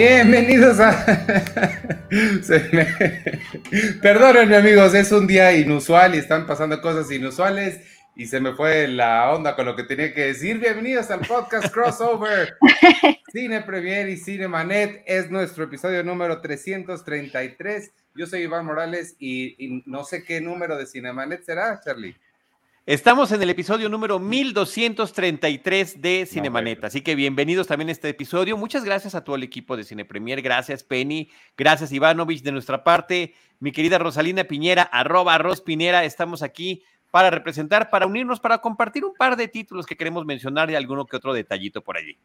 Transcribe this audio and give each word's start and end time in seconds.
Bienvenidos 0.00 0.80
a. 0.80 1.04
Perdónenme, 4.00 4.56
amigos, 4.56 4.94
es 4.94 5.12
un 5.12 5.26
día 5.26 5.54
inusual 5.54 6.14
y 6.14 6.18
están 6.18 6.46
pasando 6.46 6.80
cosas 6.80 7.12
inusuales 7.12 7.80
y 8.16 8.26
se 8.26 8.40
me 8.40 8.54
fue 8.54 8.88
la 8.88 9.30
onda 9.30 9.54
con 9.54 9.66
lo 9.66 9.76
que 9.76 9.82
tenía 9.82 10.14
que 10.14 10.22
decir. 10.22 10.58
Bienvenidos 10.58 11.10
al 11.10 11.20
podcast 11.20 11.70
Crossover. 11.70 12.56
Cine 13.30 13.60
Premier 13.60 14.08
y 14.08 14.16
Cine 14.16 14.48
Manet 14.48 15.02
es 15.04 15.30
nuestro 15.30 15.64
episodio 15.64 16.02
número 16.02 16.40
333. 16.40 17.92
Yo 18.14 18.26
soy 18.26 18.44
Iván 18.44 18.64
Morales 18.64 19.16
y, 19.18 19.54
y 19.62 19.82
no 19.84 20.04
sé 20.04 20.24
qué 20.24 20.40
número 20.40 20.78
de 20.78 20.86
Cinemanet 20.86 21.44
será, 21.44 21.78
Charlie. 21.84 22.16
Estamos 22.86 23.30
en 23.30 23.42
el 23.42 23.50
episodio 23.50 23.90
número 23.90 24.18
1233 24.18 26.00
de 26.00 26.24
Cinemanet, 26.24 26.82
así 26.82 27.02
que 27.02 27.14
bienvenidos 27.14 27.66
también 27.66 27.90
a 27.90 27.92
este 27.92 28.08
episodio. 28.08 28.56
Muchas 28.56 28.84
gracias 28.84 29.14
a 29.14 29.22
todo 29.22 29.36
el 29.36 29.42
equipo 29.42 29.76
de 29.76 29.84
Cine 29.84 30.06
Premier, 30.06 30.40
gracias 30.40 30.82
Penny, 30.82 31.28
gracias 31.58 31.92
Ivanovich 31.92 32.42
de 32.42 32.52
nuestra 32.52 32.82
parte, 32.82 33.34
mi 33.58 33.70
querida 33.70 33.98
Rosalina 33.98 34.44
Piñera, 34.44 34.82
arroba 34.82 35.36
Ros 35.36 35.60
Pinera, 35.60 36.04
estamos 36.04 36.42
aquí 36.42 36.82
para 37.10 37.28
representar, 37.28 37.90
para 37.90 38.06
unirnos, 38.06 38.40
para 38.40 38.58
compartir 38.62 39.04
un 39.04 39.14
par 39.14 39.36
de 39.36 39.46
títulos 39.46 39.84
que 39.84 39.96
queremos 39.96 40.24
mencionar 40.24 40.70
y 40.70 40.74
alguno 40.74 41.04
que 41.04 41.16
otro 41.16 41.34
detallito 41.34 41.82
por 41.82 41.98
allí. 41.98 42.16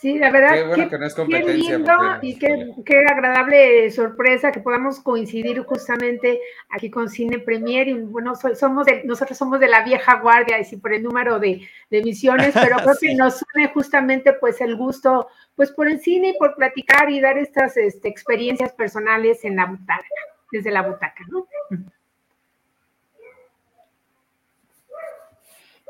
Sí, 0.00 0.18
la 0.18 0.30
verdad. 0.30 0.54
Qué 0.54 0.62
bueno 0.62 0.88
que 0.88 0.98
no 0.98 1.06
es 1.06 1.14
competencia. 1.14 1.52
Qué 1.52 1.76
lindo 1.76 1.92
y 2.22 2.38
qué, 2.38 2.72
qué, 2.86 3.04
agradable 3.06 3.90
sorpresa 3.90 4.50
que 4.50 4.60
podamos 4.60 4.98
coincidir 5.00 5.60
justamente 5.60 6.40
aquí 6.70 6.90
con 6.90 7.10
Cine 7.10 7.38
Premier. 7.38 7.86
Y 7.86 7.92
bueno, 8.00 8.32
somos 8.34 8.86
de, 8.86 9.04
nosotros 9.04 9.36
somos 9.36 9.60
de 9.60 9.68
la 9.68 9.84
vieja 9.84 10.20
guardia, 10.20 10.58
y 10.58 10.64
sí, 10.64 10.78
por 10.78 10.94
el 10.94 11.02
número 11.02 11.38
de, 11.38 11.68
de 11.90 11.98
emisiones, 11.98 12.54
pero 12.54 12.76
creo 12.82 12.94
sí. 12.94 13.08
que 13.08 13.14
nos 13.14 13.44
une 13.54 13.68
justamente 13.68 14.32
pues 14.32 14.62
el 14.62 14.74
gusto 14.74 15.28
pues 15.54 15.70
por 15.70 15.86
el 15.86 16.00
cine 16.00 16.30
y 16.30 16.38
por 16.38 16.56
platicar 16.56 17.10
y 17.10 17.20
dar 17.20 17.36
estas 17.36 17.76
este, 17.76 18.08
experiencias 18.08 18.72
personales 18.72 19.44
en 19.44 19.56
la 19.56 19.66
butaca, 19.66 20.02
desde 20.50 20.70
la 20.70 20.80
butaca, 20.80 21.24
¿no? 21.28 21.46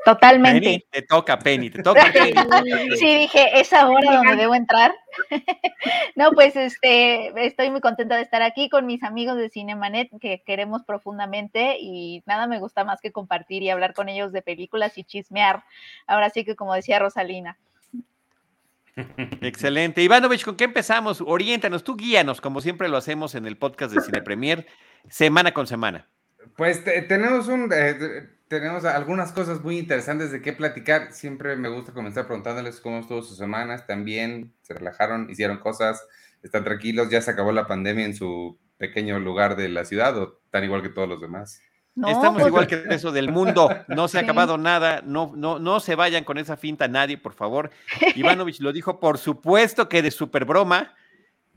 Totalmente. 0.03 0.61
Penny, 0.61 0.85
te 0.89 1.01
toca, 1.03 1.37
Penny, 1.37 1.69
te 1.69 1.83
toca. 1.83 2.11
Penny. 2.13 2.97
sí, 2.97 3.17
dije, 3.17 3.59
es 3.59 3.71
ahora 3.71 4.17
donde 4.17 4.35
debo 4.35 4.55
entrar. 4.55 4.93
no, 6.15 6.31
pues 6.31 6.55
este, 6.55 7.31
estoy 7.45 7.69
muy 7.69 7.81
contenta 7.81 8.15
de 8.15 8.23
estar 8.23 8.41
aquí 8.41 8.69
con 8.69 8.85
mis 8.85 9.03
amigos 9.03 9.37
de 9.37 9.49
Cinemanet 9.49 10.09
que 10.19 10.41
queremos 10.45 10.83
profundamente 10.83 11.77
y 11.79 12.23
nada 12.25 12.47
me 12.47 12.59
gusta 12.59 12.83
más 12.83 12.99
que 12.99 13.11
compartir 13.11 13.61
y 13.61 13.69
hablar 13.69 13.93
con 13.93 14.09
ellos 14.09 14.31
de 14.31 14.41
películas 14.41 14.97
y 14.97 15.03
chismear. 15.03 15.63
Ahora 16.07 16.29
sí 16.29 16.45
que 16.45 16.55
como 16.55 16.73
decía 16.73 16.99
Rosalina. 16.99 17.57
Excelente. 19.41 20.01
Ivanovich, 20.01 20.43
¿con 20.43 20.55
qué 20.55 20.63
empezamos? 20.63 21.21
Oriéntanos, 21.21 21.83
tú 21.83 21.95
guíanos, 21.95 22.41
como 22.41 22.61
siempre 22.61 22.89
lo 22.89 22.97
hacemos 22.97 23.35
en 23.35 23.45
el 23.45 23.57
podcast 23.57 23.93
de 23.93 24.01
Cine 24.01 24.21
Premier, 24.21 24.65
semana 25.09 25.53
con 25.53 25.67
semana. 25.67 26.07
Pues 26.57 26.83
te, 26.83 27.03
tenemos 27.03 27.47
un... 27.47 27.71
Eh, 27.71 28.40
tenemos 28.51 28.83
algunas 28.83 29.31
cosas 29.31 29.63
muy 29.63 29.77
interesantes 29.77 30.29
de 30.29 30.41
qué 30.41 30.51
platicar. 30.51 31.13
Siempre 31.13 31.55
me 31.55 31.69
gusta 31.69 31.93
comenzar 31.93 32.25
preguntándoles 32.27 32.81
cómo 32.81 32.99
estuvo 32.99 33.21
sus 33.21 33.37
semanas. 33.37 33.87
También 33.87 34.53
se 34.61 34.73
relajaron, 34.73 35.29
hicieron 35.29 35.59
cosas, 35.59 36.05
están 36.43 36.65
tranquilos. 36.65 37.09
Ya 37.09 37.21
se 37.21 37.31
acabó 37.31 37.53
la 37.53 37.65
pandemia 37.65 38.03
en 38.03 38.13
su 38.13 38.59
pequeño 38.77 39.19
lugar 39.19 39.55
de 39.55 39.69
la 39.69 39.85
ciudad 39.85 40.17
o 40.17 40.41
tan 40.49 40.65
igual 40.65 40.81
que 40.81 40.89
todos 40.89 41.07
los 41.07 41.21
demás. 41.21 41.61
No, 41.95 42.09
Estamos 42.09 42.41
pues, 42.41 42.47
igual 42.47 42.67
que 42.67 42.83
eso 42.89 43.13
del 43.13 43.31
mundo. 43.31 43.69
No 43.87 44.09
se 44.09 44.17
ha 44.17 44.19
sí. 44.19 44.25
acabado 44.25 44.57
nada. 44.57 45.01
No, 45.05 45.31
no, 45.33 45.57
no 45.57 45.79
se 45.79 45.95
vayan 45.95 46.25
con 46.25 46.37
esa 46.37 46.57
finta 46.57 46.89
nadie, 46.89 47.17
por 47.17 47.33
favor. 47.33 47.71
Ivanovich 48.15 48.59
lo 48.59 48.73
dijo, 48.73 48.99
por 48.99 49.17
supuesto 49.17 49.87
que 49.87 50.01
de 50.01 50.11
super 50.11 50.43
broma. 50.43 50.93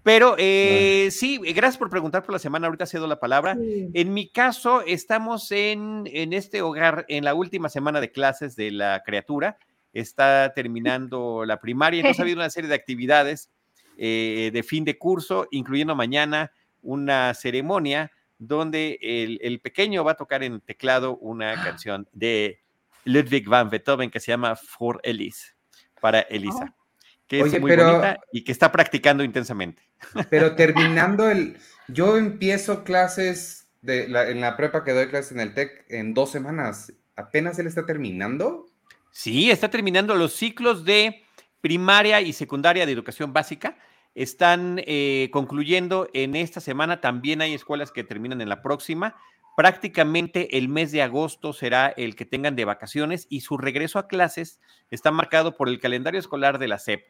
Pero 0.04 0.36
eh, 0.36 1.08
sí, 1.10 1.38
gracias 1.38 1.78
por 1.78 1.88
preguntar 1.88 2.22
por 2.22 2.34
la 2.34 2.38
semana, 2.38 2.66
ahorita 2.66 2.84
cedo 2.84 3.06
la 3.06 3.18
palabra. 3.18 3.56
Sí. 3.56 3.88
En 3.94 4.12
mi 4.12 4.28
caso, 4.28 4.82
estamos 4.82 5.50
en, 5.50 6.04
en, 6.12 6.34
este 6.34 6.60
hogar 6.60 7.06
en 7.08 7.24
la 7.24 7.34
última 7.34 7.70
semana 7.70 8.02
de 8.02 8.12
clases 8.12 8.54
de 8.54 8.70
la 8.70 9.02
criatura, 9.04 9.56
está 9.94 10.52
terminando 10.54 11.44
la 11.46 11.58
primaria, 11.58 12.00
entonces 12.00 12.20
ha 12.20 12.22
habido 12.22 12.36
una 12.36 12.50
serie 12.50 12.68
de 12.68 12.74
actividades 12.74 13.50
eh, 13.96 14.50
de 14.52 14.62
fin 14.62 14.84
de 14.84 14.98
curso, 14.98 15.48
incluyendo 15.50 15.96
mañana 15.96 16.52
una 16.82 17.32
ceremonia 17.32 18.12
donde 18.38 18.98
el, 19.00 19.38
el, 19.40 19.60
pequeño 19.60 20.04
va 20.04 20.12
a 20.12 20.16
tocar 20.16 20.42
en 20.42 20.60
teclado 20.60 21.16
una 21.16 21.54
canción 21.64 22.06
de 22.12 22.60
Ludwig 23.04 23.48
van 23.48 23.70
Beethoven 23.70 24.10
que 24.10 24.20
se 24.20 24.32
llama 24.32 24.54
For 24.54 25.00
Elise, 25.02 25.54
para 25.98 26.20
Elisa. 26.20 26.74
Oh 26.78 26.83
que 27.26 27.40
es 27.40 27.44
Oye, 27.44 27.60
muy 27.60 27.70
pero, 27.70 27.86
bonita 27.86 28.20
y 28.32 28.44
que 28.44 28.52
está 28.52 28.70
practicando 28.70 29.24
intensamente. 29.24 29.82
Pero 30.30 30.54
terminando 30.56 31.30
el, 31.30 31.56
yo 31.88 32.16
empiezo 32.16 32.84
clases 32.84 33.68
de 33.82 34.08
la, 34.08 34.28
en 34.28 34.40
la 34.40 34.56
prepa 34.56 34.84
que 34.84 34.92
doy 34.92 35.08
clases 35.08 35.32
en 35.32 35.40
el 35.40 35.54
TEC 35.54 35.86
en 35.88 36.14
dos 36.14 36.30
semanas. 36.30 36.92
¿Apenas 37.16 37.58
él 37.58 37.66
está 37.66 37.86
terminando? 37.86 38.66
Sí, 39.10 39.50
está 39.50 39.70
terminando 39.70 40.14
los 40.16 40.34
ciclos 40.34 40.84
de 40.84 41.22
primaria 41.60 42.20
y 42.20 42.32
secundaria 42.32 42.84
de 42.84 42.92
educación 42.92 43.32
básica. 43.32 43.78
Están 44.14 44.80
eh, 44.86 45.28
concluyendo 45.32 46.08
en 46.12 46.36
esta 46.36 46.60
semana. 46.60 47.00
También 47.00 47.40
hay 47.40 47.54
escuelas 47.54 47.90
que 47.90 48.04
terminan 48.04 48.40
en 48.40 48.48
la 48.48 48.60
próxima. 48.62 49.16
Prácticamente 49.56 50.58
el 50.58 50.68
mes 50.68 50.90
de 50.92 51.02
agosto 51.02 51.52
será 51.52 51.88
el 51.88 52.16
que 52.16 52.24
tengan 52.24 52.56
de 52.56 52.64
vacaciones 52.64 53.26
y 53.30 53.40
su 53.40 53.56
regreso 53.56 53.98
a 53.98 54.08
clases 54.08 54.60
está 54.90 55.10
marcado 55.10 55.56
por 55.56 55.68
el 55.68 55.80
calendario 55.80 56.18
escolar 56.18 56.58
de 56.58 56.68
la 56.68 56.78
SEP 56.78 57.04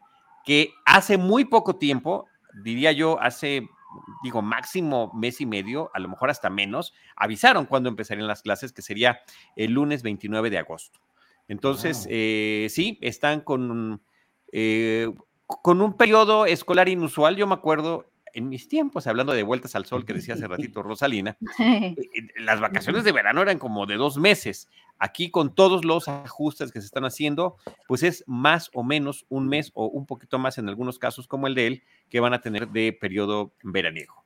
que 0.45 0.75
hace 0.85 1.17
muy 1.17 1.47
poco 1.47 1.77
tiempo, 1.77 2.27
diría 2.63 2.93
yo, 2.93 3.21
hace, 3.21 3.67
digo, 4.23 4.43
máximo 4.43 5.11
mes 5.15 5.41
y 5.41 5.47
medio, 5.47 5.91
a 5.95 5.99
lo 5.99 6.09
mejor 6.09 6.31
hasta 6.31 6.51
menos, 6.51 6.95
avisaron 7.17 7.67
cuándo 7.67 7.89
empezarían 7.89 8.29
las 8.29 8.43
clases, 8.43 8.73
que 8.73 8.83
sería 8.83 9.21
el 9.57 9.73
lunes 9.73 10.03
29 10.03 10.51
de 10.51 10.59
agosto. 10.59 11.01
Entonces, 11.49 12.01
wow. 12.01 12.09
eh, 12.11 12.67
sí, 12.71 12.99
están 13.01 13.41
con, 13.41 14.03
eh, 14.53 15.11
con 15.47 15.81
un 15.81 15.97
periodo 15.97 16.47
escolar 16.47 16.89
inusual. 16.89 17.37
Yo 17.37 17.47
me 17.47 17.55
acuerdo 17.55 18.11
en 18.35 18.49
mis 18.49 18.69
tiempos, 18.69 19.07
hablando 19.07 19.33
de 19.33 19.43
vueltas 19.43 19.75
al 19.75 19.87
sol 19.87 20.05
que 20.05 20.13
decía 20.13 20.35
hace 20.35 20.47
ratito 20.49 20.83
Rosalina, 20.83 21.37
eh, 21.59 21.95
las 22.39 22.61
vacaciones 22.61 23.05
de 23.05 23.13
verano 23.13 23.41
eran 23.43 23.59
como 23.59 23.87
de 23.87 23.97
dos 23.97 24.19
meses. 24.19 24.69
Aquí 24.99 25.31
con 25.31 25.55
todos 25.55 25.85
los 25.85 26.09
ajustes 26.09 26.71
que 26.71 26.81
se 26.81 26.87
están 26.87 27.05
haciendo, 27.05 27.57
pues 27.89 28.03
es 28.03 28.25
más 28.27 28.71
o 28.75 28.85
menos 28.85 29.27
un 29.29 29.49
mes 29.49 29.71
o 29.75 29.87
un 29.87 30.07
poquito 30.07 30.39
más 30.39 30.59
en 30.59 30.69
algunos 30.69 30.99
casos 30.99 31.27
como 31.27 31.47
el 31.47 31.55
de 31.55 31.67
él, 31.67 31.83
que 32.11 32.21
van 32.21 32.35
a 32.35 32.41
tener 32.41 32.69
de 32.69 32.93
periodo 32.93 33.53
veraniego. 33.63 34.25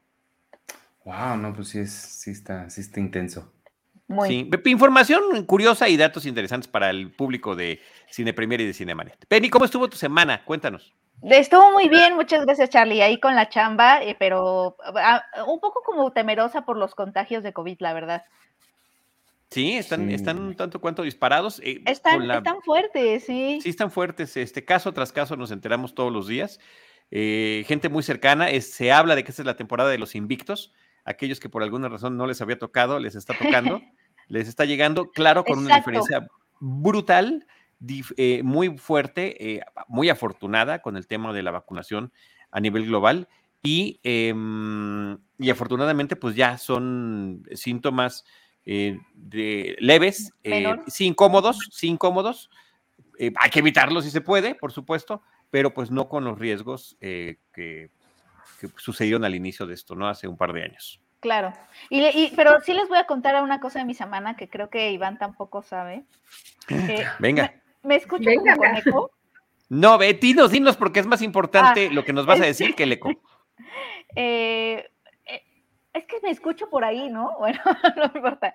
Wow, 1.05 1.39
no, 1.39 1.55
pues 1.55 1.69
sí, 1.69 1.79
es, 1.79 1.93
sí, 1.93 2.33
está, 2.33 2.69
sí 2.69 2.83
está 2.83 3.01
intenso. 3.01 3.53
Muy. 4.09 4.29
Sí. 4.29 4.51
Información 4.67 5.45
curiosa 5.45 5.89
y 5.89 5.97
datos 5.97 6.27
interesantes 6.27 6.67
para 6.67 6.91
el 6.91 7.11
público 7.11 7.55
de 7.55 7.81
Cine 8.11 8.33
Premier 8.33 8.63
y 8.63 8.67
de 8.67 8.73
Cinemanet. 8.73 9.27
Penny, 9.27 9.51
¿cómo 9.51 9.67
estuvo 9.67 9.89
tu 9.89 9.97
semana? 9.97 10.45
Cuéntanos. 10.45 10.95
Estuvo 11.23 11.73
muy 11.73 11.89
bien, 11.89 12.15
muchas 12.15 12.45
gracias 12.47 12.71
Charlie, 12.71 13.03
ahí 13.03 13.19
con 13.19 13.35
la 13.35 13.49
chamba, 13.49 14.03
eh, 14.03 14.15
pero 14.19 14.77
ah, 14.95 15.25
un 15.49 15.59
poco 15.59 15.83
como 15.85 16.13
temerosa 16.13 16.65
por 16.65 16.77
los 16.77 16.95
contagios 16.95 17.43
de 17.43 17.53
COVID, 17.53 17.77
la 17.81 17.93
verdad. 17.93 18.25
Sí, 19.51 19.73
están, 19.77 20.09
sí. 20.09 20.15
están 20.15 20.39
un 20.39 20.55
tanto 20.55 20.81
cuanto 20.81 21.03
disparados. 21.03 21.61
Eh, 21.65 21.83
están, 21.87 22.29
la... 22.29 22.39
están, 22.39 22.61
fuertes, 22.63 23.25
sí. 23.25 23.61
Sí, 23.63 23.71
están 23.71 23.91
fuertes. 23.91 24.37
Este 24.37 24.65
caso 24.65 24.93
tras 24.93 25.11
caso 25.11 25.37
nos 25.37 25.51
enteramos 25.51 25.95
todos 25.95 26.13
los 26.13 26.29
días. 26.29 26.61
Eh, 27.11 27.65
gente 27.67 27.89
muy 27.89 28.03
cercana, 28.03 28.51
es, 28.51 28.71
se 28.71 28.93
habla 28.93 29.17
de 29.17 29.25
que 29.25 29.31
esta 29.31 29.43
es 29.43 29.47
la 29.47 29.57
temporada 29.57 29.91
de 29.91 29.99
los 29.99 30.15
invictos. 30.15 30.73
Aquellos 31.09 31.41
que 31.41 31.49
por 31.49 31.63
alguna 31.63 31.89
razón 31.89 32.19
no 32.19 32.27
les 32.27 32.43
había 32.43 32.59
tocado, 32.59 32.99
les 32.99 33.15
está 33.15 33.33
tocando, 33.33 33.81
les 34.29 34.47
está 34.47 34.67
llegando, 34.67 35.11
claro, 35.11 35.43
con 35.43 35.61
Exacto. 35.61 35.67
una 35.67 35.77
diferencia 35.77 36.29
brutal 36.61 37.47
eh, 38.17 38.43
muy 38.43 38.77
fuerte, 38.77 39.55
eh, 39.55 39.63
muy 39.87 40.11
afortunada 40.11 40.83
con 40.83 40.99
el 40.99 41.07
tema 41.07 41.33
de 41.33 41.43
la 41.43 41.51
vacunación 41.51 42.13
a 42.51 42.61
nivel 42.61 42.85
global 42.85 43.29
y, 43.63 44.01
eh, 44.03 44.35
y 45.39 45.51
afortunadamente 45.51 46.15
pues 46.15 46.35
ya 46.35 46.59
son 46.59 47.43
síntomas 47.53 48.25
eh, 48.67 48.99
de 49.15 49.77
leves, 49.79 50.33
sí 50.89 51.07
incómodos, 51.07 51.59
sí 51.71 51.89
incómodos, 51.89 52.51
hay 53.19 53.51
que 53.51 53.61
evitarlos 53.61 54.05
si 54.05 54.11
se 54.11 54.21
puede, 54.21 54.55
por 54.55 54.73
supuesto, 54.73 55.23
pero 55.51 55.73
pues 55.73 55.91
no 55.91 56.09
con 56.11 56.25
los 56.25 56.39
riesgos 56.39 56.99
que, 57.01 57.91
que 58.59 58.69
sucedieron 58.77 59.25
al 59.25 59.35
inicio 59.35 59.67
de 59.67 59.75
esto, 59.75 59.95
¿no? 59.95 60.09
Hace 60.09 60.29
un 60.29 60.37
par 60.37 60.53
de 60.53 60.65
años. 60.65 61.01
Claro. 61.21 61.53
Y, 61.91 62.05
y, 62.05 62.33
pero 62.37 62.61
sí 62.61 62.73
les 62.75 62.89
voy 62.89 62.99
a 62.99 63.07
contar 63.07 63.43
una 63.43 63.61
cosa 63.61 63.81
de 63.81 63.85
mi 63.85 63.95
semana 63.95 64.37
que 64.37 64.49
creo 64.49 64.71
que 64.71 64.91
Iván 64.91 65.19
tampoco 65.19 65.63
sabe. 65.63 66.05
Eh, 66.69 67.05
Venga. 67.19 67.55
¿Me 67.83 67.97
escucho 67.97 68.25
Venga. 68.25 68.55
como 68.55 68.69
con 68.69 68.77
eco? 68.77 69.11
No, 69.69 69.99
dinos, 69.99 70.51
dinos, 70.51 70.77
porque 70.77 71.01
es 71.01 71.07
más 71.07 71.23
importante 71.23 71.89
ah, 71.91 71.93
lo 71.95 72.05
que 72.05 72.13
nos 72.13 72.27
vas 72.27 72.41
a 72.41 72.45
decir 72.47 72.75
que 72.75 72.85
el 72.85 72.93
eco. 72.93 73.11
Eh, 74.17 74.89
eh, 75.27 75.43
es 75.93 76.07
que 76.07 76.21
me 76.23 76.31
escucho 76.31 76.71
por 76.71 76.85
ahí, 76.85 77.11
¿no? 77.11 77.37
Bueno, 77.39 77.61
no 77.97 78.05
importa. 78.15 78.53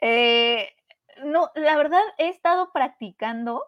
Eh, 0.00 0.68
no, 1.24 1.50
la 1.54 1.76
verdad 1.76 2.02
he 2.18 2.28
estado 2.28 2.72
practicando 2.72 3.62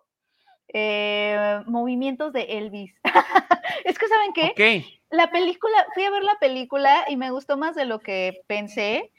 eh, 0.69 1.63
movimientos 1.67 2.33
de 2.33 2.43
Elvis. 2.43 2.95
es 3.85 3.99
que, 3.99 4.09
¿saben 4.09 4.33
qué? 4.33 4.85
La 5.11 5.31
película, 5.31 5.87
fui 5.95 6.05
a 6.05 6.11
ver 6.11 6.25
la 6.25 6.37
película 6.41 7.05
y 7.09 7.17
me 7.17 7.31
gustó 7.31 7.57
más 7.57 7.75
de 7.75 7.85
lo 7.85 8.01
que 8.01 8.43
pensé. 8.47 9.13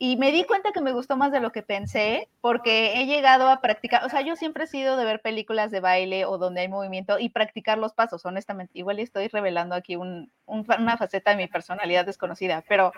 Y 0.00 0.16
me 0.16 0.30
di 0.30 0.44
cuenta 0.44 0.70
que 0.70 0.80
me 0.80 0.92
gustó 0.92 1.16
más 1.16 1.32
de 1.32 1.40
lo 1.40 1.50
que 1.50 1.62
pensé 1.62 2.28
porque 2.40 3.00
he 3.00 3.06
llegado 3.06 3.48
a 3.48 3.60
practicar, 3.60 4.04
o 4.04 4.08
sea, 4.08 4.20
yo 4.20 4.36
siempre 4.36 4.64
he 4.64 4.68
sido 4.68 4.96
de 4.96 5.04
ver 5.04 5.20
películas 5.20 5.72
de 5.72 5.80
baile 5.80 6.24
o 6.24 6.38
donde 6.38 6.60
hay 6.60 6.68
movimiento 6.68 7.18
y 7.18 7.30
practicar 7.30 7.78
los 7.78 7.94
pasos, 7.94 8.24
honestamente. 8.24 8.78
Igual 8.78 9.00
estoy 9.00 9.26
revelando 9.26 9.74
aquí 9.74 9.96
una 9.96 10.96
faceta 10.96 11.32
de 11.32 11.36
mi 11.36 11.48
personalidad 11.48 12.06
desconocida, 12.06 12.62
pero, 12.68 12.92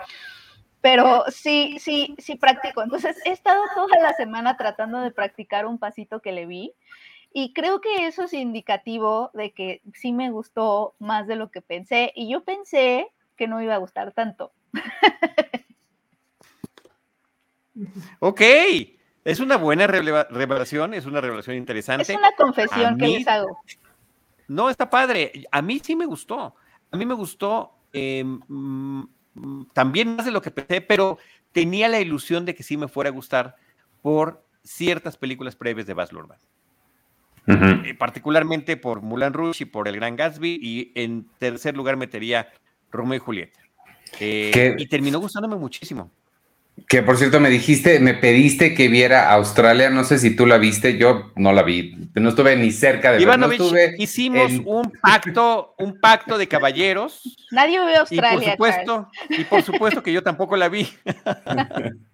pero 0.82 1.25
sí, 1.29 1.79
sí, 1.79 2.14
sí 2.19 2.37
practico. 2.37 2.82
Entonces, 2.82 3.17
he 3.25 3.31
estado 3.31 3.62
toda 3.75 3.99
la 3.99 4.12
semana 4.12 4.58
tratando 4.58 5.00
de 5.00 5.11
practicar 5.11 5.64
un 5.64 5.79
pasito 5.79 6.20
que 6.20 6.32
le 6.32 6.44
vi 6.44 6.75
y 7.32 7.52
creo 7.52 7.80
que 7.80 8.06
eso 8.06 8.24
es 8.24 8.32
indicativo 8.32 9.30
de 9.34 9.52
que 9.52 9.82
sí 9.94 10.12
me 10.12 10.30
gustó 10.30 10.94
más 10.98 11.26
de 11.26 11.36
lo 11.36 11.50
que 11.50 11.62
pensé 11.62 12.12
y 12.14 12.30
yo 12.30 12.44
pensé 12.44 13.08
que 13.36 13.46
no 13.46 13.62
iba 13.62 13.74
a 13.74 13.78
gustar 13.78 14.12
tanto. 14.12 14.52
Ok, 18.18 18.42
es 19.24 19.40
una 19.40 19.56
buena 19.56 19.86
revelación, 19.86 20.94
es 20.94 21.06
una 21.06 21.20
revelación 21.20 21.56
interesante. 21.56 22.12
Es 22.12 22.18
una 22.18 22.32
confesión 22.32 22.98
que 22.98 23.08
les 23.08 23.26
hago. 23.26 23.58
No, 24.48 24.68
está 24.68 24.90
padre. 24.90 25.46
A 25.50 25.62
mí 25.62 25.80
sí 25.82 25.96
me 25.96 26.06
gustó. 26.06 26.54
A 26.90 26.96
mí 26.96 27.06
me 27.06 27.14
gustó 27.14 27.72
em, 27.92 28.40
mm, 28.48 29.66
también 29.72 30.16
más 30.16 30.26
de 30.26 30.32
lo 30.32 30.42
que 30.42 30.50
pensé, 30.50 30.80
pero 30.80 31.18
tenía 31.52 31.88
la 31.88 32.00
ilusión 32.00 32.44
de 32.44 32.54
que 32.54 32.62
sí 32.62 32.76
me 32.76 32.88
fuera 32.88 33.10
a 33.10 33.12
gustar 33.12 33.56
por 34.02 34.44
ciertas 34.62 35.16
películas 35.16 35.56
previas 35.56 35.86
de 35.86 35.94
Baz 35.94 36.12
Luhrmann. 36.12 36.38
Eh, 37.46 37.94
particularmente 37.98 38.76
por 38.76 39.02
Mulan 39.02 39.32
Rouge 39.32 39.64
y 39.64 39.66
por 39.66 39.88
El 39.88 39.96
Gran 39.96 40.16
Gatsby, 40.16 40.58
y 40.62 40.92
en 40.94 41.26
tercer 41.38 41.76
lugar 41.76 41.96
metería 41.96 42.48
Romeo 42.90 43.16
y 43.16 43.19
Julieta. 43.19 43.60
Eh, 44.19 44.75
y 44.78 44.87
terminó 44.87 45.20
gustándome 45.20 45.56
muchísimo. 45.56 46.10
Que 46.88 47.02
por 47.02 47.16
cierto 47.16 47.40
me 47.40 47.50
dijiste, 47.50 48.00
me 48.00 48.14
pediste 48.14 48.74
que 48.74 48.88
viera 48.88 49.32
Australia, 49.32 49.90
no 49.90 50.04
sé 50.04 50.18
si 50.18 50.34
tú 50.34 50.46
la 50.46 50.58
viste, 50.58 50.98
yo 50.98 51.32
no 51.36 51.52
la 51.52 51.62
vi, 51.62 51.96
no 52.14 52.28
estuve 52.28 52.56
ni 52.56 52.70
cerca 52.70 53.12
de 53.12 53.22
Ivanovich, 53.22 53.60
hicimos 53.98 54.52
un 54.64 54.92
pacto, 55.00 55.74
un 55.78 56.00
pacto 56.00 56.38
de 56.38 56.48
caballeros. 56.48 57.22
Nadie 57.50 57.78
vio 57.78 58.00
Australia. 58.00 58.54
Y 58.54 58.56
por 58.56 58.72
supuesto, 58.72 59.08
y 59.30 59.44
por 59.44 59.62
supuesto 59.62 60.02
que 60.02 60.12
yo 60.12 60.22
tampoco 60.22 60.56
la 60.56 60.68
vi. 60.68 60.88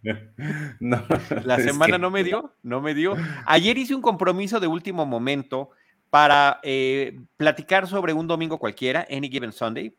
la 0.80 1.56
semana 1.58 1.98
no 1.98 2.10
me 2.10 2.24
dio, 2.24 2.54
no 2.62 2.80
me 2.80 2.94
dio. 2.94 3.14
Ayer 3.46 3.78
hice 3.78 3.94
un 3.94 4.02
compromiso 4.02 4.60
de 4.60 4.66
último 4.66 5.06
momento 5.06 5.70
para 6.10 6.60
eh, 6.62 7.18
platicar 7.36 7.86
sobre 7.86 8.12
un 8.12 8.26
domingo 8.26 8.58
cualquiera, 8.58 9.06
Any 9.10 9.28
Given 9.28 9.52
Sunday, 9.52 9.94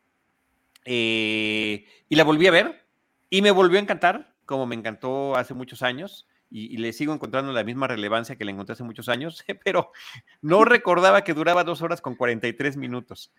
eh, 0.84 1.84
y 2.08 2.16
la 2.16 2.24
volví 2.24 2.46
a 2.46 2.50
ver 2.50 2.84
y 3.30 3.42
me 3.42 3.50
volvió 3.50 3.78
a 3.78 3.82
encantar 3.82 4.34
como 4.48 4.66
me 4.66 4.74
encantó 4.74 5.36
hace 5.36 5.52
muchos 5.52 5.82
años 5.82 6.26
y, 6.50 6.78
le 6.78 6.94
sigo 6.94 7.12
encontrando 7.12 7.52
la 7.52 7.62
misma 7.62 7.86
relevancia 7.86 8.36
que 8.36 8.46
le 8.46 8.52
encontré 8.52 8.72
hace 8.72 8.82
muchos 8.82 9.10
años, 9.10 9.44
pero 9.64 9.92
no 10.40 10.64
recordaba 10.64 11.22
que 11.22 11.34
duraba 11.34 11.62
dos 11.62 11.82
horas 11.82 12.00
con 12.00 12.16
43 12.16 12.76
minutos. 12.78 13.30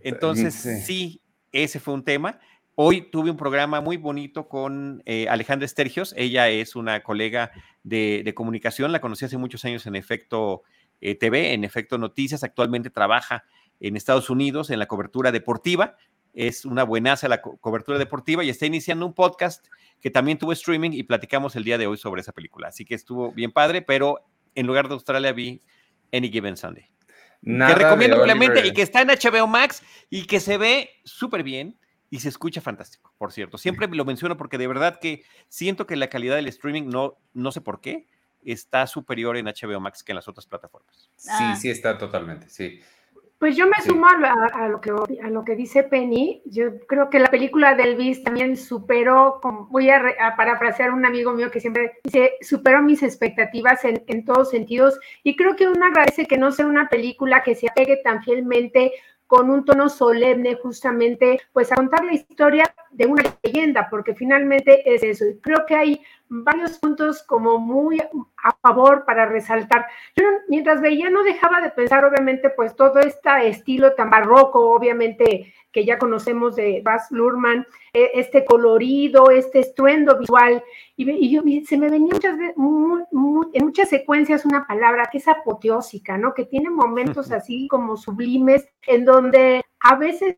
Entonces, 0.00 0.54
sí. 0.86 1.22
ese 1.50 1.80
fue 1.80 1.94
un 1.94 2.04
tema. 2.04 2.38
Hoy 2.74 3.10
tuve 3.10 3.30
un 3.30 3.38
programa 3.38 3.80
muy 3.80 3.96
bonito 3.96 4.48
con 4.48 5.02
eh, 5.06 5.28
Alejandra 5.28 5.64
Estergios. 5.64 6.14
Ella 6.16 6.50
es 6.50 6.76
una 6.76 7.02
colega 7.02 7.50
de, 7.82 8.30
comunicación, 8.34 8.92
la 8.92 9.00
conocí 9.00 9.24
hace 9.24 9.38
muchos 9.38 9.64
años 9.64 9.86
en 9.86 9.96
Efecto 9.96 10.62
eh, 11.00 11.14
TV, 11.14 11.54
en 11.54 11.64
Efecto 11.64 11.96
Noticias. 11.96 12.44
Actualmente 12.44 12.90
trabaja 12.90 13.44
en 13.80 13.96
Estados 13.96 14.28
Unidos 14.28 14.68
en 14.68 14.78
la 14.78 14.86
cobertura 14.86 15.32
deportiva 15.32 15.96
es 16.32 16.64
una 16.64 16.84
buenaza 16.84 17.28
la 17.28 17.40
cobertura 17.40 17.98
deportiva 17.98 18.44
y 18.44 18.50
está 18.50 18.66
iniciando 18.66 19.06
un 19.06 19.14
podcast 19.14 19.66
que 20.00 20.10
también 20.10 20.38
tuvo 20.38 20.52
streaming 20.52 20.92
y 20.92 21.02
platicamos 21.02 21.56
el 21.56 21.64
día 21.64 21.78
de 21.78 21.86
hoy 21.86 21.96
sobre 21.96 22.20
esa 22.20 22.32
película. 22.32 22.68
Así 22.68 22.84
que 22.84 22.94
estuvo 22.94 23.32
bien 23.32 23.52
padre, 23.52 23.82
pero 23.82 24.20
en 24.54 24.66
lugar 24.66 24.88
de 24.88 24.94
Australia 24.94 25.32
vi 25.32 25.60
Any 26.12 26.30
Given 26.30 26.56
Sunday. 26.56 26.90
que 27.42 27.74
recomiendo 27.74 28.16
ampliamente 28.16 28.66
y 28.66 28.72
que 28.72 28.82
está 28.82 29.02
en 29.02 29.08
HBO 29.08 29.46
Max 29.46 29.82
y 30.08 30.26
que 30.26 30.40
se 30.40 30.58
ve 30.58 30.90
súper 31.04 31.42
bien 31.42 31.78
y 32.10 32.20
se 32.20 32.28
escucha 32.28 32.60
fantástico, 32.60 33.14
por 33.18 33.32
cierto. 33.32 33.56
Siempre 33.56 33.86
lo 33.88 34.04
menciono 34.04 34.36
porque 34.36 34.58
de 34.58 34.66
verdad 34.66 34.98
que 35.00 35.22
siento 35.48 35.86
que 35.86 35.96
la 35.96 36.08
calidad 36.08 36.36
del 36.36 36.48
streaming, 36.48 36.88
no, 36.88 37.18
no 37.34 37.52
sé 37.52 37.60
por 37.60 37.80
qué, 37.80 38.08
está 38.44 38.86
superior 38.86 39.36
en 39.36 39.46
HBO 39.46 39.80
Max 39.80 40.02
que 40.02 40.12
en 40.12 40.16
las 40.16 40.28
otras 40.28 40.46
plataformas. 40.46 41.10
Sí, 41.16 41.28
ah. 41.30 41.56
sí 41.56 41.70
está 41.70 41.98
totalmente, 41.98 42.48
sí. 42.48 42.80
Pues 43.40 43.56
yo 43.56 43.66
me 43.66 43.80
sumo 43.82 44.06
a, 44.06 44.68
lo 44.68 44.82
que, 44.82 44.90
a 45.22 45.30
lo 45.30 45.44
que 45.46 45.56
dice 45.56 45.82
Penny. 45.82 46.42
Yo 46.44 46.78
creo 46.80 47.08
que 47.08 47.18
la 47.18 47.30
película 47.30 47.74
de 47.74 47.84
Elvis 47.84 48.22
también 48.22 48.54
superó, 48.54 49.40
voy 49.70 49.88
a, 49.88 50.36
parafrasear 50.36 50.90
a 50.90 50.92
un 50.92 51.06
amigo 51.06 51.32
mío 51.32 51.50
que 51.50 51.58
siempre 51.58 51.92
dice, 52.04 52.34
superó 52.42 52.82
mis 52.82 53.02
expectativas 53.02 53.82
en, 53.86 54.04
en 54.08 54.26
todos 54.26 54.50
sentidos. 54.50 55.00
Y 55.22 55.36
creo 55.36 55.56
que 55.56 55.66
uno 55.66 55.86
agradece 55.86 56.26
que 56.26 56.36
no 56.36 56.52
sea 56.52 56.66
una 56.66 56.90
película 56.90 57.42
que 57.42 57.54
se 57.54 57.70
apegue 57.70 58.02
tan 58.04 58.22
fielmente 58.22 58.92
con 59.26 59.48
un 59.48 59.64
tono 59.64 59.88
solemne 59.88 60.56
justamente, 60.56 61.40
pues 61.54 61.72
a 61.72 61.76
contar 61.76 62.04
la 62.04 62.12
historia 62.12 62.74
de 62.90 63.06
una 63.06 63.22
leyenda, 63.42 63.88
porque 63.88 64.14
finalmente 64.14 64.82
es 64.92 65.02
eso. 65.02 65.24
Y 65.24 65.38
creo 65.38 65.64
que 65.66 65.76
hay 65.76 66.02
varios 66.30 66.78
puntos 66.78 67.24
como 67.24 67.58
muy 67.58 68.00
a 68.00 68.52
favor 68.62 69.04
para 69.04 69.26
resaltar. 69.26 69.86
Yo 70.16 70.24
mientras 70.48 70.80
veía 70.80 71.10
no 71.10 71.24
dejaba 71.24 71.60
de 71.60 71.70
pensar, 71.70 72.04
obviamente, 72.04 72.50
pues 72.50 72.76
todo 72.76 73.00
este 73.00 73.48
estilo 73.48 73.94
tan 73.94 74.10
barroco, 74.10 74.70
obviamente, 74.70 75.52
que 75.72 75.84
ya 75.84 75.98
conocemos 75.98 76.54
de 76.54 76.82
Baz 76.84 77.10
Luhrmann, 77.10 77.66
eh, 77.92 78.12
este 78.14 78.44
colorido, 78.44 79.30
este 79.30 79.58
estruendo 79.58 80.18
visual, 80.18 80.62
y, 80.96 81.64
se 81.66 81.76
me 81.76 81.90
venía 81.90 82.14
muchas 82.14 82.38
en 83.52 83.64
muchas 83.64 83.88
secuencias 83.88 84.44
una 84.44 84.66
palabra 84.66 85.08
que 85.10 85.18
es 85.18 85.26
apoteósica, 85.26 86.16
¿no? 86.16 86.32
Que 86.34 86.44
tiene 86.44 86.70
momentos 86.70 87.32
así 87.32 87.66
como 87.68 87.96
sublimes, 87.96 88.68
en 88.86 89.04
donde 89.04 89.64
a 89.80 89.96
veces 89.96 90.36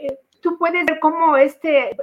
eh, 0.00 0.18
tú 0.40 0.58
puedes 0.58 0.84
ver 0.86 0.98
cómo 1.00 1.36
este 1.36 1.96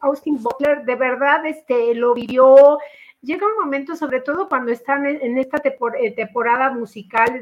Austin 0.00 0.42
Butler 0.42 0.84
de 0.84 0.96
verdad 0.96 1.44
este, 1.46 1.94
lo 1.94 2.14
vivió. 2.14 2.78
Llega 3.20 3.46
un 3.46 3.64
momento, 3.64 3.96
sobre 3.96 4.20
todo 4.20 4.48
cuando 4.48 4.70
están 4.70 5.06
en, 5.06 5.38
esta 5.38 5.62
eh, 5.98 6.10
temporada 6.12 6.70
musical, 6.70 7.40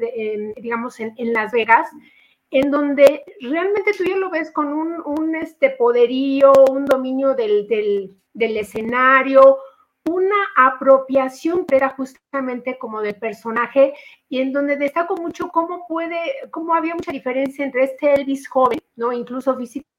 digamos, 0.57 1.01
en, 1.01 1.33
Las 1.33 1.51
Vegas, 1.51 1.89
en 2.51 2.71
donde 2.71 3.25
realmente 3.41 3.93
tú 3.97 4.05
ya 4.05 4.17
lo 4.17 4.31
ves 4.31 4.53
con 4.53 4.73
un, 4.73 5.35
este 5.35 5.71
poderío, 5.71 6.53
un 6.71 6.85
dominio 6.85 7.35
del, 7.35 7.67
del, 7.67 8.57
escenario, 8.57 9.59
una 10.09 10.37
apropiación 10.57 11.65
que 11.65 11.77
era 11.77 11.91
justamente 11.91 12.79
como 12.79 13.01
del 13.01 13.17
personaje 13.17 13.95
y 14.29 14.41
en 14.41 14.53
donde 14.53 14.77
destaco 14.77 15.17
mucho 15.17 15.49
cómo 15.49 15.87
puede, 15.89 16.17
cómo 16.51 16.75
había 16.75 16.95
mucha 16.95 17.13
diferencia 17.13 17.65
entre 17.65 17.85
este 17.85 18.15
Elvis 18.15 18.49
joven, 18.49 18.81
¿no? 18.97 19.13
Incluso 19.13 19.57
físicamente, 19.57 19.92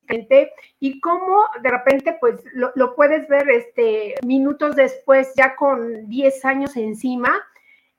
y 0.80 1.00
cómo 1.00 1.46
de 1.62 1.70
repente 1.70 2.18
pues 2.20 2.44
lo, 2.54 2.96
puedes 2.96 3.28
ver 3.28 3.50
este, 3.50 4.16
minutos 4.26 4.76
después 4.76 5.34
ya 5.36 5.56
con 5.56 6.08
10 6.08 6.46
años 6.46 6.76
encima 6.76 7.42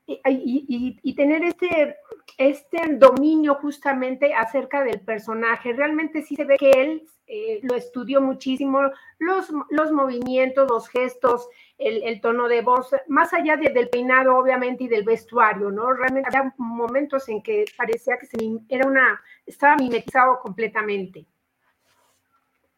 y, 0.06 1.14
tener 1.16 1.44
este, 1.44 1.96
este 2.36 2.94
dominio 2.96 3.54
justamente 3.56 4.34
acerca 4.34 4.84
del 4.84 5.00
personaje. 5.00 5.72
Realmente 5.72 6.22
sí 6.22 6.36
se 6.36 6.44
ve 6.44 6.56
que 6.58 6.70
él 6.70 7.08
eh, 7.26 7.60
lo 7.62 7.74
estudió 7.74 8.20
muchísimo, 8.20 8.82
los, 9.18 9.48
los 9.70 9.92
movimientos, 9.92 10.68
los 10.68 10.88
gestos, 10.88 11.48
el, 11.78 12.20
tono 12.20 12.48
de 12.48 12.60
voz, 12.60 12.90
más 13.08 13.32
allá 13.32 13.56
del 13.56 13.88
peinado, 13.88 14.36
obviamente, 14.36 14.84
y 14.84 14.88
del 14.88 15.04
vestuario, 15.04 15.70
¿no? 15.70 15.92
Realmente 15.92 16.28
había 16.28 16.52
momentos 16.58 17.28
en 17.28 17.42
que 17.42 17.64
parecía 17.76 18.18
que 18.18 18.26
se, 18.26 18.36
era 18.68 18.86
una, 18.86 19.22
estaba 19.46 19.76
mimetizado 19.76 20.38
completamente. 20.40 21.26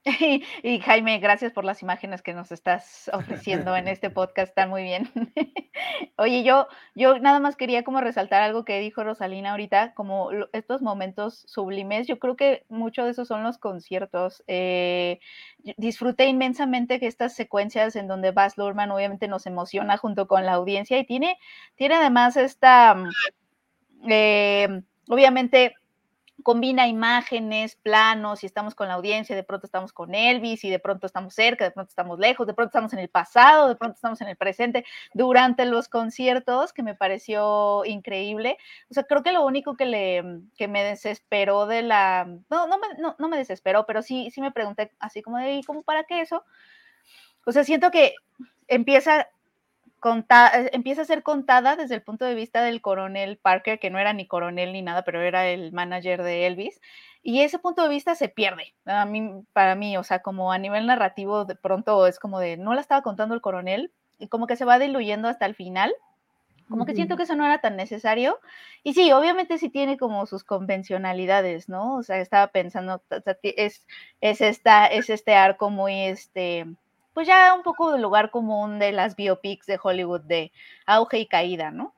Y, 0.63 0.81
Jaime, 0.81 1.19
gracias 1.19 1.53
por 1.53 1.65
las 1.65 1.83
imágenes 1.83 2.23
que 2.23 2.33
nos 2.33 2.53
estás 2.53 3.11
ofreciendo 3.13 3.77
en 3.77 3.89
este 3.89 4.09
podcast, 4.11 4.51
están 4.51 4.71
muy 4.71 4.83
bien. 4.85 5.11
Oye, 6.17 6.45
yo, 6.45 6.69
yo 6.95 7.19
nada 7.19 7.41
más 7.41 7.57
quería 7.57 7.83
como 7.83 8.01
resaltar 8.01 8.43
algo 8.43 8.65
que 8.65 8.79
dijo 8.79 9.03
Rosalina 9.03 9.51
ahorita, 9.51 9.95
como 9.95 10.31
estos 10.53 10.81
momentos 10.81 11.45
sublimes, 11.47 12.07
yo 12.07 12.19
creo 12.19 12.37
que 12.37 12.65
mucho 12.69 13.05
de 13.05 13.11
esos 13.11 13.29
son 13.29 13.43
los 13.43 13.59
conciertos. 13.59 14.45
Eh, 14.47 15.19
disfruté 15.77 16.27
inmensamente 16.27 17.01
que 17.01 17.09
estas 17.09 17.35
secuencias 17.35 17.97
en 17.97 18.07
donde 18.07 18.31
Baz 18.31 18.57
Luhrmann 18.57 18.93
obviamente 18.93 19.27
nos 19.29 19.47
emociona 19.47 19.97
junto 19.97 20.29
con 20.29 20.47
la 20.47 20.53
audiencia 20.53 20.99
y 20.99 21.05
tiene, 21.05 21.37
tiene 21.75 21.97
además 21.97 22.37
esta, 22.37 22.95
mm, 22.95 23.11
eh, 24.09 24.83
obviamente 25.09 25.75
combina 26.47 26.87
imágenes, 26.87 27.75
planos, 27.75 28.45
y 28.45 28.47
estamos 28.47 28.77
con 28.77 28.87
la 28.87 28.95
audiencia, 28.95 29.35
de 29.35 29.43
pronto 29.43 29.67
estamos 29.67 29.93
con 29.93 30.15
Elvis, 30.15 30.63
y 30.63 30.71
de 30.71 30.79
pronto 30.79 31.05
estamos 31.09 31.35
cerca, 31.35 31.65
de 31.65 31.73
pronto 31.73 31.89
estamos 31.89 32.21
lejos, 32.21 32.47
de 32.47 32.55
pronto 32.55 32.69
estamos 32.69 32.93
en 32.93 33.01
el 33.01 33.09
pasado, 33.09 33.67
de 33.69 33.75
pronto 33.75 33.97
estamos 33.97 34.21
en 34.21 34.29
el 34.29 34.37
presente, 34.37 34.85
durante 35.13 35.65
los 35.65 35.89
conciertos, 35.89 36.73
que 36.73 36.85
me 36.85 36.95
pareció 36.95 37.85
increíble. 37.85 38.59
O 38.89 38.95
sea, 38.95 39.03
creo 39.03 39.25
que 39.25 39.33
lo 39.33 39.45
único 39.45 39.77
que, 39.77 39.87
le, 39.87 40.23
que 40.57 40.69
me 40.69 40.85
desesperó 40.85 41.67
de 41.67 41.83
la... 41.83 42.27
No, 42.49 42.69
no 42.69 42.79
me, 42.79 42.95
no, 42.97 43.17
no 43.19 43.29
me 43.29 43.39
desesperó, 43.39 43.85
pero 43.85 44.03
sí, 44.03 44.31
sí 44.31 44.41
me 44.41 44.53
pregunté 44.53 44.93
así 45.01 45.23
como 45.23 45.39
de, 45.39 45.55
¿y 45.55 45.65
cómo 45.65 45.83
para 45.83 46.05
qué 46.05 46.21
eso? 46.21 46.45
O 47.45 47.51
sea, 47.51 47.65
siento 47.65 47.91
que 47.91 48.15
empieza 48.69 49.27
eh, 50.05 50.71
empieza 50.73 51.03
a 51.03 51.07
ser 51.07 51.23
contada 51.23 51.77
desde 51.77 51.95
el 51.95 52.03
punto 52.03 52.25
de 52.25 52.35
vista 52.35 52.63
del 52.63 52.81
coronel 52.81 53.39
Parker, 53.39 53.79
que 53.79 53.91
no 53.91 53.99
era 53.99 54.13
ni 54.13 54.27
coronel 54.27 54.73
ni 54.73 54.83
nada, 54.83 55.03
pero 55.03 55.21
era 55.23 55.49
el 55.49 55.73
manager 55.73 56.23
de 56.23 56.47
Elvis, 56.47 56.81
y 57.23 57.41
ese 57.41 57.59
punto 57.59 57.83
de 57.83 57.89
vista 57.89 58.15
se 58.15 58.29
pierde 58.29 58.75
a 58.85 59.05
mí, 59.05 59.43
para 59.53 59.75
mí, 59.75 59.97
o 59.97 60.05
sea, 60.05 60.21
como 60.21 60.53
a 60.53 60.59
nivel 60.59 60.87
narrativo, 60.87 61.45
de 61.45 61.57
pronto 61.57 62.07
es 62.07 62.19
como 62.19 62.39
de, 62.39 62.57
no 62.57 62.75
la 62.75 62.81
estaba 62.81 63.03
contando 63.03 63.35
el 63.35 63.41
coronel, 63.41 63.93
y 64.19 64.29
como 64.29 64.47
que 64.47 64.57
se 64.57 64.65
va 64.65 64.79
diluyendo 64.79 65.29
hasta 65.29 65.47
el 65.47 65.55
final, 65.55 65.95
como 66.69 66.85
que 66.85 66.95
siento 66.95 67.17
que 67.17 67.23
eso 67.23 67.37
no 67.37 67.45
era 67.45 67.61
tan 67.61 67.77
necesario. 67.77 68.41
Y 68.83 68.95
sí, 68.95 69.13
obviamente 69.13 69.59
sí 69.59 69.69
tiene 69.69 69.97
como 69.97 70.27
sus 70.27 70.43
convencionalidades, 70.43 71.69
¿no? 71.69 71.95
O 71.95 72.03
sea, 72.03 72.19
estaba 72.19 72.49
pensando, 72.49 73.03
es, 73.43 73.87
es, 74.21 74.41
esta, 74.41 74.87
es 74.87 75.09
este 75.11 75.35
arco 75.35 75.71
muy, 75.71 75.95
este, 76.07 76.67
pues 77.17 77.27
ya 77.27 77.55
un 77.55 77.63
poco 77.63 77.93
del 77.93 78.03
lugar 78.03 78.31
común 78.31 78.79
de 78.79 78.93
las 78.93 79.17
biopics 79.17 79.65
de 79.65 79.81
Hollywood 79.83 80.21
de 80.21 80.53
auge 80.85 81.19
y 81.19 81.27
caída, 81.27 81.71
¿no? 81.71 81.95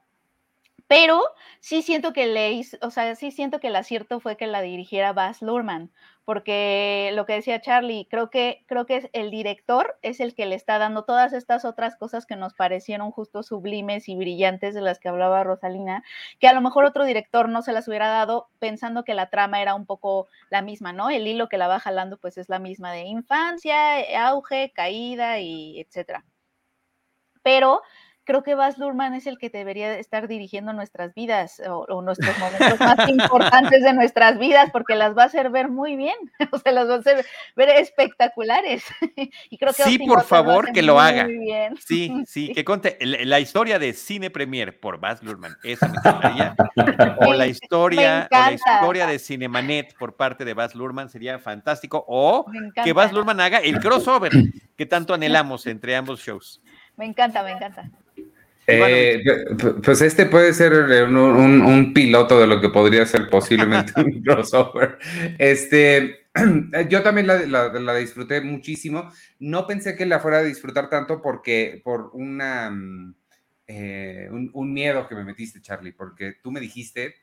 Pero 0.87 1.21
sí 1.59 1.83
siento 1.83 2.13
que 2.13 2.29
le 2.29 2.63
o 2.83 2.91
sea, 2.93 3.17
sí 3.17 3.33
siento 3.33 3.59
que 3.59 3.67
el 3.67 3.75
acierto 3.75 4.21
fue 4.21 4.37
que 4.37 4.47
la 4.47 4.63
dirigiera 4.63 5.13
Baz 5.13 5.43
Luhrmann, 5.43 5.91
porque 6.29 7.11
lo 7.15 7.25
que 7.25 7.33
decía 7.33 7.63
Charlie, 7.63 8.07
creo 8.11 8.29
que, 8.29 8.63
creo 8.67 8.85
que 8.85 9.09
el 9.15 9.31
director 9.31 9.99
es 10.03 10.21
el 10.21 10.35
que 10.35 10.45
le 10.45 10.57
está 10.57 10.77
dando 10.77 11.05
todas 11.05 11.33
estas 11.33 11.65
otras 11.65 11.97
cosas 11.97 12.27
que 12.27 12.37
nos 12.37 12.53
parecieron 12.53 13.13
justo 13.13 13.43
sublimes 13.43 14.11
y 14.11 14.15
brillantes 14.15 14.75
de 14.75 14.83
las 14.83 14.99
que 15.01 15.09
hablaba 15.09 15.43
Rosalina, 15.43 16.05
que 16.39 16.47
a 16.47 16.53
lo 16.53 16.61
mejor 16.61 16.85
otro 16.85 17.07
director 17.07 17.49
no 17.49 17.63
se 17.63 17.73
las 17.73 17.89
hubiera 17.89 18.09
dado 18.09 18.51
pensando 18.59 19.05
que 19.05 19.15
la 19.15 19.31
trama 19.31 19.63
era 19.63 19.75
un 19.75 19.87
poco 19.87 20.29
la 20.51 20.61
misma, 20.61 20.93
¿no? 20.93 21.09
El 21.09 21.27
hilo 21.27 21.49
que 21.49 21.57
la 21.57 21.67
va 21.67 21.81
jalando 21.81 22.19
pues 22.19 22.37
es 22.37 22.51
la 22.51 22.59
misma 22.59 22.93
de 22.93 23.05
infancia, 23.05 23.97
auge, 24.29 24.71
caída 24.75 25.41
y 25.41 25.81
etcétera. 25.81 26.27
Pero 27.43 27.81
creo 28.29 28.43
que 28.43 28.55
Baz 28.55 28.77
Luhrmann 28.77 29.15
es 29.15 29.27
el 29.27 29.39
que 29.39 29.49
debería 29.49 29.99
estar 29.99 30.29
dirigiendo 30.29 30.75
nuestras 30.75 31.15
vidas 31.15 31.63
o, 31.67 32.03
nuestros 32.03 32.39
momentos 32.39 32.79
más 32.79 33.09
importantes 33.09 33.83
de 33.83 33.95
nuestras 33.95 34.39
vidas, 34.39 34.69
porque 34.71 34.97
las 34.97 35.17
va 35.17 35.23
a 35.23 35.27
hacer 35.27 35.49
ver 35.49 35.71
muy 35.71 35.97
bien, 35.97 36.15
o 36.53 36.59
sea, 36.59 36.73
las 36.73 36.91
va 36.91 36.97
a 36.97 36.99
hacer 36.99 37.25
ver 37.57 37.71
espectaculares. 37.71 38.85
y 39.49 39.57
creo 39.57 39.73
que 39.73 39.83
sí, 39.85 39.99
por 39.99 40.25
favor, 40.25 40.73
que 40.73 40.83
lo 40.83 41.01
haga. 41.01 41.27
Sí, 41.79 42.13
sí, 42.27 42.53
que 42.53 42.65
conte 42.65 42.99
la 43.01 43.41
historia 43.41 43.79
de 43.79 43.95
Cine 43.95 44.29
Premier 44.29 44.79
por 44.79 45.01
Baz 45.01 45.23
Luhrmann, 45.23 45.57
esa 45.63 45.89
me 45.89 45.97
encantaría. 45.97 46.55
o 47.21 47.33
la 47.33 47.47
historia, 47.47 48.29
o 48.31 48.35
la 48.35 48.53
historia 48.53 49.07
de 49.07 49.19
Cinemanet 49.19 49.97
por 49.97 50.17
parte 50.17 50.45
de 50.45 50.53
Baz 50.53 50.75
Luhrmann 50.75 51.09
sería 51.09 51.39
fantástico. 51.39 52.05
O 52.07 52.45
que 52.85 52.93
Baz 52.93 53.13
Luhrmann 53.13 53.41
haga 53.41 53.59
el 53.59 53.79
crossover 53.81 54.33
que 54.77 54.85
tanto 54.85 55.15
anhelamos 55.15 55.67
entre 55.67 55.97
ambos 55.97 56.21
shows. 56.21 56.61
Me 56.97 57.07
encanta, 57.07 57.43
me 57.43 57.53
encanta. 57.53 57.89
Eh, 58.71 59.23
pues 59.83 60.03
este 60.03 60.27
puede 60.27 60.53
ser 60.53 60.75
un, 60.75 61.93
piloto 61.95 62.39
de 62.39 62.47
lo 62.47 62.61
que 62.61 62.69
podría 62.69 63.07
ser 63.07 63.31
posiblemente 63.31 63.93
un 64.01 64.23
crossover. 64.23 64.99
Este, 65.39 66.27
yo 66.91 67.03
también 67.03 67.27
la, 67.27 67.97
disfruté 67.97 68.43
muchísimo. 68.43 69.11
No 69.39 69.67
pensé 69.67 69.97
que 69.97 70.05
la 70.05 70.21
fuera 70.21 70.39
a 70.39 70.43
disfrutar 70.43 70.91
tanto 70.91 71.23
porque 71.23 71.81
por 71.83 72.11
una, 72.13 72.71
mm, 72.71 73.15
eh, 73.69 74.29
un, 74.31 74.73
miedo 74.75 75.09
que 75.09 75.15
me 75.15 75.25
metiste, 75.25 75.63
Charlie, 75.63 75.93
porque 75.93 76.35
tú 76.43 76.51
me 76.51 76.61
dijiste 76.61 77.15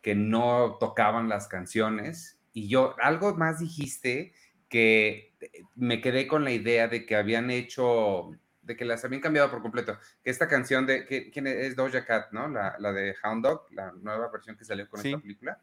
que 0.00 0.14
no 0.14 0.76
tocaban 0.78 1.28
las 1.28 1.48
canciones 1.48 2.38
y 2.52 2.68
yo 2.68 2.94
algo 3.02 3.34
más 3.34 3.58
dijiste 3.58 4.32
que 4.68 5.34
me 5.74 6.00
quedé 6.00 6.28
con 6.28 6.44
la 6.44 6.52
idea 6.52 6.86
de 6.86 7.04
que 7.04 7.16
habían 7.16 7.50
hecho 7.50 8.30
de 8.64 8.76
que 8.76 8.84
las 8.84 9.04
habían 9.04 9.20
cambiado 9.20 9.50
por 9.50 9.62
completo. 9.62 9.98
Que 10.22 10.30
esta 10.30 10.48
canción 10.48 10.86
de, 10.86 11.04
que, 11.04 11.30
¿quién 11.30 11.46
es? 11.46 11.76
Doja 11.76 12.04
Cat, 12.04 12.32
¿no? 12.32 12.48
La, 12.48 12.76
la, 12.78 12.92
de 12.92 13.14
Hound 13.22 13.44
Dog, 13.44 13.66
la 13.72 13.92
nueva 13.92 14.30
versión 14.30 14.56
que 14.56 14.64
salió 14.64 14.88
con 14.88 15.04
esta 15.04 15.18
película. 15.18 15.60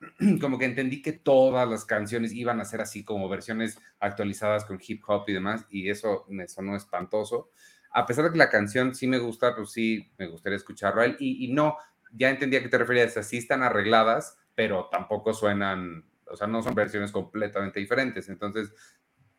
Como 0.40 0.58
que 0.58 0.64
entendí 0.64 1.02
que 1.02 1.12
todas 1.12 1.68
las 1.68 1.84
canciones 1.84 2.32
iban 2.32 2.60
a 2.60 2.64
ser 2.64 2.80
así 2.80 3.04
como 3.04 3.28
versiones 3.28 3.78
actualizadas 3.98 4.64
con 4.64 4.80
hip 4.80 5.02
hop 5.06 5.24
y 5.26 5.34
demás, 5.34 5.66
y 5.68 5.90
eso 5.90 6.24
me 6.28 6.48
sonó 6.48 6.74
espantoso. 6.74 7.50
A 7.92 8.06
pesar 8.06 8.24
de 8.24 8.32
que 8.32 8.38
la 8.38 8.48
canción 8.48 8.94
sí 8.94 9.06
me 9.06 9.18
gusta, 9.18 9.54
pues 9.54 9.72
sí 9.72 10.10
me 10.16 10.26
gustaría 10.28 10.56
escucharlo 10.56 11.02
a 11.02 11.04
él. 11.04 11.16
Y, 11.18 11.44
y 11.44 11.52
no, 11.52 11.76
ya 12.12 12.30
entendía 12.30 12.60
a 12.60 12.62
qué 12.62 12.68
te 12.68 12.78
referías, 12.78 13.16
así 13.16 13.36
están 13.36 13.62
arregladas, 13.62 14.38
pero 14.54 14.88
tampoco 14.90 15.34
suenan, 15.34 16.06
o 16.26 16.36
sea, 16.36 16.46
no 16.46 16.62
son 16.62 16.74
versiones 16.74 17.12
completamente 17.12 17.80
diferentes. 17.80 18.28
Entonces, 18.30 18.72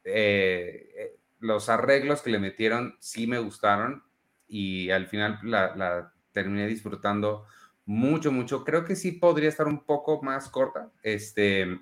eh, 0.03 0.89
eh 0.95 1.20
los 1.41 1.69
arreglos 1.69 2.21
que 2.21 2.29
le 2.29 2.39
metieron 2.39 2.95
sí 3.00 3.27
me 3.27 3.39
gustaron 3.39 4.03
y 4.48 4.91
al 4.91 5.07
final 5.07 5.39
la, 5.43 6.13
terminé 6.31 6.67
disfrutando 6.67 7.45
mucho, 7.86 8.31
mucho. 8.31 8.63
Creo 8.63 8.86
que 8.86 8.95
sí 8.95 9.13
podría 9.13 9.50
estar 9.50 9.67
un 9.67 9.83
poco 9.83 10.21
más 10.21 10.50
corta. 10.50 10.91
Este, 11.01 11.79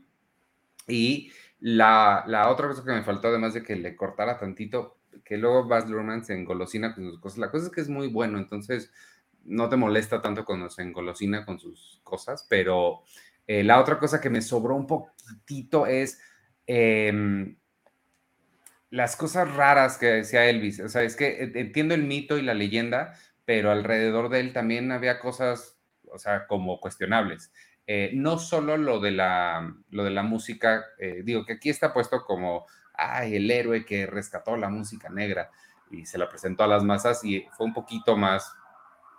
y 0.88 1.32
la, 1.60 2.24
otra 2.50 2.70
cosa 2.70 2.84
que 2.84 2.92
me 2.92 3.04
faltó, 3.04 3.28
además 3.28 3.54
de 3.54 3.64
que 3.64 3.76
le 3.76 3.96
cortara 3.96 4.40
tantito, 4.40 4.98
que 5.26 5.38
luego 5.38 5.68
Baz 5.68 5.90
Luhrmann 5.90 6.24
se 6.24 6.34
engolosina 6.34 6.96
con 6.96 7.04
sus 7.04 7.20
cosas. 7.20 7.40
La 7.40 7.52
cosa 7.52 7.66
es 7.66 7.72
que 7.72 7.82
es 7.82 7.90
muy 7.90 8.08
bueno, 8.08 8.38
entonces 8.38 8.92
no 9.44 9.68
te 9.68 9.76
molesta 9.76 10.22
tanto 10.22 10.46
cuando 10.46 10.70
se 10.70 10.84
engolosina 10.84 11.46
con 11.46 11.60
sus 11.60 12.00
cosas, 12.04 12.46
pero 12.50 13.02
eh, 13.46 13.64
la 13.64 13.80
otra 13.80 14.00
cosa 14.00 14.22
que 14.22 14.30
me 14.30 14.42
sobró 14.42 14.76
un 14.76 14.88
poquitito 14.88 15.86
es... 15.86 16.22
Em, 16.66 17.59
las 18.90 19.16
cosas 19.16 19.54
raras 19.54 19.98
que 19.98 20.08
decía 20.08 20.50
Elvis. 20.50 20.80
O 20.80 20.90
sea, 20.90 21.04
es 21.04 21.16
que 21.16 21.52
entiendo 21.56 21.94
el 21.94 22.04
mito 22.04 22.38
y 22.38 22.42
la 22.42 22.54
leyenda, 22.54 23.14
pero 23.46 23.72
alrededor 23.72 24.30
de 24.30 24.40
él 24.40 24.54
también 24.54 24.92
había 24.92 25.20
cosas, 25.20 25.78
o 26.12 26.18
sea, 26.18 26.48
como 26.48 26.80
cuestionables. 26.80 27.52
Eh, 27.88 28.12
no 28.14 28.38
solo 28.38 28.78
lo 28.78 29.00
de 29.00 29.12
la, 29.12 29.76
lo 29.90 30.04
de 30.04 30.12
la 30.12 30.24
música, 30.24 30.86
eh, 31.00 31.22
digo 31.24 31.46
que 31.46 31.54
aquí 31.54 31.70
está 31.70 31.92
puesto 31.92 32.24
como, 32.24 32.68
ay, 32.94 33.36
el 33.36 33.50
héroe 33.50 33.86
que 33.86 34.06
rescató 34.06 34.56
la 34.56 34.70
música 34.70 35.10
negra 35.10 35.50
y 35.90 36.06
se 36.06 36.20
la 36.20 36.30
presentó 36.30 36.64
a 36.64 36.68
las 36.68 36.84
masas 36.84 37.24
y 37.24 37.48
fue 37.58 37.66
un 37.66 37.74
poquito 37.74 38.16
más 38.16 38.54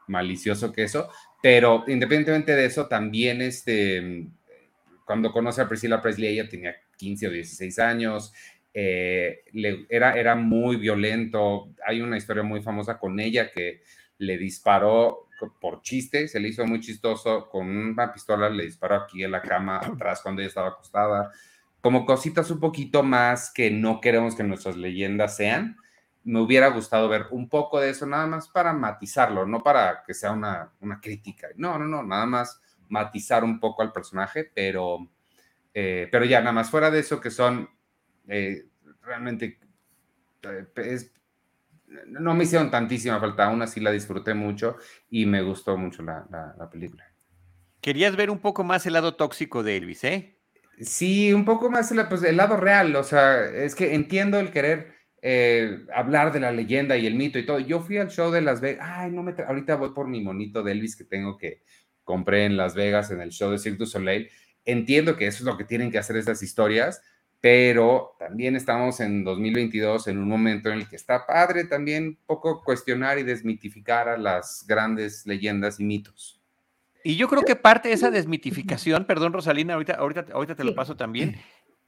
malicioso 0.06 0.72
que 0.72 0.84
eso, 0.84 1.10
pero 1.42 1.84
independientemente 1.88 2.54
de 2.54 2.66
eso, 2.66 2.86
también 2.86 3.42
este, 3.42 4.28
cuando 5.04 5.32
conoce 5.32 5.62
a 5.62 5.68
Priscilla 5.68 6.00
Presley, 6.00 6.38
ella 6.38 6.48
tenía 6.48 6.76
15 6.96 7.26
o 7.26 7.30
16 7.30 7.78
años, 7.80 8.32
eh, 8.72 9.44
era, 9.88 10.12
era 10.14 10.34
muy 10.34 10.76
violento. 10.76 11.70
Hay 11.86 12.00
una 12.00 12.16
historia 12.16 12.42
muy 12.42 12.62
famosa 12.62 12.98
con 12.98 13.18
ella 13.20 13.50
que 13.50 13.82
le 14.18 14.38
disparó 14.38 15.28
por 15.60 15.80
chiste, 15.80 16.28
se 16.28 16.38
le 16.38 16.48
hizo 16.48 16.66
muy 16.66 16.80
chistoso, 16.80 17.48
con 17.48 17.68
una 17.68 18.12
pistola 18.12 18.50
le 18.50 18.64
disparó 18.64 18.96
aquí 18.96 19.24
en 19.24 19.30
la 19.30 19.40
cama 19.40 19.80
atrás 19.82 20.20
cuando 20.22 20.42
ella 20.42 20.48
estaba 20.48 20.68
acostada. 20.68 21.30
Como 21.80 22.04
cositas 22.04 22.50
un 22.50 22.60
poquito 22.60 23.02
más 23.02 23.50
que 23.52 23.70
no 23.70 24.00
queremos 24.00 24.34
que 24.34 24.42
nuestras 24.42 24.76
leyendas 24.76 25.36
sean. 25.36 25.76
Me 26.22 26.40
hubiera 26.40 26.68
gustado 26.68 27.08
ver 27.08 27.26
un 27.30 27.48
poco 27.48 27.80
de 27.80 27.90
eso, 27.90 28.06
nada 28.06 28.26
más 28.26 28.48
para 28.48 28.74
matizarlo, 28.74 29.46
no 29.46 29.62
para 29.62 30.02
que 30.06 30.12
sea 30.12 30.32
una, 30.32 30.70
una 30.80 31.00
crítica. 31.00 31.48
No, 31.56 31.78
no, 31.78 31.86
no, 31.86 32.02
nada 32.02 32.26
más 32.26 32.60
matizar 32.90 33.42
un 33.42 33.58
poco 33.58 33.80
al 33.80 33.92
personaje, 33.92 34.44
pero, 34.54 35.08
eh, 35.72 36.08
pero 36.12 36.26
ya, 36.26 36.40
nada 36.40 36.52
más 36.52 36.70
fuera 36.70 36.90
de 36.90 36.98
eso, 37.00 37.20
que 37.20 37.30
son 37.30 37.70
eh, 38.30 38.66
realmente 39.02 39.58
eh, 40.42 40.98
no 42.06 42.34
me 42.34 42.44
hicieron 42.44 42.70
tantísima 42.70 43.18
falta, 43.18 43.46
aún 43.46 43.60
así 43.62 43.80
la 43.80 43.90
disfruté 43.90 44.34
mucho 44.34 44.76
y 45.10 45.26
me 45.26 45.42
gustó 45.42 45.76
mucho 45.76 46.02
la, 46.02 46.68
película. 46.70 47.04
Querías 47.80 48.14
ver 48.14 48.30
un 48.30 48.38
poco 48.38 48.62
más 48.62 48.86
el 48.86 48.92
lado 48.92 49.16
tóxico 49.16 49.62
de 49.62 49.76
Elvis, 49.76 50.04
¿eh? 50.04 50.36
Sí, 50.80 51.32
un 51.32 51.44
poco 51.44 51.70
más 51.70 51.90
el, 51.90 52.06
pues, 52.06 52.22
el 52.22 52.36
lado 52.36 52.56
real, 52.56 52.94
o 52.94 53.02
sea, 53.02 53.44
es 53.44 53.74
que 53.74 53.94
entiendo 53.94 54.38
el 54.38 54.50
querer 54.50 54.94
eh, 55.22 55.84
hablar 55.94 56.32
de 56.32 56.40
la 56.40 56.52
leyenda 56.52 56.96
y 56.96 57.06
el 57.06 57.16
mito 57.16 57.38
y 57.38 57.44
todo. 57.44 57.58
Yo 57.58 57.80
fui 57.80 57.98
al 57.98 58.10
show 58.10 58.30
de 58.30 58.40
Las 58.40 58.60
Vegas, 58.60 58.86
ay, 58.88 59.10
no 59.10 59.22
me, 59.22 59.32
ahorita 59.32 59.76
voy 59.76 59.90
por 59.90 60.08
mi 60.08 60.22
monito 60.22 60.62
de 60.62 60.72
Elvis 60.72 60.96
que 60.96 61.04
tengo 61.04 61.36
que 61.36 61.62
compré 62.04 62.44
en 62.44 62.56
Las 62.56 62.74
Vegas 62.74 63.10
en 63.10 63.20
el 63.20 63.30
show 63.30 63.50
de 63.50 63.58
Cirque 63.58 63.78
du 63.78 63.86
Soleil. 63.86 64.30
Entiendo 64.64 65.16
que 65.16 65.26
eso 65.26 65.38
es 65.38 65.44
lo 65.44 65.56
que 65.56 65.64
tienen 65.64 65.90
que 65.90 65.98
hacer 65.98 66.16
estas 66.16 66.42
historias, 66.42 67.02
pero 67.40 68.16
también 68.18 68.54
estamos 68.54 69.00
en 69.00 69.24
2022 69.24 70.08
en 70.08 70.18
un 70.18 70.28
momento 70.28 70.68
en 70.68 70.78
el 70.78 70.88
que 70.88 70.96
está 70.96 71.26
padre 71.26 71.64
también 71.64 72.18
poco 72.26 72.62
cuestionar 72.62 73.18
y 73.18 73.22
desmitificar 73.22 74.08
a 74.08 74.18
las 74.18 74.64
grandes 74.66 75.26
leyendas 75.26 75.80
y 75.80 75.84
mitos. 75.84 76.40
Y 77.02 77.16
yo 77.16 77.28
creo 77.28 77.42
que 77.42 77.56
parte 77.56 77.88
de 77.88 77.94
esa 77.94 78.10
desmitificación, 78.10 79.06
perdón 79.06 79.32
Rosalina, 79.32 79.74
ahorita, 79.74 79.94
ahorita, 79.94 80.26
ahorita 80.32 80.54
te 80.54 80.64
lo 80.64 80.74
paso 80.74 80.96
también, 80.96 81.36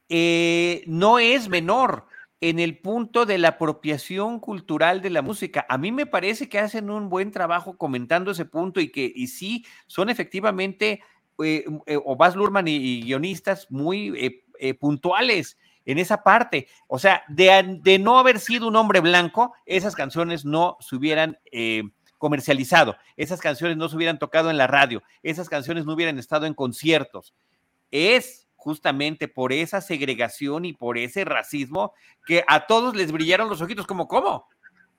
eh, 0.08 0.84
no 0.86 1.18
es 1.18 1.50
menor 1.50 2.06
en 2.40 2.58
el 2.58 2.78
punto 2.78 3.26
de 3.26 3.38
la 3.38 3.48
apropiación 3.48 4.40
cultural 4.40 5.02
de 5.02 5.10
la 5.10 5.22
música. 5.22 5.66
A 5.68 5.76
mí 5.76 5.92
me 5.92 6.06
parece 6.06 6.48
que 6.48 6.58
hacen 6.58 6.90
un 6.90 7.10
buen 7.10 7.30
trabajo 7.30 7.76
comentando 7.76 8.30
ese 8.30 8.46
punto 8.46 8.80
y 8.80 8.88
que 8.88 9.12
y 9.14 9.28
sí 9.28 9.64
son 9.86 10.08
efectivamente 10.08 11.02
eh, 11.44 11.64
eh 11.86 11.98
Obas 12.04 12.34
Lurman 12.34 12.66
y, 12.68 13.02
guionistas 13.02 13.70
muy 13.70 14.42
eh, 14.64 14.74
puntuales 14.74 15.58
en 15.84 15.98
esa 15.98 16.22
parte. 16.22 16.68
O 16.86 17.00
sea, 17.00 17.24
de, 17.26 17.98
no 17.98 18.20
haber 18.20 18.38
sido 18.38 18.68
un 18.68 18.76
hombre 18.76 19.00
blanco, 19.00 19.54
esas 19.66 19.96
canciones 19.96 20.44
no 20.44 20.76
se 20.78 20.94
hubieran 20.94 21.36
comercializado, 22.16 22.96
esas 23.16 23.40
canciones 23.40 23.76
no 23.76 23.88
se 23.88 23.96
hubieran 23.96 24.20
tocado 24.20 24.50
en 24.50 24.56
la 24.56 24.68
radio, 24.68 25.02
esas 25.24 25.48
canciones 25.48 25.84
no 25.84 25.94
hubieran 25.94 26.20
estado 26.20 26.46
en 26.46 26.54
conciertos. 26.54 27.34
Es 27.90 28.46
justamente 28.54 29.26
por 29.26 29.52
esa 29.52 29.80
segregación 29.80 30.64
y 30.64 30.74
por 30.74 30.96
ese 30.96 31.24
racismo 31.24 31.94
que 32.24 32.44
a 32.46 32.68
todos 32.68 32.94
les 32.94 33.10
brillaron 33.10 33.48
los 33.48 33.60
ojitos 33.60 33.88
como, 33.88 34.06
¿cómo? 34.06 34.46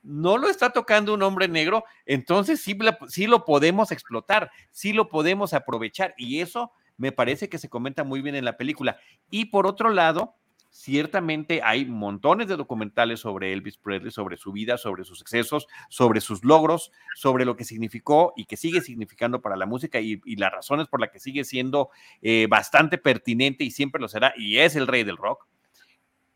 No 0.01 0.37
lo 0.37 0.49
está 0.49 0.71
tocando 0.71 1.13
un 1.13 1.23
hombre 1.23 1.47
negro, 1.47 1.85
entonces 2.05 2.59
sí, 2.59 2.77
sí 3.07 3.27
lo 3.27 3.45
podemos 3.45 3.93
explotar, 3.93 4.51
sí 4.71 4.91
lo 4.91 5.07
podemos 5.07 5.53
aprovechar 5.53 6.13
y 6.17 6.41
eso 6.41 6.73
me 6.97 7.11
parece 7.11 7.49
que 7.49 7.57
se 7.57 7.69
comenta 7.69 8.03
muy 8.03 8.21
bien 8.21 8.35
en 8.35 8.45
la 8.45 8.57
película. 8.57 8.97
Y 9.29 9.45
por 9.45 9.67
otro 9.67 9.89
lado, 9.89 10.35
ciertamente 10.73 11.61
hay 11.63 11.85
montones 11.85 12.47
de 12.47 12.57
documentales 12.57 13.19
sobre 13.19 13.53
Elvis 13.53 13.77
Presley, 13.77 14.11
sobre 14.11 14.37
su 14.37 14.51
vida, 14.51 14.77
sobre 14.79 15.03
sus 15.03 15.21
excesos, 15.21 15.67
sobre 15.87 16.19
sus 16.19 16.43
logros, 16.43 16.91
sobre 17.15 17.45
lo 17.45 17.55
que 17.55 17.63
significó 17.63 18.33
y 18.35 18.45
que 18.45 18.57
sigue 18.57 18.81
significando 18.81 19.39
para 19.39 19.55
la 19.55 19.67
música 19.67 19.99
y, 20.01 20.19
las 20.35 20.51
razones 20.51 20.87
por 20.87 20.99
las 20.99 21.11
que 21.11 21.19
sigue 21.19 21.43
siendo 21.43 21.89
eh, 22.23 22.47
bastante 22.49 22.97
pertinente 22.97 23.63
y 23.63 23.69
siempre 23.69 24.01
lo 24.01 24.07
será 24.07 24.33
y 24.35 24.57
es 24.57 24.75
el 24.75 24.87
rey 24.87 25.03
del 25.03 25.17
rock. 25.17 25.47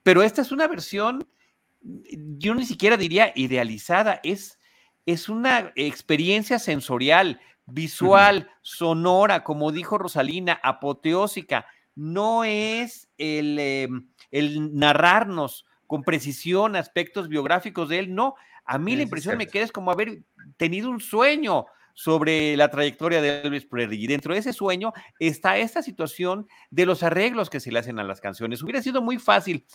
Pero 0.03 0.21
esta 0.21 0.43
es 0.43 0.51
una 0.51 0.67
versión, 0.67 1.27
yo 1.81 2.53
ni 2.53 2.65
siquiera 2.65 2.95
diría 2.95 3.33
idealizada, 3.35 4.21
es, 4.23 4.59
es 5.07 5.29
una 5.29 5.73
experiencia 5.75 6.59
sensorial, 6.59 7.41
visual, 7.67 8.50
sonora, 8.62 9.43
como 9.43 9.71
dijo 9.71 9.97
Rosalina, 9.97 10.59
apoteósica 10.63 11.65
no 11.97 12.43
es 12.43 13.09
el, 13.17 13.57
em, 13.59 14.07
el 14.29 14.75
narrarnos 14.75 15.65
con 15.88 16.03
precisión 16.03 16.75
aspectos 16.75 17.27
biográficos 17.27 17.89
de 17.89 18.00
él, 18.00 18.13
no. 18.13 18.36
A 18.65 18.77
mí 18.77 18.95
la 18.95 19.03
impresión 19.03 19.38
me 19.38 19.47
queda 19.47 19.63
es 19.63 19.71
como 19.71 19.91
haber 19.91 20.24
tenido 20.57 20.89
un 20.89 21.00
sueño 21.00 21.65
sobre 21.95 22.55
la 22.55 22.69
trayectoria 22.69 23.19
de 23.19 23.41
Elvis 23.41 23.65
Presley. 23.65 24.03
Y 24.03 24.05
dentro 24.05 24.33
de 24.33 24.41
ese 24.41 24.53
sueño 24.53 24.93
está 25.17 25.57
esta 25.57 25.81
situación 25.81 26.47
de 26.69 26.86
los 26.86 27.01
arreglos 27.01 27.50
que 27.50 27.59
se 27.59 27.71
le 27.71 27.79
hacen 27.79 27.97
a 27.97 28.03
las 28.03 28.21
canciones. 28.21 28.62
Hubiera 28.62 28.83
sido 28.83 29.01
muy 29.01 29.17
fácil. 29.17 29.65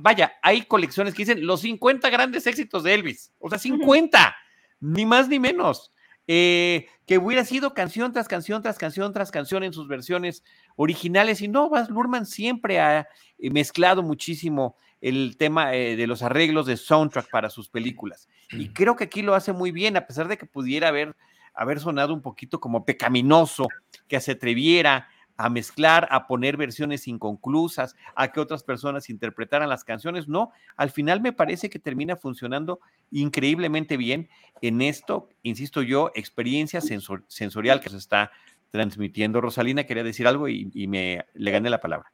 Vaya, 0.00 0.32
hay 0.42 0.62
colecciones 0.62 1.14
que 1.14 1.22
dicen 1.22 1.46
los 1.46 1.60
50 1.60 2.10
grandes 2.10 2.48
éxitos 2.48 2.82
de 2.82 2.94
Elvis. 2.94 3.32
O 3.38 3.48
sea, 3.48 3.58
50, 3.58 4.34
ni 4.80 5.06
más 5.06 5.28
ni 5.28 5.38
menos. 5.38 5.92
Eh, 6.28 6.86
que 7.06 7.18
hubiera 7.18 7.44
sido 7.44 7.74
canción 7.74 8.12
tras 8.12 8.28
canción 8.28 8.62
tras 8.62 8.78
canción 8.78 9.12
tras 9.12 9.32
canción 9.32 9.64
en 9.64 9.72
sus 9.72 9.88
versiones 9.88 10.44
originales. 10.76 11.40
Y 11.40 11.48
no, 11.48 11.68
Baz 11.68 11.90
Luhrmann 11.90 12.26
siempre 12.26 12.80
ha 12.80 13.08
eh, 13.38 13.50
mezclado 13.50 14.02
muchísimo 14.02 14.76
el 15.00 15.36
tema 15.36 15.74
eh, 15.74 15.96
de 15.96 16.06
los 16.06 16.22
arreglos 16.22 16.66
de 16.66 16.76
soundtrack 16.76 17.28
para 17.30 17.50
sus 17.50 17.68
películas. 17.68 18.28
Y 18.52 18.68
creo 18.68 18.94
que 18.94 19.04
aquí 19.04 19.22
lo 19.22 19.34
hace 19.34 19.52
muy 19.52 19.72
bien, 19.72 19.96
a 19.96 20.06
pesar 20.06 20.28
de 20.28 20.36
que 20.36 20.46
pudiera 20.46 20.88
haber, 20.88 21.16
haber 21.54 21.80
sonado 21.80 22.14
un 22.14 22.22
poquito 22.22 22.60
como 22.60 22.84
pecaminoso, 22.84 23.66
que 24.06 24.20
se 24.20 24.32
atreviera 24.32 25.08
a 25.42 25.48
mezclar, 25.50 26.06
a 26.12 26.28
poner 26.28 26.56
versiones 26.56 27.08
inconclusas, 27.08 27.96
a 28.14 28.30
que 28.30 28.38
otras 28.38 28.62
personas 28.62 29.10
interpretaran 29.10 29.68
las 29.68 29.82
canciones. 29.82 30.28
No, 30.28 30.52
al 30.76 30.90
final 30.90 31.20
me 31.20 31.32
parece 31.32 31.68
que 31.68 31.80
termina 31.80 32.14
funcionando 32.14 32.78
increíblemente 33.10 33.96
bien 33.96 34.28
en 34.60 34.80
esto, 34.82 35.28
insisto 35.42 35.82
yo, 35.82 36.12
experiencia 36.14 36.80
sensorial 36.80 37.80
que 37.80 37.90
se 37.90 37.96
está 37.96 38.30
transmitiendo. 38.70 39.40
Rosalina 39.40 39.82
quería 39.84 40.04
decir 40.04 40.28
algo 40.28 40.46
y, 40.48 40.86
me 40.86 41.26
le 41.34 41.50
gané 41.50 41.70
la 41.70 41.80
palabra. 41.80 42.12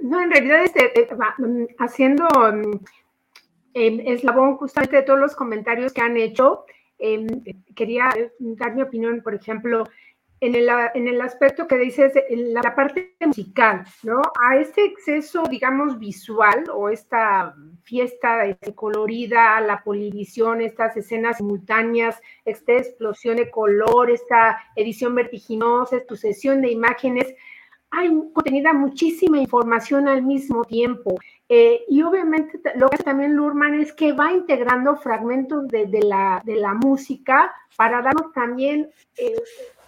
No, 0.00 0.22
en 0.22 0.30
realidad 0.30 0.64
este, 0.64 1.00
eh, 1.00 1.08
haciendo 1.78 2.26
el 3.74 4.00
eslabón 4.08 4.56
justamente 4.56 4.96
de 4.96 5.02
todos 5.02 5.20
los 5.20 5.36
comentarios 5.36 5.92
que 5.92 6.00
han 6.00 6.16
hecho, 6.16 6.64
em, 6.98 7.26
quería 7.74 8.08
dar 8.38 8.74
mi 8.74 8.80
opinión, 8.80 9.20
por 9.22 9.34
ejemplo, 9.34 9.84
en 10.42 10.56
el, 10.56 10.68
en 10.94 11.06
el 11.06 11.20
aspecto 11.20 11.68
que 11.68 11.78
dices, 11.78 12.12
en 12.28 12.52
la, 12.52 12.62
parte 12.74 13.14
musical, 13.24 13.84
¿no? 14.02 14.20
A 14.42 14.56
este 14.56 14.84
exceso, 14.84 15.44
digamos, 15.48 16.00
visual 16.00 16.64
o 16.74 16.88
esta 16.88 17.54
fiesta 17.84 18.42
colorida, 18.74 19.60
la 19.60 19.84
polivisión, 19.84 20.60
estas 20.60 20.96
escenas 20.96 21.36
simultáneas, 21.36 22.20
esta 22.44 22.72
explosión 22.72 23.36
de 23.36 23.52
color, 23.52 24.10
esta 24.10 24.58
edición 24.74 25.14
vertiginosa, 25.14 25.98
esta 25.98 26.16
sucesión 26.16 26.60
de 26.60 26.72
imágenes, 26.72 27.32
hay 27.92 28.08
contenida 28.32 28.72
muchísima 28.72 29.38
información 29.38 30.08
al 30.08 30.24
mismo 30.24 30.64
tiempo. 30.64 31.20
Eh, 31.48 31.84
y 31.88 32.02
obviamente 32.02 32.58
lo 32.74 32.88
que 32.88 32.96
hace 32.96 33.04
también 33.04 33.36
Lurman 33.36 33.74
es 33.74 33.92
que 33.92 34.12
va 34.12 34.32
integrando 34.32 34.96
fragmentos 34.96 35.68
de, 35.68 35.86
de, 35.86 36.02
la, 36.02 36.42
de 36.44 36.56
la, 36.56 36.74
música 36.74 37.54
para 37.76 38.02
darnos 38.02 38.32
también 38.32 38.90
eh, 39.18 39.34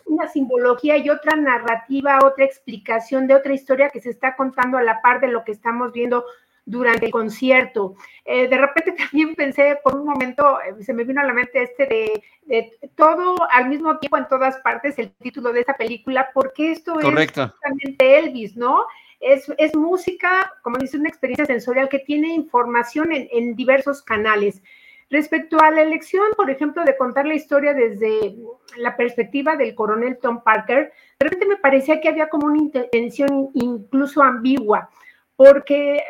una 0.06 0.28
simbología 0.28 0.96
y 0.96 1.10
otra 1.10 1.36
narrativa, 1.36 2.20
otra 2.24 2.44
explicación 2.44 3.26
de 3.26 3.34
otra 3.34 3.54
historia 3.54 3.90
que 3.90 4.00
se 4.00 4.10
está 4.10 4.36
contando 4.36 4.78
a 4.78 4.82
la 4.82 5.00
par 5.00 5.20
de 5.20 5.28
lo 5.28 5.44
que 5.44 5.52
estamos 5.52 5.92
viendo 5.92 6.24
durante 6.66 7.06
el 7.06 7.12
concierto. 7.12 7.94
Eh, 8.24 8.48
de 8.48 8.58
repente 8.58 8.92
también 9.10 9.34
pensé 9.34 9.78
por 9.82 9.96
un 9.96 10.06
momento, 10.06 10.58
eh, 10.60 10.82
se 10.82 10.94
me 10.94 11.04
vino 11.04 11.20
a 11.20 11.24
la 11.24 11.32
mente 11.32 11.62
este 11.62 11.86
de, 11.86 12.70
todo 12.96 13.36
al 13.50 13.68
mismo 13.68 13.98
tiempo 13.98 14.18
en 14.18 14.28
todas 14.28 14.58
partes, 14.58 14.98
el 14.98 15.12
título 15.12 15.52
de 15.52 15.60
esta 15.60 15.76
película, 15.76 16.30
porque 16.32 16.72
esto 16.72 16.98
es 17.00 17.06
justamente 17.06 18.18
Elvis, 18.18 18.56
¿no? 18.56 18.84
Es, 19.20 19.50
es, 19.56 19.74
música, 19.74 20.52
como 20.62 20.76
dice, 20.76 20.98
una 20.98 21.08
experiencia 21.08 21.46
sensorial 21.46 21.88
que 21.88 22.00
tiene 22.00 22.34
información 22.34 23.10
en, 23.12 23.28
en 23.32 23.56
diversos 23.56 24.02
canales. 24.02 24.62
Respecto 25.10 25.60
a 25.60 25.70
la 25.70 25.82
elección, 25.82 26.24
por 26.36 26.50
ejemplo, 26.50 26.84
de 26.84 26.96
contar 26.96 27.26
la 27.26 27.34
historia 27.34 27.74
desde 27.74 28.34
la 28.76 28.96
perspectiva 28.96 29.56
del 29.56 29.74
coronel 29.74 30.18
Tom 30.18 30.42
Parker, 30.42 30.92
de 31.18 31.24
repente 31.24 31.46
me 31.46 31.56
parecía 31.56 32.00
que 32.00 32.08
había 32.08 32.28
como 32.28 32.46
una 32.46 32.58
intención 32.58 33.50
incluso 33.54 34.22
ambigua, 34.22 34.88
porque 35.36 36.02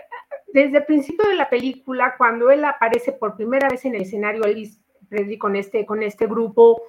desde 0.52 0.78
el 0.78 0.85
principio 0.85 1.28
de 1.28 1.35
la 1.35 1.50
película, 1.50 2.14
cuando 2.16 2.50
él 2.50 2.64
aparece 2.64 3.12
por 3.12 3.37
primera 3.37 3.68
vez 3.68 3.85
en 3.85 3.96
el 3.96 4.02
escenario, 4.02 4.44
Elvis 4.44 4.80
con 5.38 5.57
este, 5.57 5.85
con 5.85 6.02
este 6.02 6.26
grupo, 6.26 6.83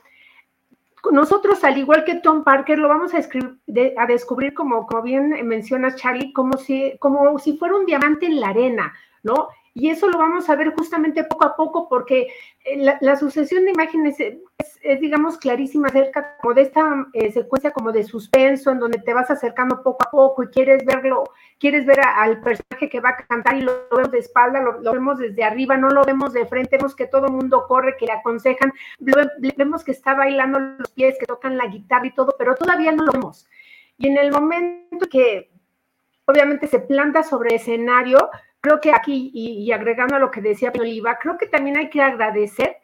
nosotros, 1.11 1.63
al 1.63 1.77
igual 1.77 2.03
que 2.03 2.15
Tom 2.15 2.43
Parker, 2.43 2.79
lo 2.79 2.87
vamos 2.87 3.13
a, 3.13 3.17
a 3.19 4.05
descubrir, 4.07 4.53
como, 4.53 4.87
como 4.87 5.01
bien 5.01 5.29
mencionas, 5.47 5.95
Charlie, 5.95 6.33
como 6.33 6.57
si, 6.57 6.97
como 6.99 7.37
si 7.39 7.57
fuera 7.57 7.75
un 7.75 7.85
diamante 7.85 8.25
en 8.25 8.39
la 8.39 8.49
arena, 8.49 8.93
¿no? 9.23 9.49
Y 9.77 9.89
eso 9.89 10.07
lo 10.07 10.17
vamos 10.17 10.49
a 10.49 10.55
ver 10.55 10.73
justamente 10.73 11.25
poco 11.25 11.43
a 11.43 11.55
poco 11.57 11.89
porque 11.89 12.29
eh, 12.63 12.97
la, 13.01 13.15
sucesión 13.17 13.65
de 13.65 13.71
imágenes 13.71 14.15
es, 14.21 15.01
digamos, 15.01 15.37
clarísima 15.37 15.89
acerca 15.89 16.37
como 16.37 16.53
de 16.53 16.61
esta 16.61 17.05
eh, 17.11 17.29
secuencia 17.33 17.71
como 17.71 17.91
de 17.91 18.05
suspenso 18.05 18.71
en 18.71 18.79
donde 18.79 18.99
te 18.99 19.13
vas 19.13 19.29
acercando 19.29 19.83
poco 19.83 20.05
a 20.07 20.09
poco 20.09 20.43
y 20.43 20.47
quieres 20.47 20.85
verlo, 20.85 21.25
quieres 21.59 21.85
ver 21.85 21.99
al 21.99 22.39
personaje 22.39 22.87
que 22.89 23.01
va 23.01 23.09
a 23.09 23.17
cantar 23.17 23.57
y 23.57 23.63
lo, 23.63 23.89
vemos 23.91 24.11
de 24.11 24.19
espalda, 24.19 24.61
lo, 24.61 24.93
vemos 24.93 25.17
desde 25.17 25.43
arriba, 25.43 25.75
no 25.75 25.89
lo 25.89 26.05
vemos 26.05 26.31
de 26.31 26.45
frente, 26.45 26.77
vemos 26.77 26.95
que 26.95 27.07
todo 27.07 27.25
el 27.25 27.33
mundo 27.33 27.65
corre, 27.67 27.97
que 27.97 28.05
le 28.05 28.13
aconsejan, 28.13 28.71
vemos 29.57 29.83
que 29.83 29.91
está 29.91 30.13
bailando 30.13 30.57
los 30.57 30.89
pies, 30.91 31.17
que 31.19 31.25
tocan 31.25 31.57
la 31.57 31.67
guitarra 31.67 32.07
y 32.07 32.13
todo, 32.13 32.33
pero 32.39 32.55
todavía 32.55 32.93
no 32.93 33.03
lo 33.03 33.11
vemos. 33.11 33.45
Y 33.97 34.07
en 34.07 34.17
el 34.19 34.31
momento 34.31 35.07
que 35.11 35.51
obviamente 36.27 36.67
se 36.67 36.79
planta 36.79 37.23
sobre 37.23 37.55
escenario, 37.55 38.29
creo 38.65 38.81
que 38.81 38.91
aquí, 38.91 39.29
y, 39.31 39.71
agregando 39.71 40.15
a 40.15 40.19
lo 40.19 40.31
que 40.31 40.41
decía 40.41 40.73
Oliva, 40.79 41.19
creo 41.21 41.37
que 41.37 41.45
también 41.45 41.77
hay 41.77 41.89
que 41.89 42.01
agradecer 42.01 42.77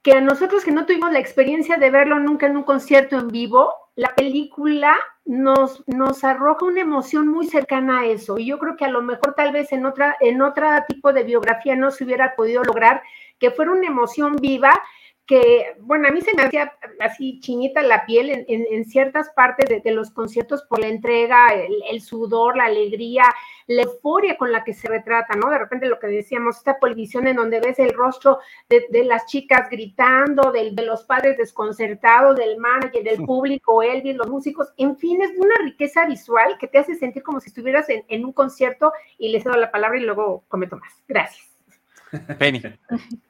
que 0.00 0.12
a 0.12 0.22
nosotros 0.22 0.64
que 0.64 0.72
no 0.72 0.86
tuvimos 0.86 1.12
la 1.12 1.18
experiencia 1.18 1.76
de 1.76 1.90
verlo 1.90 2.18
nunca 2.18 2.46
en 2.46 2.56
un 2.56 2.62
concierto 2.62 3.18
en 3.18 3.28
vivo, 3.28 3.74
la 3.94 4.14
película 4.14 4.96
nos, 5.26 5.86
nos 5.86 6.24
arroja 6.24 6.64
una 6.64 6.80
emoción 6.80 7.28
muy 7.28 7.46
cercana 7.46 8.00
a 8.00 8.06
eso. 8.06 8.38
Y 8.38 8.46
yo 8.46 8.58
creo 8.58 8.76
que 8.76 8.86
a 8.86 8.90
lo 8.90 9.02
mejor 9.02 9.34
tal 9.34 9.52
vez 9.52 9.70
en 9.72 9.84
otra, 9.84 10.16
en 10.20 10.40
otro 10.40 10.66
tipo 10.88 11.12
de 11.12 11.24
biografía 11.24 11.76
no 11.76 11.90
se 11.90 12.04
hubiera 12.04 12.34
podido 12.34 12.62
lograr 12.62 13.02
que 13.38 13.50
fuera 13.50 13.72
una 13.72 13.86
emoción 13.86 14.36
viva 14.36 14.72
que, 15.26 15.74
bueno, 15.80 16.06
a 16.06 16.12
mí 16.12 16.20
se 16.20 16.34
me 16.34 16.44
hacía 16.44 16.72
así 17.00 17.40
chinita 17.40 17.82
la 17.82 18.06
piel 18.06 18.44
en, 18.46 18.84
ciertas 18.84 19.30
partes 19.30 19.82
de, 19.82 19.90
los 19.90 20.10
conciertos 20.10 20.62
por 20.62 20.78
la 20.78 20.86
entrega, 20.86 21.48
el, 21.90 22.00
sudor, 22.00 22.56
la 22.56 22.66
alegría, 22.66 23.24
la 23.66 23.82
euforia 23.82 24.36
con 24.36 24.52
la 24.52 24.62
que 24.62 24.72
se 24.72 24.88
retrata, 24.88 25.34
¿no? 25.34 25.50
De 25.50 25.58
repente 25.58 25.86
lo 25.86 25.98
que 25.98 26.06
decíamos, 26.06 26.58
esta 26.58 26.78
televisión 26.78 27.26
en 27.26 27.36
donde 27.36 27.58
ves 27.58 27.78
el 27.80 27.92
rostro 27.92 28.38
de, 28.68 29.04
las 29.04 29.26
chicas 29.26 29.68
gritando, 29.68 30.52
de, 30.52 30.70
los 30.82 31.02
padres 31.02 31.36
desconcertados, 31.36 32.36
del 32.36 32.58
manager, 32.58 33.02
del 33.02 33.24
público, 33.24 33.82
Elvis, 33.82 34.14
los 34.16 34.28
músicos, 34.28 34.72
en 34.76 34.96
fin, 34.96 35.20
es 35.22 35.30
una 35.36 35.56
riqueza 35.64 36.06
visual 36.06 36.56
que 36.58 36.68
te 36.68 36.78
hace 36.78 36.94
sentir 36.94 37.24
como 37.24 37.40
si 37.40 37.48
estuvieras 37.48 37.88
en, 37.88 38.04
en 38.08 38.24
un 38.24 38.32
concierto 38.32 38.92
y 39.18 39.30
les 39.30 39.42
cedo 39.42 39.56
la 39.56 39.72
palabra 39.72 39.98
y 39.98 40.02
luego 40.02 40.44
cometo 40.48 40.76
más. 40.76 40.92
Gracias. 41.08 41.56
Penny. 42.38 42.62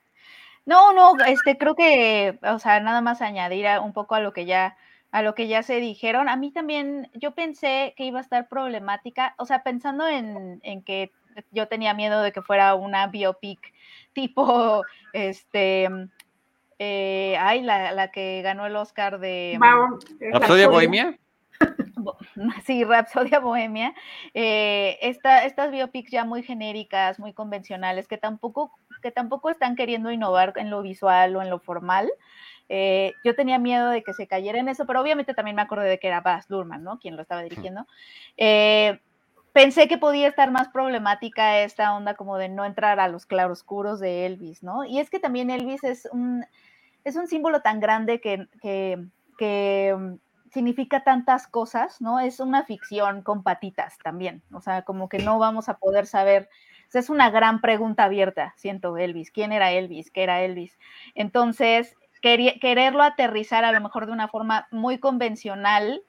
No, 0.67 0.93
no, 0.93 1.15
este, 1.25 1.57
creo 1.57 1.77
que, 1.77 2.39
o 2.43 2.59
sea, 2.59 2.81
nada 2.81 3.01
más 3.01 3.23
añadir 3.23 3.67
un 3.83 3.93
poco 3.93 4.17
a 4.17 4.21
lo 4.21 4.33
que 4.33 4.47
ya, 4.47 4.77
a 5.13 5.23
lo 5.23 5.35
que 5.37 5.47
ya 5.47 5.63
se 5.63 5.77
dijeron. 5.77 6.29
A 6.29 6.37
mí 6.37 6.51
también, 6.51 7.09
yo 7.15 7.31
pensé 7.31 7.95
que 7.97 8.05
iba 8.05 8.19
a 8.19 8.23
estar 8.23 8.49
problemática, 8.49 9.35
o 9.39 9.47
sea, 9.47 9.63
pensando 9.63 10.09
en, 10.09 10.61
en 10.65 10.83
que 10.83 11.13
yo 11.53 11.69
tenía 11.69 11.95
miedo 11.95 12.21
de 12.21 12.33
que 12.33 12.43
fuera 12.43 12.75
una 12.75 13.07
biopic 13.07 13.61
tipo, 14.13 14.83
este, 15.13 15.89
eh, 16.79 17.37
ay, 17.39 17.63
la, 17.63 17.93
la, 17.93 18.11
que 18.11 18.43
ganó 18.43 18.67
el 18.67 18.77
Oscar 18.77 19.21
de... 19.21 19.59
¿Rapsodia 20.33 20.69
Bohemia? 20.69 21.19
Sí, 22.67 22.85
Rapsodia 22.85 23.41
Bohemia. 23.41 23.95
Eh, 24.35 24.99
estas 25.01 25.71
biopics 25.71 26.11
ya 26.11 26.25
muy 26.25 26.43
genéricas, 26.43 27.19
muy 27.19 27.33
convencionales, 27.33 28.09
que 28.09 28.19
tampoco 28.19 28.73
que 29.03 29.11
tampoco 29.11 29.51
están 29.51 29.77
queriendo 29.77 30.11
innovar 30.11 30.53
en 30.57 30.71
lo 30.71 30.83
visual 30.83 31.37
o 31.37 31.43
en 31.43 31.51
lo 31.51 31.59
formal. 31.59 32.11
Eh, 32.69 33.15
yo 33.25 33.35
tenía 33.35 33.59
miedo 33.59 33.91
de 33.91 34.03
que 34.03 34.13
se 34.13 34.27
cayera 34.27 34.59
en 34.59 34.69
eso, 34.69 34.87
pero 34.87 35.01
obviamente 35.01 35.35
también 35.35 35.57
me 35.57 35.63
acordé 35.63 35.89
de 35.89 35.99
que 35.99 36.09
era 36.09 36.21
Baz 36.21 36.51
Luhrmann, 36.51 36.83
¿no? 36.83 36.99
Quien 36.99 37.17
lo 37.17 37.23
estaba 37.23 37.43
dirigiendo. 37.43 37.87
Eh, 38.37 39.01
pensé 39.53 39.89
que 39.89 39.99
podía 39.99 40.29
estar 40.29 40.51
más 40.51 40.69
problemática 40.69 41.61
esta 41.61 41.95
onda 41.97 42.15
como 42.15 42.37
de 42.37 42.49
no 42.49 42.65
entrar 42.65 43.01
a 43.01 43.09
los 43.09 43.25
claroscuros 43.25 44.01
de 44.01 44.27
Elvis, 44.27 44.63
¿no? 44.63 44.85
Y 44.85 44.99
es 44.99 45.09
que 45.11 45.19
también 45.19 45.51
Elvis 45.51 45.83
es 45.85 46.09
un, 46.13 46.45
es 47.05 47.17
un 47.17 47.27
símbolo 47.27 47.63
tan 47.63 47.81
grande 47.81 48.21
que, 48.21 48.49
que, 48.61 49.03
que 49.39 49.97
mm, 49.97 50.15
significa 50.53 51.05
tantas 51.05 51.47
cosas, 51.47 52.01
¿no? 52.01 52.21
Es 52.21 52.41
una 52.41 52.65
ficción 52.65 53.23
con 53.23 53.43
patitas 53.43 53.97
también, 54.03 54.43
o 54.53 54.61
sea, 54.61 54.83
como 54.83 55.09
que 55.09 55.19
no 55.21 55.39
vamos 55.39 55.69
a 55.69 55.79
poder 55.79 56.07
saber 56.07 56.51
es 56.93 57.11
una 57.11 57.31
gran 57.31 57.61
pregunta 57.61 58.05
abierta, 58.05 58.55
siento 58.57 58.97
Elvis. 58.97 59.31
¿Quién 59.31 59.53
era 59.53 59.73
Elvis? 59.73 60.11
¿Qué 60.11 60.23
era 60.23 60.43
Elvis? 60.43 60.79
Entonces, 61.15 61.95
quererlo 62.21 63.03
aterrizar 63.03 63.65
a 63.65 63.73
lo 63.73 63.81
mejor 63.81 64.07
de 64.07 64.13
una 64.13 64.29
forma 64.29 64.67
muy 64.71 64.99
convencional, 64.99 66.03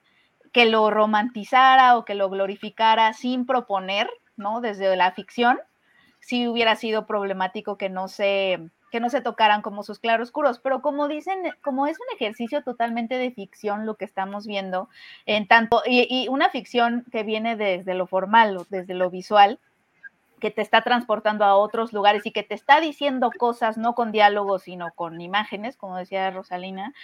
que 0.52 0.64
lo 0.64 0.90
romantizara 0.90 1.96
o 1.96 2.04
que 2.04 2.14
lo 2.14 2.30
glorificara 2.30 3.12
sin 3.12 3.46
proponer, 3.46 4.08
¿no? 4.36 4.60
Desde 4.60 4.96
la 4.96 5.12
ficción, 5.12 5.58
sí 6.20 6.48
hubiera 6.48 6.74
sido 6.76 7.06
problemático 7.06 7.76
que 7.76 7.88
no 7.88 8.08
se 8.08 8.70
que 8.90 9.00
no 9.00 9.10
se 9.10 9.20
tocaran 9.20 9.60
como 9.60 9.82
sus 9.82 9.98
claroscuros, 9.98 10.60
pero 10.60 10.80
como 10.80 11.08
dicen, 11.08 11.36
como 11.62 11.86
es 11.86 11.98
un 12.00 12.06
ejercicio 12.16 12.62
totalmente 12.62 13.18
de 13.18 13.30
ficción 13.30 13.84
lo 13.84 13.96
que 13.96 14.06
estamos 14.06 14.46
viendo, 14.46 14.88
en 15.26 15.46
tanto, 15.46 15.82
y, 15.84 16.06
y 16.08 16.28
una 16.28 16.48
ficción 16.48 17.04
que 17.12 17.22
viene 17.22 17.54
desde 17.54 17.92
lo 17.92 18.06
formal, 18.06 18.64
desde 18.70 18.94
lo 18.94 19.10
visual, 19.10 19.60
que 20.38 20.50
te 20.50 20.62
está 20.62 20.82
transportando 20.82 21.44
a 21.44 21.56
otros 21.56 21.92
lugares 21.92 22.24
y 22.26 22.32
que 22.32 22.42
te 22.42 22.54
está 22.54 22.80
diciendo 22.80 23.30
cosas 23.36 23.78
no 23.78 23.94
con 23.94 24.12
diálogos, 24.12 24.62
sino 24.62 24.92
con 24.94 25.20
imágenes, 25.20 25.76
como 25.76 25.96
decía 25.96 26.30
Rosalina, 26.30 26.94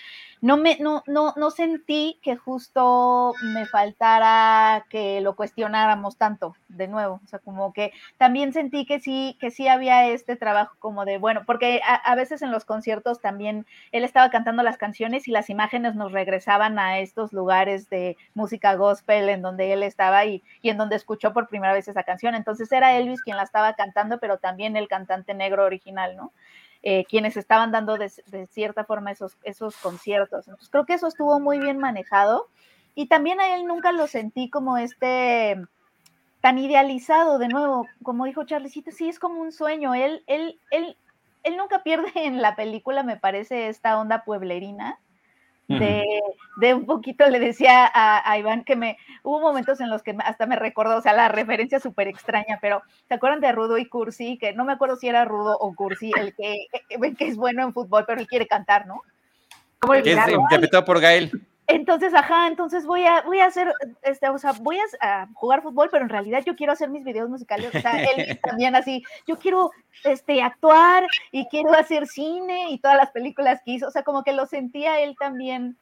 no, 0.41 0.57
me, 0.57 0.77
no, 0.79 1.03
no, 1.07 1.33
no 1.37 1.51
sentí 1.51 2.19
que 2.23 2.37
justo 2.37 3.33
me 3.43 3.67
faltara 3.67 4.85
que 4.91 5.21
lo 5.21 5.37
cuestionáramos 5.37 6.17
tanto, 6.17 6.55
de 6.69 6.87
nuevo, 6.87 7.21
o 7.25 7.27
sea, 7.27 7.39
como 7.39 7.73
que 7.73 7.93
también 8.19 8.53
sentí 8.53 8.85
que 8.85 9.01
sí, 9.01 9.37
que 9.41 9.51
sí 9.51 9.69
había 9.69 10.07
este 10.09 10.37
trabajo 10.37 10.77
como 10.79 11.05
de, 11.05 11.19
bueno, 11.19 11.43
porque 11.47 11.81
a, 11.85 12.15
veces 12.15 12.43
en 12.43 12.53
los 12.53 12.65
conciertos 12.65 13.21
también 13.21 13.67
él 13.91 14.05
estaba 14.05 14.31
cantando 14.31 14.63
las 14.63 14.77
canciones 14.77 15.27
y 15.29 15.31
las 15.31 15.51
imágenes 15.51 15.95
nos 15.95 16.13
regresaban 16.13 16.79
a 16.79 16.99
estos 16.99 17.33
lugares 17.33 17.89
de 17.89 18.17
música 18.35 18.75
gospel 18.75 19.29
en 19.29 19.43
donde 19.43 19.73
él 19.73 19.83
estaba 19.83 20.25
y, 20.27 20.43
y 20.63 20.71
en 20.71 20.77
donde 20.77 20.97
escuchó 20.97 21.33
por 21.33 21.49
primera 21.49 21.73
vez 21.73 21.89
esa 21.89 22.03
canción, 22.03 22.35
entonces 22.35 22.71
era 22.71 22.97
Elvis 22.97 23.23
quien 23.25 23.37
la 23.37 23.43
estaba 23.43 23.75
cantando, 23.75 24.19
pero 24.19 24.39
también 24.39 24.77
el 24.77 24.87
cantante 24.87 25.35
negro 25.35 25.65
original, 25.65 26.17
¿no? 26.17 26.33
Eh, 26.83 27.07
quienes 27.09 27.37
estaban 27.39 27.73
dando 27.73 27.97
de, 27.97 28.11
cierta 28.47 28.85
forma 28.85 29.11
esos, 29.11 29.39
esos 29.43 29.75
conciertos. 29.79 30.47
Entonces 30.47 30.69
creo 30.69 30.85
que 30.85 30.93
eso 30.93 31.07
estuvo 31.07 31.41
muy 31.41 31.59
bien 31.59 31.79
manejado 31.79 32.49
y 32.95 33.07
también 33.07 33.41
a 33.41 33.57
él 33.57 33.65
nunca 33.67 33.91
lo 33.91 34.07
sentí 34.07 34.51
como 34.51 34.77
este 34.77 35.57
tan 36.43 36.59
idealizado 36.59 37.39
de 37.39 37.49
nuevo, 37.49 37.87
como 38.03 38.27
dijo 38.27 38.45
Charlicita, 38.45 38.91
sí 38.91 39.09
es 39.09 39.19
como 39.19 39.41
un 39.41 39.51
sueño, 39.51 39.95
él, 39.95 40.23
él, 40.27 40.61
él, 40.71 40.99
él 41.43 41.57
nunca 41.57 41.83
pierde 41.83 42.13
en 42.17 42.43
la 42.43 42.55
película, 42.55 43.03
me 43.03 43.17
parece, 43.17 43.69
esta 43.69 43.99
onda 43.99 44.25
pueblerina, 44.25 45.01
de, 45.69 46.75
un 46.75 46.87
poquito 46.87 47.29
le 47.29 47.41
decía 47.41 47.91
a, 47.93 48.39
Iván 48.39 48.65
que 48.65 48.77
me 48.77 48.99
hubo 49.23 49.41
momentos 49.41 49.81
en 49.81 49.91
los 49.91 50.03
que 50.03 50.15
hasta 50.25 50.47
me 50.47 50.57
recordó, 50.57 50.99
o 50.99 51.01
sea, 51.01 51.13
la 51.13 51.29
referencia 51.29 51.81
súper 51.81 52.09
extraña, 52.09 52.59
pero 52.61 52.83
¿se 53.09 53.15
acuerdan 53.15 53.41
de 53.41 53.53
Rudo 53.53 53.79
y 53.79 53.87
Cursi? 53.87 54.39
Que 54.39 54.53
no 54.53 54.65
me 54.65 54.73
acuerdo 54.73 54.97
si 54.97 55.09
era 55.09 55.25
Rudo 55.25 55.57
o 55.59 55.75
Cursi, 55.75 56.13
el 56.19 56.35
que, 56.35 56.67
que 57.17 57.27
es 57.27 57.37
bueno 57.37 57.63
en 57.63 57.73
fútbol, 57.73 58.05
pero 58.07 58.21
él 58.21 58.27
quiere 58.27 58.47
cantar, 58.47 58.87
¿no? 58.87 59.03
Que 60.03 60.13
es 60.13 60.29
interpretado 60.29 60.85
por 60.85 61.01
Gael. 61.01 61.31
Entonces, 61.67 62.13
ajá, 62.15 62.47
entonces 62.47 62.85
voy 62.85 63.05
a, 63.05 63.23
voy 63.23 63.41
a 63.41 63.47
hacer, 63.47 63.73
este, 64.03 64.29
o 64.29 64.39
sea, 64.39 64.53
voy 64.53 64.79
a, 65.01 65.29
jugar 65.35 65.63
fútbol, 65.63 65.89
pero 65.91 66.05
en 66.05 66.11
realidad 66.11 66.43
yo 66.45 66.57
quiero 66.57 66.73
hacer 66.73 66.91
mis 66.91 67.05
videos 67.05 67.31
musicales, 67.31 67.75
o 67.75 67.81
sea, 67.81 68.03
él 68.03 68.39
también 68.43 68.77
así, 68.77 69.03
yo 69.27 69.39
quiero, 69.39 69.71
este, 70.05 70.43
actuar 70.43 71.07
y 71.33 71.47
quiero 71.49 71.73
hacer 71.73 72.07
cine 72.07 72.71
y 72.71 72.79
todas 72.79 72.99
las 72.99 73.11
películas 73.13 73.63
que 73.65 73.73
hizo, 73.73 73.89
o 73.89 73.91
sea, 73.91 74.03
como 74.03 74.23
que 74.23 74.33
lo 74.33 74.47
sentía 74.47 75.01
él 75.01 75.17
también 75.19 75.79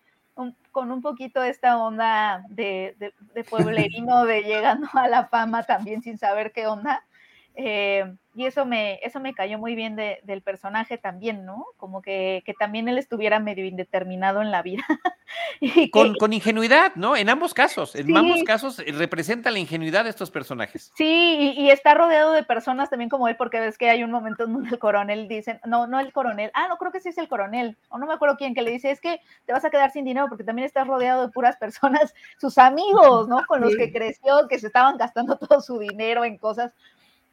con 0.70 0.90
un 0.90 1.02
poquito 1.02 1.42
esta 1.42 1.76
onda 1.76 2.44
de, 2.48 2.94
de, 2.98 3.12
de 3.34 3.44
pueblerino, 3.44 4.24
de 4.24 4.42
llegando 4.42 4.88
a 4.94 5.08
la 5.08 5.26
fama 5.26 5.64
también 5.64 6.00
sin 6.02 6.16
saber 6.16 6.52
qué 6.52 6.66
onda, 6.66 7.04
eh, 7.54 8.14
y 8.34 8.46
eso 8.46 8.64
me, 8.64 8.98
eso 9.02 9.20
me 9.20 9.34
cayó 9.34 9.58
muy 9.58 9.74
bien 9.74 9.94
del 9.94 10.42
personaje 10.42 10.96
también, 10.96 11.44
¿no? 11.44 11.66
Como 11.76 12.00
que, 12.00 12.42
también 12.58 12.88
él 12.88 12.96
estuviera 12.96 13.40
medio 13.40 13.66
indeterminado 13.66 14.40
en 14.40 14.50
la 14.50 14.62
vida. 14.62 14.84
y 15.60 15.90
con, 15.90 16.32
ingenuidad, 16.32 16.94
¿no? 16.94 17.14
En 17.14 17.28
ambos 17.28 17.52
casos, 17.52 17.94
en 17.94 18.16
ambos 18.16 18.42
casos 18.44 18.78
eh, 18.78 18.86
representa 18.92 19.50
la 19.50 19.58
ingenuidad 19.58 20.04
de 20.04 20.10
estos 20.10 20.30
personajes. 20.30 20.92
Sí, 20.94 21.52
y, 21.58 21.70
está 21.70 21.92
rodeado 21.92 22.32
de 22.32 22.42
personas 22.42 22.88
también 22.88 23.10
como 23.10 23.28
él, 23.28 23.36
porque 23.36 23.60
ves 23.60 23.76
que 23.76 23.90
hay 23.90 24.02
un 24.02 24.10
momento 24.10 24.44
en 24.44 24.54
donde 24.54 24.70
el 24.70 24.78
coronel 24.78 25.28
dice, 25.28 25.60
no, 25.66 25.86
no 25.86 26.00
el 26.00 26.10
coronel, 26.14 26.50
ah, 26.54 26.68
no 26.68 26.78
creo 26.78 26.90
que 26.90 27.00
sí 27.00 27.10
es 27.10 27.18
el 27.18 27.28
coronel, 27.28 27.76
o 27.90 27.98
no 27.98 28.06
me 28.06 28.14
acuerdo 28.14 28.36
quién, 28.38 28.54
que 28.54 28.62
le 28.62 28.70
dice, 28.70 28.90
es 28.90 29.00
que 29.00 29.20
te 29.44 29.52
vas 29.52 29.64
a 29.66 29.70
quedar 29.70 29.90
sin 29.90 30.06
dinero 30.06 30.28
porque 30.30 30.44
también 30.44 30.64
estás 30.64 30.86
rodeado 30.86 31.26
de 31.26 31.32
puras 31.32 31.56
personas, 31.58 32.14
sus 32.40 32.56
amigos, 32.56 33.28
¿no? 33.28 33.44
Con 33.46 33.60
los 33.60 33.76
que 33.76 33.92
creció, 33.92 34.48
que 34.48 34.58
se 34.58 34.68
estaban 34.68 34.96
gastando 34.96 35.36
todo 35.36 35.60
su 35.60 35.78
dinero 35.78 36.24
en 36.24 36.38
cosas 36.38 36.72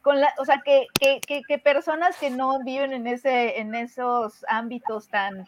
con 0.10 0.19
la, 0.19 0.34
o 0.39 0.45
sea, 0.45 0.63
que, 0.65 0.88
que, 1.00 1.22
que, 1.48 1.58
personas 1.60 2.17
que 2.17 2.32
no 2.32 2.63
viven 2.63 2.93
en, 2.93 3.06
ese, 3.06 3.60
en 3.60 3.76
esos 3.76 4.43
ámbitos 4.48 5.08
tan 5.08 5.45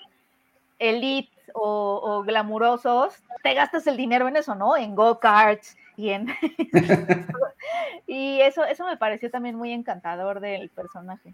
elite 0.77 1.31
o, 1.55 1.99
o 2.03 2.21
glamurosos, 2.21 3.15
te 3.41 3.55
gastas 3.55 3.87
el 3.87 3.97
dinero 3.97 4.27
en 4.27 4.35
eso, 4.35 4.53
¿no? 4.53 4.77
En 4.77 4.93
go-karts 4.93 5.75
y 5.97 6.11
en... 6.11 6.27
y 8.07 8.39
eso, 8.41 8.63
eso 8.65 8.85
me 8.85 8.97
pareció 8.97 9.31
también 9.31 9.55
muy 9.55 9.71
encantador 9.71 10.39
del 10.39 10.69
personaje. 10.69 11.33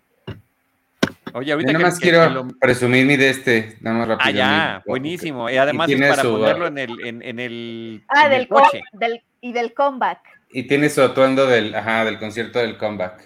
Oye, 1.34 1.52
ahorita 1.52 1.74
nada 1.74 1.84
más 1.84 2.00
quiero 2.00 2.48
presumir 2.62 3.06
mi 3.06 3.18
de 3.18 3.30
este, 3.30 3.78
nada 3.82 3.98
más 3.98 4.08
rápido. 4.08 4.30
Ah, 4.30 4.32
ya, 4.32 4.84
buenísimo. 4.86 5.50
Y 5.50 5.58
además 5.58 5.90
es 5.90 6.00
para 6.00 6.24
ponerlo 6.24 6.68
en 6.68 6.78
el, 6.78 7.06
en, 7.06 7.22
en 7.22 7.40
el, 7.42 8.06
ah, 8.08 8.30
del, 8.30 8.48
coche. 8.48 8.84
del, 8.94 9.22
y 9.42 9.52
del 9.52 9.74
comeback. 9.74 10.37
Y 10.52 10.64
tiene 10.64 10.90
su 10.90 11.02
atuendo 11.02 11.46
del, 11.46 11.76
ajá, 11.76 12.06
del 12.06 12.20
concierto 12.20 12.60
del 12.60 12.78
comeback. 12.78 13.24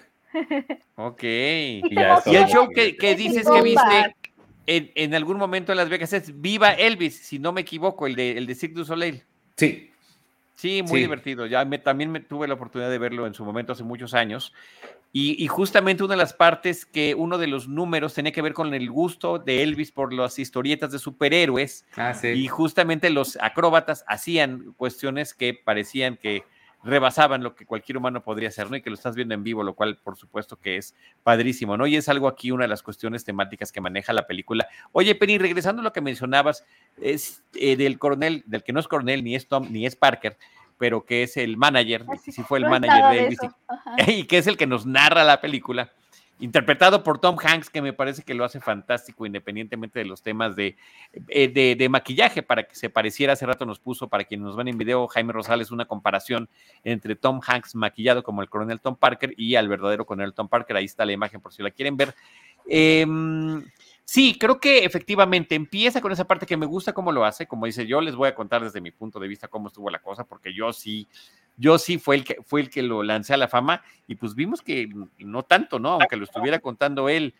ok. 0.95 1.23
Y, 1.23 1.95
el 1.97 2.45
show 2.47 2.69
que, 2.69 3.15
dices 3.15 3.47
que 3.47 3.61
viste 3.61 4.15
en, 4.65 5.13
algún 5.13 5.37
momento 5.37 5.71
en 5.71 5.77
Las 5.77 5.89
Vegas 5.89 6.13
es 6.13 6.41
Viva 6.41 6.71
Elvis, 6.71 7.17
si 7.17 7.39
no 7.39 7.51
me 7.51 7.61
equivoco, 7.61 8.07
el 8.07 8.15
de, 8.15 8.37
el 8.37 8.47
de 8.47 8.55
Cirque 8.55 8.75
du 8.75 8.85
Soleil. 8.85 9.23
Sí. 9.57 9.89
Sí, 10.55 10.83
muy 10.83 10.99
divertido. 10.99 11.47
Ya 11.47 11.65
me, 11.65 11.79
también 11.79 12.11
me 12.11 12.19
tuve 12.19 12.47
la 12.47 12.53
oportunidad 12.53 12.91
de 12.91 12.99
verlo 12.99 13.25
en 13.25 13.33
su 13.33 13.43
momento 13.43 13.73
hace 13.73 13.83
muchos 13.83 14.13
años. 14.13 14.53
Y, 15.11 15.43
y, 15.43 15.47
justamente 15.47 16.03
una 16.03 16.13
de 16.13 16.19
las 16.19 16.33
partes 16.33 16.85
que 16.85 17.15
uno 17.15 17.37
de 17.37 17.47
los 17.47 17.67
números 17.67 18.13
tenía 18.13 18.31
que 18.31 18.43
ver 18.43 18.53
con 18.53 18.73
el 18.73 18.89
gusto 18.89 19.39
de 19.39 19.63
Elvis 19.63 19.91
por 19.91 20.13
las 20.13 20.39
historietas 20.39 20.91
de 20.91 20.99
superhéroes. 20.99 21.85
Ah, 21.95 22.13
sí. 22.13 22.27
Y 22.27 22.47
justamente 22.47 23.09
los 23.09 23.37
acróbatas 23.41 24.05
hacían 24.07 24.73
cuestiones 24.77 25.33
que 25.33 25.53
parecían 25.53 26.15
que 26.15 26.43
rebasaban 26.83 27.43
lo 27.43 27.55
que 27.55 27.65
cualquier 27.65 27.97
humano 27.97 28.23
podría 28.23 28.49
hacer, 28.49 28.69
¿no? 28.69 28.75
Y 28.75 28.81
que 28.81 28.89
lo 28.89 28.95
estás 28.95 29.15
viendo 29.15 29.33
en 29.33 29.43
vivo, 29.43 29.63
lo 29.63 29.73
cual 29.73 29.97
por 30.03 30.17
supuesto 30.17 30.57
que 30.57 30.77
es 30.77 30.95
padrísimo, 31.23 31.77
¿no? 31.77 31.87
Y 31.87 31.95
es 31.95 32.09
algo 32.09 32.27
aquí, 32.27 32.51
una 32.51 32.63
de 32.63 32.69
las 32.69 32.83
cuestiones 32.83 33.23
temáticas 33.23 33.71
que 33.71 33.81
maneja 33.81 34.13
la 34.13 34.27
película. 34.27 34.67
Oye, 34.91 35.15
Penny, 35.15 35.37
regresando 35.37 35.81
a 35.81 35.83
lo 35.83 35.93
que 35.93 36.01
mencionabas, 36.01 36.65
es 36.97 37.43
eh, 37.53 37.75
del 37.75 37.99
coronel, 37.99 38.43
del 38.45 38.63
que 38.63 38.73
no 38.73 38.79
es 38.79 38.87
coronel, 38.87 39.23
ni 39.23 39.35
es 39.35 39.47
Tom, 39.47 39.67
ni 39.71 39.85
es 39.85 39.95
Parker, 39.95 40.37
pero 40.77 41.05
que 41.05 41.23
es 41.23 41.37
el 41.37 41.57
manager, 41.57 42.05
si 42.23 42.41
fue 42.43 42.59
el 42.59 42.65
manager 42.65 43.11
de 43.11 43.19
Elvis, 43.25 43.39
y 44.07 44.23
que 44.23 44.39
es 44.39 44.47
el 44.47 44.57
que 44.57 44.67
nos 44.67 44.85
narra 44.85 45.23
la 45.23 45.39
película 45.39 45.91
interpretado 46.41 47.03
por 47.03 47.19
Tom 47.19 47.37
Hanks, 47.41 47.69
que 47.69 47.81
me 47.81 47.93
parece 47.93 48.23
que 48.23 48.33
lo 48.33 48.43
hace 48.43 48.59
fantástico, 48.59 49.25
independientemente 49.25 49.99
de 49.99 50.05
los 50.05 50.23
temas 50.23 50.55
de, 50.55 50.75
eh, 51.29 51.75
de, 51.77 51.89
maquillaje, 51.89 52.41
para 52.41 52.63
que 52.63 52.75
se 52.75 52.89
pareciera, 52.89 53.33
hace 53.33 53.45
rato 53.45 53.65
nos 53.65 53.79
puso, 53.79 54.09
para 54.09 54.23
quienes 54.23 54.45
nos 54.45 54.55
ven 54.55 54.67
en 54.67 54.77
video, 54.77 55.07
Jaime 55.07 55.33
Rosales, 55.33 55.71
una 55.71 55.85
comparación 55.85 56.49
entre 56.83 57.15
Tom 57.15 57.39
Hanks 57.45 57.75
maquillado 57.75 58.23
como 58.23 58.41
el 58.41 58.49
coronel 58.49 58.81
Tom 58.81 58.95
Parker 58.95 59.33
y 59.37 59.55
al 59.55 59.69
verdadero 59.69 60.05
coronel 60.05 60.33
Tom 60.33 60.49
Parker, 60.49 60.75
ahí 60.75 60.85
está 60.85 61.05
la 61.05 61.11
imagen 61.11 61.39
por 61.39 61.53
si 61.53 61.61
la 61.61 61.69
quieren 61.69 61.95
ver. 61.95 62.15
Em, 62.67 63.63
sí, 64.03 64.35
creo 64.39 64.59
que 64.59 64.83
efectivamente 64.83 65.53
empieza 65.53 66.01
con 66.01 66.11
esa 66.11 66.25
parte 66.25 66.47
que 66.47 66.57
me 66.57 66.65
gusta 66.65 66.91
cómo 66.91 67.11
lo 67.11 67.23
hace, 67.23 67.45
como 67.45 67.67
dice 67.67 67.85
yo, 67.85 68.01
les 68.01 68.15
voy 68.15 68.29
a 68.29 68.35
contar 68.35 68.63
desde 68.63 68.81
mi 68.81 68.89
punto 68.89 69.19
de 69.19 69.27
vista 69.27 69.47
cómo 69.47 69.67
estuvo 69.67 69.91
la 69.91 69.99
cosa, 69.99 70.23
porque 70.23 70.53
yo 70.53 70.73
sí 70.73 71.07
yo 71.57 71.77
sí 71.77 71.97
fue 71.97 72.15
el 72.15 72.23
que 72.23 72.37
fue 72.43 72.61
el 72.61 72.69
que 72.69 72.81
lo 72.81 73.03
lancé 73.03 73.33
a 73.33 73.37
la 73.37 73.47
fama 73.47 73.83
y 74.07 74.15
pues 74.15 74.35
vimos 74.35 74.61
que 74.61 74.89
no 75.19 75.43
tanto, 75.43 75.79
¿no? 75.79 75.93
Aunque 75.93 76.17
lo 76.17 76.23
estuviera 76.23 76.59
contando 76.59 77.09
él. 77.09 77.35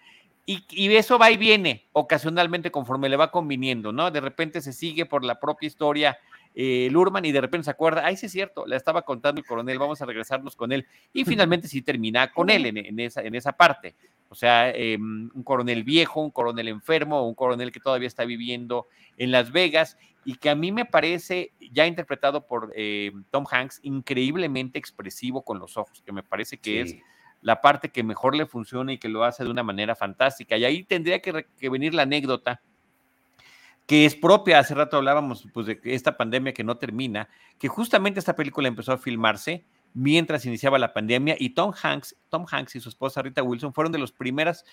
Y, 0.46 0.64
eso 0.96 1.18
va 1.18 1.32
y 1.32 1.38
viene 1.38 1.88
ocasionalmente 1.94 2.72
conforme 2.72 3.08
le 3.08 3.16
va 3.16 3.32
conviniendo, 3.32 3.94
¿no? 3.94 4.12
De 4.12 4.20
repente 4.20 4.60
se 4.60 4.74
sigue 4.74 5.06
por 5.06 5.24
la 5.24 5.40
propia 5.40 5.68
historia 5.68 6.18
eh, 6.54 6.90
Lurman 6.92 7.24
y 7.24 7.32
de 7.32 7.40
repente 7.40 7.66
se 7.66 7.72
acuerda, 7.72 8.06
ay, 8.06 8.18
sí 8.18 8.26
es 8.26 8.32
cierto, 8.34 8.66
le 8.66 8.76
estaba 8.76 9.04
contando 9.04 9.40
el 9.40 9.48
coronel, 9.48 9.80
vamos 9.80 10.02
a 10.02 10.06
regresarnos 10.06 10.56
con 10.56 10.72
él. 10.72 10.86
Y 11.14 11.24
finalmente 11.24 11.68
sí 11.68 11.82
termina 11.82 12.32
con 12.32 12.50
él 12.50 12.66
en, 12.66 13.00
esa, 13.00 13.22
en 13.22 13.36
esa 13.36 13.54
parte. 13.54 13.96
O 14.32 14.36
sea, 14.36 14.70
em, 14.70 15.30
un 15.34 15.44
coronel 15.44 15.84
viejo, 15.84 16.22
un 16.22 16.32
coronel 16.32 16.70
enfermo, 16.70 17.28
un 17.28 17.36
coronel 17.36 17.70
que 17.74 17.82
todavía 17.82 18.08
está 18.08 18.24
viviendo 18.24 18.88
en 19.18 19.30
Las 19.30 19.52
Vegas 19.52 19.98
y 20.24 20.36
que 20.36 20.50
a 20.50 20.56
mí 20.56 20.72
me 20.72 20.86
parece, 20.86 21.52
ya 21.60 21.86
interpretado 21.86 22.48
por 22.48 22.72
eh, 22.74 23.12
Tom 23.30 23.44
Hanks, 23.52 23.82
increíblemente 23.84 24.80
expresivo 24.80 25.44
con 25.44 25.60
los 25.60 25.76
ojos, 25.76 26.02
que 26.02 26.14
me 26.14 26.24
parece 26.24 26.60
que 26.60 26.80
es 26.80 26.96
la 27.42 27.60
parte 27.60 27.90
que 27.90 28.04
mejor 28.04 28.34
le 28.34 28.46
funciona 28.46 28.94
y 28.94 29.00
que 29.00 29.10
lo 29.10 29.26
hace 29.26 29.44
de 29.44 29.50
una 29.50 29.64
manera 29.64 29.98
fantástica. 29.98 30.56
Y 30.56 30.64
ahí 30.64 30.86
tendría 30.86 31.22
que, 31.22 31.70
venir 31.70 31.94
la 31.94 32.04
anécdota 32.04 32.62
que 33.86 34.06
es 34.06 34.16
propia, 34.16 34.60
hace 34.60 34.76
rato 34.76 34.96
hablábamos 34.96 35.46
pues, 35.54 35.66
de 35.66 35.82
esta 35.84 36.16
pandemia 36.16 36.54
que 36.54 36.64
no 36.64 36.78
termina, 36.78 37.28
que 37.60 37.68
justamente 37.68 38.22
esta 38.22 38.38
película 38.38 38.70
empezó 38.70 38.94
a 38.94 38.98
filmarse 38.98 39.66
mientras 39.94 40.46
iniciaba 40.46 40.80
la 40.80 40.94
pandemia 40.94 41.36
y 41.40 41.50
Tom 41.52 41.74
Hanks, 41.82 42.16
Tom 42.30 42.46
Hanks 42.50 42.76
y 42.76 42.80
su 42.80 42.90
esposa 42.90 43.22
Rita 43.22 43.44
Wilson 43.44 43.74
fueron 43.74 43.92
de 43.92 44.00
las 44.00 44.12
primeras 44.12 44.66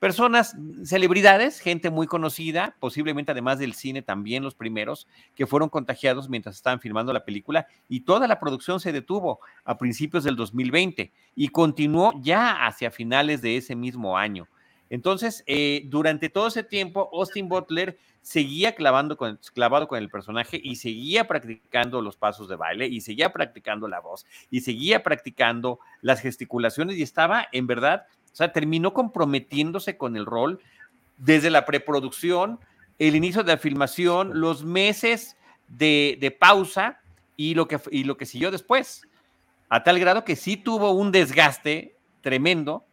personas, 0.00 0.56
celebridades, 0.84 1.60
gente 1.60 1.90
muy 1.90 2.06
conocida, 2.06 2.76
posiblemente 2.80 3.32
además 3.32 3.58
del 3.58 3.74
cine 3.74 4.02
también 4.02 4.42
los 4.42 4.54
primeros, 4.54 5.06
que 5.34 5.46
fueron 5.46 5.68
contagiados 5.68 6.28
mientras 6.28 6.56
estaban 6.56 6.80
filmando 6.80 7.12
la 7.12 7.24
película 7.24 7.66
y 7.88 8.00
toda 8.00 8.26
la 8.26 8.40
producción 8.40 8.80
se 8.80 8.92
detuvo 8.92 9.40
a 9.64 9.78
principios 9.78 10.24
del 10.24 10.36
2020 10.36 11.12
y 11.36 11.48
continuó 11.48 12.12
ya 12.20 12.66
hacia 12.66 12.90
finales 12.90 13.42
de 13.42 13.56
ese 13.56 13.76
mismo 13.76 14.18
año. 14.18 14.48
Entonces, 14.90 15.42
eh, 15.46 15.82
durante 15.86 16.28
todo 16.28 16.48
ese 16.48 16.62
tiempo, 16.62 17.08
Austin 17.12 17.48
Butler 17.48 17.98
seguía 18.22 18.74
clavando 18.74 19.16
con, 19.16 19.38
clavado 19.52 19.86
con 19.86 19.98
el 19.98 20.08
personaje 20.08 20.58
y 20.62 20.76
seguía 20.76 21.28
practicando 21.28 22.00
los 22.00 22.16
pasos 22.16 22.48
de 22.48 22.56
baile 22.56 22.86
y 22.86 23.02
seguía 23.02 23.32
practicando 23.32 23.86
la 23.86 24.00
voz 24.00 24.24
y 24.50 24.62
seguía 24.62 25.02
practicando 25.02 25.78
las 26.00 26.20
gesticulaciones 26.20 26.96
y 26.96 27.02
estaba 27.02 27.46
en 27.52 27.66
verdad, 27.66 28.06
o 28.32 28.36
sea, 28.36 28.52
terminó 28.52 28.94
comprometiéndose 28.94 29.98
con 29.98 30.16
el 30.16 30.24
rol 30.24 30.60
desde 31.18 31.50
la 31.50 31.66
preproducción, 31.66 32.58
el 32.98 33.14
inicio 33.14 33.42
de 33.42 33.52
la 33.52 33.58
filmación, 33.58 34.40
los 34.40 34.64
meses 34.64 35.36
de, 35.68 36.36
pausa 36.38 37.00
y 37.36 37.54
lo, 37.54 37.68
que, 37.68 37.78
y 37.90 38.04
lo 38.04 38.16
que 38.16 38.24
siguió 38.26 38.50
después, 38.50 39.02
a 39.68 39.82
tal 39.82 39.98
grado 39.98 40.24
que 40.24 40.36
sí 40.36 40.56
tuvo 40.56 40.92
un 40.92 41.12
desgaste 41.12 41.94
tremendo. 42.22 42.84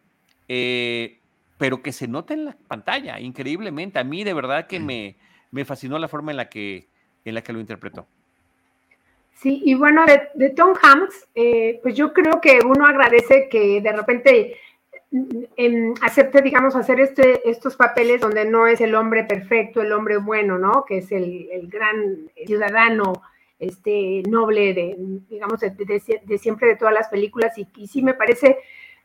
Eh, 0.48 1.21
pero 1.62 1.80
que 1.80 1.92
se 1.92 2.08
nota 2.08 2.34
en 2.34 2.46
la 2.46 2.56
pantalla, 2.66 3.20
increíblemente. 3.20 4.00
A 4.00 4.02
mí 4.02 4.24
de 4.24 4.34
verdad 4.34 4.66
que 4.66 4.80
me, 4.80 5.14
me 5.52 5.64
fascinó 5.64 5.96
la 5.96 6.08
forma 6.08 6.32
en 6.32 6.38
la 6.38 6.48
que, 6.48 6.88
en 7.24 7.36
la 7.36 7.42
que 7.42 7.52
lo 7.52 7.60
interpretó. 7.60 8.04
Sí, 9.34 9.62
y 9.64 9.74
bueno, 9.74 10.04
de, 10.34 10.50
Tom 10.50 10.74
Hanks, 10.82 11.28
eh, 11.36 11.78
pues 11.80 11.94
yo 11.94 12.12
creo 12.12 12.40
que 12.40 12.58
uno 12.66 12.84
agradece 12.84 13.48
que 13.48 13.80
de 13.80 13.92
repente 13.92 14.56
acepte, 16.00 16.42
digamos, 16.42 16.74
hacer 16.74 16.98
este, 16.98 17.48
estos 17.48 17.76
papeles 17.76 18.20
donde 18.20 18.44
no 18.44 18.66
es 18.66 18.80
el 18.80 18.96
hombre 18.96 19.22
perfecto, 19.22 19.82
el 19.82 19.92
hombre 19.92 20.16
bueno, 20.16 20.58
¿no? 20.58 20.84
Que 20.84 20.98
es 20.98 21.12
el, 21.12 21.48
gran 21.68 22.28
ciudadano, 22.44 23.22
este 23.60 24.24
noble 24.28 24.74
de, 24.74 24.96
digamos, 25.30 25.60
de, 25.60 26.38
siempre 26.40 26.66
de 26.66 26.76
todas 26.76 26.92
las 26.92 27.06
películas. 27.06 27.56
Y, 27.56 27.68
y 27.76 27.86
sí 27.86 28.02
me 28.02 28.14
parece 28.14 28.58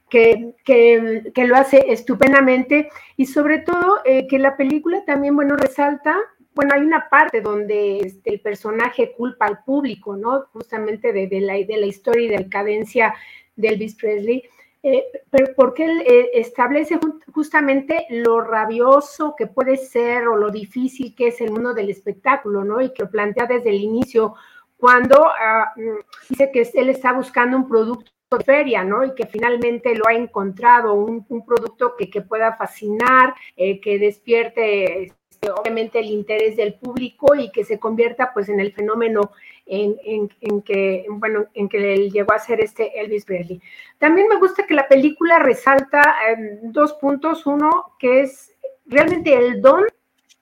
que, 0.09 1.33
lo 1.35 1.55
hace 1.55 1.91
estupendamente 1.91 2.89
y 3.15 3.25
sobre 3.25 3.59
todo 3.59 3.99
eh, 4.05 4.27
que 4.27 4.39
la 4.39 4.57
película 4.57 5.03
también, 5.05 5.35
bueno, 5.35 5.55
resalta, 5.55 6.15
bueno, 6.55 6.73
hay 6.73 6.81
una 6.81 7.09
parte 7.09 7.41
donde 7.41 7.99
este, 7.99 8.33
el 8.33 8.39
personaje 8.41 9.13
culpa 9.13 9.45
al 9.45 9.63
público, 9.63 10.15
¿no? 10.15 10.45
Justamente 10.53 11.13
de, 11.13 11.41
la, 11.41 11.53
de 11.53 11.77
la 11.77 11.85
historia 11.85 12.25
y 12.25 12.29
de 12.29 12.39
la 12.39 12.49
cadencia 12.49 13.13
de 13.55 13.69
Elvis 13.69 13.95
Presley, 13.95 14.43
eh, 14.83 15.03
pero 15.29 15.53
porque 15.55 15.85
él 15.85 16.01
eh, 16.05 16.29
establece 16.33 16.99
justamente 17.33 18.05
lo 18.09 18.41
rabioso 18.41 19.35
que 19.37 19.47
puede 19.47 19.77
ser 19.77 20.27
o 20.27 20.37
lo 20.37 20.49
difícil 20.49 21.15
que 21.15 21.27
es 21.27 21.41
el 21.41 21.51
mundo 21.51 21.73
del 21.73 21.89
espectáculo, 21.89 22.63
¿no? 22.63 22.81
Y 22.81 22.93
que 22.93 23.03
lo 23.03 23.11
plantea 23.11 23.47
desde 23.47 23.69
el 23.69 23.81
inicio 23.81 24.35
cuando 24.77 25.27
ah, 25.27 25.73
mm, 25.75 26.29
dice 26.29 26.51
que 26.51 26.69
él 26.73 26.89
está 26.89 27.13
buscando 27.13 27.57
un 27.57 27.67
producto 27.67 28.11
de 28.29 28.43
feria, 28.43 28.83
¿no? 28.83 29.05
Y 29.05 29.15
que 29.15 29.25
finalmente 29.25 29.95
lo 29.95 30.07
ha 30.07 30.13
encontrado, 30.13 30.93
un, 30.93 31.25
producto 31.45 31.95
que, 31.95 32.21
pueda 32.21 32.57
fascinar, 32.57 33.33
eh, 33.55 33.79
que 33.79 33.97
despierte 33.99 35.03
este, 35.03 35.49
obviamente 35.51 35.99
el 35.99 36.07
interés 36.07 36.57
del 36.57 36.73
público 36.73 37.35
y 37.35 37.51
que 37.51 37.63
se 37.63 37.79
convierta 37.79 38.33
pues 38.33 38.49
en 38.49 38.59
el 38.59 38.73
fenómeno 38.73 39.31
en, 39.65 40.29
que, 40.63 41.05
bueno, 41.09 41.45
en 41.53 41.69
que 41.69 42.09
llegó 42.09 42.33
a 42.33 42.39
ser 42.39 42.61
este 42.61 42.99
Elvis 42.99 43.25
Presley. 43.25 43.61
También 43.97 44.27
me 44.27 44.37
gusta 44.37 44.65
que 44.65 44.73
la 44.73 44.87
película 44.87 45.39
resalta 45.39 46.01
em, 46.29 46.71
dos 46.71 46.93
puntos. 46.93 47.45
Uno, 47.45 47.93
que 47.99 48.21
es 48.21 48.55
realmente 48.85 49.33
el 49.33 49.61
don, 49.61 49.83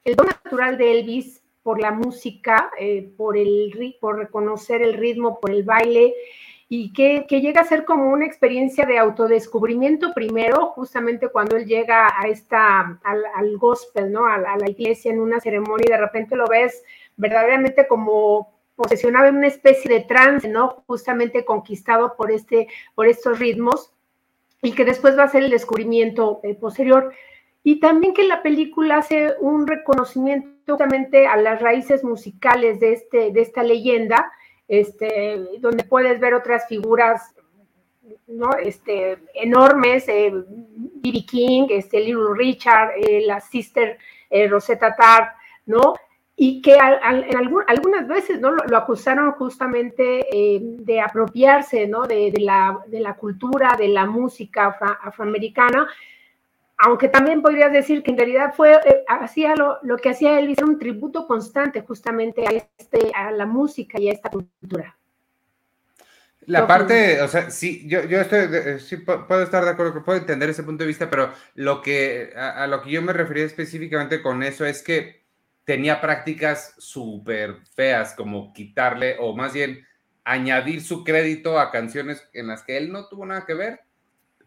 el 0.04 0.16
don 0.16 0.28
natural 0.28 0.78
de 0.78 0.92
Elvis 0.92 1.44
por 1.64 1.82
la 1.82 1.92
música, 1.92 2.70
eh, 2.80 3.12
por, 3.18 3.36
el, 3.36 3.96
por 4.00 4.18
reconocer 4.18 4.84
el 4.84 4.94
ritmo, 4.94 5.40
por 5.40 5.50
el 5.50 5.64
baile, 5.64 6.14
y 6.68 6.94
que, 6.94 7.26
llega 7.30 7.62
a 7.62 7.66
ser 7.66 7.86
como 7.86 8.10
una 8.10 8.26
experiencia 8.26 8.86
de 8.86 8.98
autodescubrimiento 8.98 10.14
primero, 10.14 10.72
justamente 10.72 11.30
cuando 11.30 11.58
él 11.58 11.66
llega 11.66 12.08
a 12.20 12.28
esta, 12.28 13.00
al, 13.04 13.58
gospel, 13.58 14.12
¿no? 14.12 14.26
A, 14.26 14.38
la 14.40 14.70
iglesia 14.70 15.12
en 15.12 15.20
una 15.20 15.40
ceremonia 15.40 15.86
y 15.88 15.92
de 15.92 15.98
repente 15.98 16.36
lo 16.36 16.48
ves 16.48 16.84
verdaderamente 17.18 17.88
como 17.88 18.52
posesionado 18.76 19.28
en 19.28 19.38
una 19.38 19.48
especie 19.48 19.94
de 19.94 20.02
trance, 20.02 20.48
¿no? 20.48 20.84
Justamente 20.88 21.46
conquistado 21.46 22.16
por, 22.18 22.32
este, 22.32 22.68
por 22.96 23.08
estos 23.08 23.40
ritmos 23.40 23.94
y 24.62 24.74
que 24.74 24.86
después 24.86 25.18
va 25.18 25.24
a 25.24 25.30
ser 25.30 25.44
el 25.44 25.52
descubrimiento 25.52 26.40
eh, 26.44 26.56
posterior. 26.56 27.14
Y 27.64 27.80
también 27.80 28.14
que 28.14 28.24
la 28.24 28.42
película 28.42 28.98
hace 28.98 29.34
un 29.40 29.68
reconocimiento 29.68 30.56
justamente 30.68 31.28
a 31.28 31.38
las 31.38 31.62
raíces 31.62 32.04
musicales 32.04 32.80
de, 32.80 32.94
este, 32.94 33.32
de 33.32 33.42
esta 33.42 33.64
leyenda, 33.64 34.32
este, 34.68 35.40
donde 35.60 35.84
puedes 35.84 36.20
ver 36.20 36.34
otras 36.34 36.68
figuras 36.68 37.36
¿no? 38.28 38.50
este, 38.62 39.18
enormes, 39.34 40.08
eh, 40.08 40.32
B.B. 40.34 41.26
King, 41.26 41.68
este, 41.70 42.00
Little 42.00 42.36
Richard, 42.36 42.92
eh, 42.98 43.24
la 43.26 43.40
Sister 43.40 43.98
eh, 44.30 44.48
Rosetta 44.48 44.96
Tart, 44.96 45.36
¿no? 45.66 45.94
Y 46.38 46.62
que 46.62 46.74
en 46.74 47.38
algunas 47.68 48.08
veces 48.08 48.42
¿no? 48.42 48.52
Lo, 48.52 48.78
acusaron 48.78 49.32
justamente 49.34 50.26
eh, 50.30 50.60
de 50.62 51.00
apropiarse 51.00 51.88
¿no? 51.88 52.06
de, 52.06 52.34
la, 52.40 52.78
de, 52.88 53.00
la, 53.00 53.14
cultura, 53.14 53.76
de 53.78 53.88
la 53.88 54.06
música 54.06 54.78
afroamericana, 55.02 55.88
aunque 56.78 57.08
también 57.08 57.42
podrías 57.42 57.72
decir 57.72 58.04
que 58.04 58.12
en 58.12 58.18
realidad 58.18 58.54
fue, 58.56 58.74
eh, 58.74 59.04
hacía 59.08 59.56
lo, 59.56 59.78
lo, 59.84 59.98
que 59.98 60.10
hacía 60.10 60.40
Elvis, 60.40 60.58
era 60.58 60.68
un 60.68 60.80
tributo 60.80 61.26
constante 61.28 61.82
justamente 61.82 62.46
a, 62.48 62.52
este, 62.78 63.12
a 63.16 63.32
la 63.32 63.46
música 63.46 64.00
y 64.00 64.10
a 64.10 64.14
esta 64.14 64.30
cultura. 64.30 64.98
La 66.48 66.68
parte, 66.68 67.22
o 67.22 67.28
sea, 67.28 67.50
sí, 67.50 67.88
yo, 67.88 68.04
yo 68.04 68.22
estoy, 68.22 68.48
eh, 68.52 68.80
sí 68.80 68.98
puedo 68.98 69.42
estar 69.42 69.64
de 69.64 69.72
acuerdo, 69.72 70.04
puedo 70.04 70.20
entender 70.20 70.50
ese 70.50 70.64
punto 70.64 70.84
de 70.84 70.88
vista, 70.88 71.10
pero 71.10 71.34
lo 71.56 71.82
que, 71.82 72.34
a, 72.36 72.68
lo 72.68 72.82
que 72.82 72.92
yo 72.92 73.02
me 73.02 73.14
refería 73.14 73.46
específicamente 73.46 74.22
con 74.22 74.44
eso 74.44 74.64
es 74.64 74.84
que 74.84 75.26
tenía 75.64 76.02
prácticas 76.02 76.76
súper 76.78 77.58
feas, 77.76 78.14
como 78.14 78.54
quitarle, 78.54 79.18
o 79.20 79.36
más 79.36 79.54
bien 79.54 79.88
añadir 80.24 80.84
su 80.84 81.04
crédito 81.04 81.60
a 81.60 81.72
canciones 81.72 82.28
en 82.34 82.48
las 82.48 82.64
que 82.64 82.78
él 82.78 82.92
no 82.92 83.08
tuvo 83.08 83.26
nada 83.26 83.46
que 83.46 83.56
ver. 83.56 83.85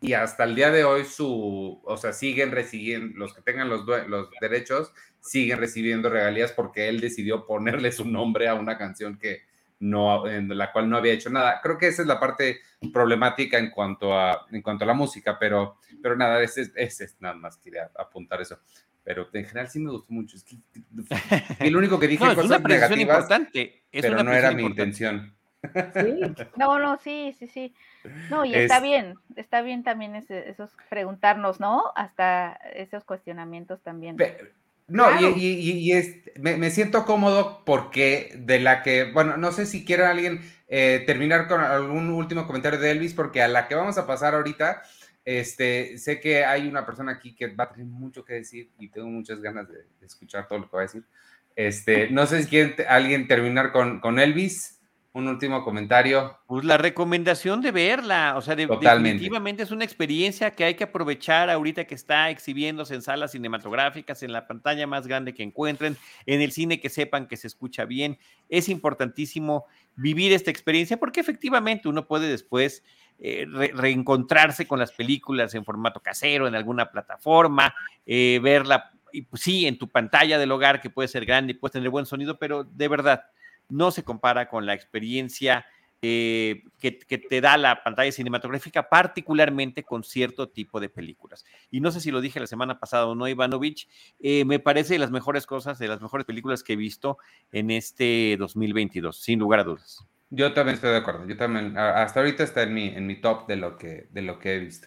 Y 0.00 0.12
hasta 0.12 0.44
el 0.44 0.54
día 0.54 0.70
de 0.70 0.84
hoy, 0.84 1.04
su, 1.04 1.80
o 1.84 1.96
sea, 1.96 2.12
siguen 2.12 2.52
recibiendo, 2.52 3.18
los 3.18 3.34
que 3.34 3.42
tengan 3.42 3.68
los, 3.68 3.84
los 3.86 4.28
derechos, 4.40 4.92
siguen 5.20 5.58
recibiendo 5.58 6.08
regalías 6.08 6.52
porque 6.52 6.88
él 6.88 7.00
decidió 7.00 7.46
ponerle 7.46 7.90
su 7.90 8.04
nombre 8.04 8.48
a 8.48 8.54
una 8.54 8.78
canción 8.78 9.18
que 9.18 9.42
no, 9.80 10.26
en 10.26 10.56
la 10.56 10.72
cual 10.72 10.88
no 10.88 10.96
había 10.96 11.12
hecho 11.12 11.30
nada. 11.30 11.60
Creo 11.62 11.78
que 11.78 11.88
esa 11.88 12.02
es 12.02 12.08
la 12.08 12.20
parte 12.20 12.60
problemática 12.92 13.58
en 13.58 13.70
cuanto 13.70 14.16
a, 14.16 14.46
en 14.50 14.62
cuanto 14.62 14.84
a 14.84 14.86
la 14.86 14.94
música, 14.94 15.38
pero, 15.38 15.78
pero 16.02 16.16
nada, 16.16 16.42
ese, 16.42 16.70
es 16.76 17.16
nada 17.20 17.34
más 17.34 17.56
quería 17.58 17.90
apuntar 17.96 18.40
eso. 18.40 18.58
Pero 19.04 19.28
en 19.32 19.44
general 19.44 19.70
sí 19.70 19.78
me 19.80 19.90
gustó 19.90 20.12
mucho. 20.12 20.36
Es 20.36 20.44
que, 20.44 20.56
el 21.66 21.76
único 21.76 21.98
que 21.98 22.08
dije 22.08 22.24
no, 22.24 22.32
es 22.32 22.38
una 22.38 22.58
negativas, 22.58 23.00
importante. 23.00 23.84
pero 23.90 24.22
no 24.22 24.32
era 24.32 24.52
mi 24.52 24.64
intención. 24.64 25.34
Sí, 25.62 26.20
no, 26.56 26.78
no, 26.78 26.98
sí, 26.98 27.34
sí, 27.38 27.48
sí. 27.48 27.74
No, 28.30 28.44
y 28.44 28.54
está 28.54 28.80
bien, 28.80 29.14
está 29.36 29.62
bien 29.62 29.82
también 29.82 30.14
esos 30.14 30.70
preguntarnos, 30.88 31.60
¿no? 31.60 31.84
Hasta 31.96 32.52
esos 32.74 33.04
cuestionamientos 33.04 33.80
también. 33.82 34.16
no, 34.86 35.20
y, 35.20 35.92
me, 36.38 36.70
siento 36.70 37.04
cómodo 37.04 37.62
porque 37.64 38.32
de 38.38 38.60
la 38.60 38.82
que, 38.82 39.10
bueno, 39.12 39.36
no 39.36 39.52
sé 39.52 39.66
si 39.66 39.84
quiere 39.84 40.04
alguien 40.04 40.40
eh, 40.68 41.02
terminar 41.06 41.48
con 41.48 41.60
algún 41.60 42.10
último 42.10 42.46
comentario 42.46 42.78
de 42.78 42.92
Elvis, 42.92 43.14
porque 43.14 43.42
a 43.42 43.48
la 43.48 43.66
que 43.66 43.74
vamos 43.74 43.98
a 43.98 44.06
pasar 44.06 44.34
ahorita, 44.34 44.82
este, 45.24 45.98
sé 45.98 46.20
que 46.20 46.44
hay 46.44 46.68
una 46.68 46.86
persona 46.86 47.12
aquí 47.12 47.34
que 47.34 47.48
va 47.48 47.64
a 47.64 47.70
tener 47.70 47.86
mucho 47.86 48.24
que 48.24 48.34
decir 48.34 48.70
y 48.78 48.88
tengo 48.88 49.08
muchas 49.08 49.40
ganas 49.40 49.68
de, 49.68 49.84
escuchar 50.06 50.46
todo 50.46 50.60
lo 50.60 50.70
que 50.70 50.76
va 50.76 50.82
a 50.82 50.86
decir. 50.86 51.04
Este, 51.56 52.08
no 52.10 52.24
sé 52.24 52.44
si 52.44 52.48
quiere 52.48 52.86
alguien 52.86 53.26
terminar 53.26 53.72
con, 53.72 53.98
con 53.98 54.20
Elvis 54.20 54.77
un 55.12 55.26
último 55.26 55.64
comentario. 55.64 56.38
Pues 56.46 56.64
la 56.64 56.76
recomendación 56.76 57.60
de 57.60 57.70
verla, 57.70 58.34
o 58.36 58.42
sea, 58.42 58.54
definitivamente 58.54 59.62
es 59.62 59.70
una 59.70 59.84
experiencia 59.84 60.54
que 60.54 60.64
hay 60.64 60.74
que 60.74 60.84
aprovechar 60.84 61.50
ahorita 61.50 61.86
que 61.86 61.94
está 61.94 62.30
exhibiéndose 62.30 62.94
en 62.94 63.02
salas 63.02 63.32
cinematográficas, 63.32 64.22
en 64.22 64.32
la 64.32 64.46
pantalla 64.46 64.86
más 64.86 65.06
grande 65.06 65.34
que 65.34 65.42
encuentren, 65.42 65.96
en 66.26 66.40
el 66.40 66.52
cine 66.52 66.80
que 66.80 66.88
sepan 66.88 67.26
que 67.26 67.36
se 67.36 67.46
escucha 67.46 67.84
bien. 67.84 68.18
Es 68.48 68.68
importantísimo 68.68 69.66
vivir 69.96 70.32
esta 70.32 70.50
experiencia 70.50 70.98
porque 70.98 71.20
efectivamente 71.20 71.88
uno 71.88 72.06
puede 72.06 72.28
después 72.28 72.84
eh, 73.18 73.46
reencontrarse 73.74 74.68
con 74.68 74.78
las 74.78 74.92
películas 74.92 75.54
en 75.54 75.64
formato 75.64 76.00
casero, 76.00 76.46
en 76.46 76.54
alguna 76.54 76.90
plataforma, 76.90 77.74
eh, 78.06 78.38
verla, 78.42 78.92
y, 79.12 79.22
pues, 79.22 79.42
sí, 79.42 79.66
en 79.66 79.78
tu 79.78 79.88
pantalla 79.88 80.38
del 80.38 80.52
hogar 80.52 80.80
que 80.80 80.90
puede 80.90 81.08
ser 81.08 81.24
grande 81.24 81.52
y 81.52 81.54
puede 81.54 81.72
tener 81.72 81.90
buen 81.90 82.06
sonido, 82.06 82.38
pero 82.38 82.64
de 82.64 82.88
verdad 82.88 83.24
no 83.68 83.90
se 83.90 84.04
compara 84.04 84.48
con 84.48 84.66
la 84.66 84.74
experiencia 84.74 85.66
eh, 86.00 86.62
que, 86.78 86.92
te 86.92 87.40
da 87.40 87.56
la 87.56 87.82
pantalla 87.82 88.12
cinematográfica, 88.12 88.88
particularmente 88.88 89.82
con 89.82 90.04
cierto 90.04 90.48
tipo 90.48 90.78
de 90.78 90.88
películas. 90.88 91.44
Y 91.72 91.80
no 91.80 91.90
sé 91.90 92.00
si 92.00 92.12
lo 92.12 92.20
dije 92.20 92.38
la 92.38 92.46
semana 92.46 92.78
pasada 92.78 93.06
o 93.06 93.16
no, 93.16 93.26
Ivanovich, 93.26 93.88
eh, 94.20 94.44
me 94.44 94.60
parece 94.60 94.94
de 94.94 95.00
las 95.00 95.10
mejores 95.10 95.44
cosas, 95.44 95.78
de 95.78 95.88
las 95.88 96.00
mejores 96.00 96.24
películas 96.24 96.62
que 96.62 96.74
he 96.74 96.76
visto 96.76 97.18
en 97.50 97.72
este 97.72 98.36
2022, 98.38 99.20
sin 99.20 99.40
lugar 99.40 99.60
a 99.60 99.64
dudas. 99.64 100.06
Yo 100.30 100.52
también 100.52 100.76
estoy 100.76 100.90
de 100.90 100.98
acuerdo. 100.98 101.26
Yo 101.26 101.36
también, 101.36 101.76
hasta 101.76 102.20
ahorita 102.20 102.44
está 102.44 102.62
en 102.62 102.74
mi, 102.74 102.88
en 102.88 103.06
mi 103.06 103.20
top 103.20 103.48
de 103.48 103.56
lo 103.56 103.76
que, 103.76 104.06
de 104.10 104.22
lo 104.22 104.38
que 104.38 104.54
he 104.54 104.58
visto. 104.60 104.86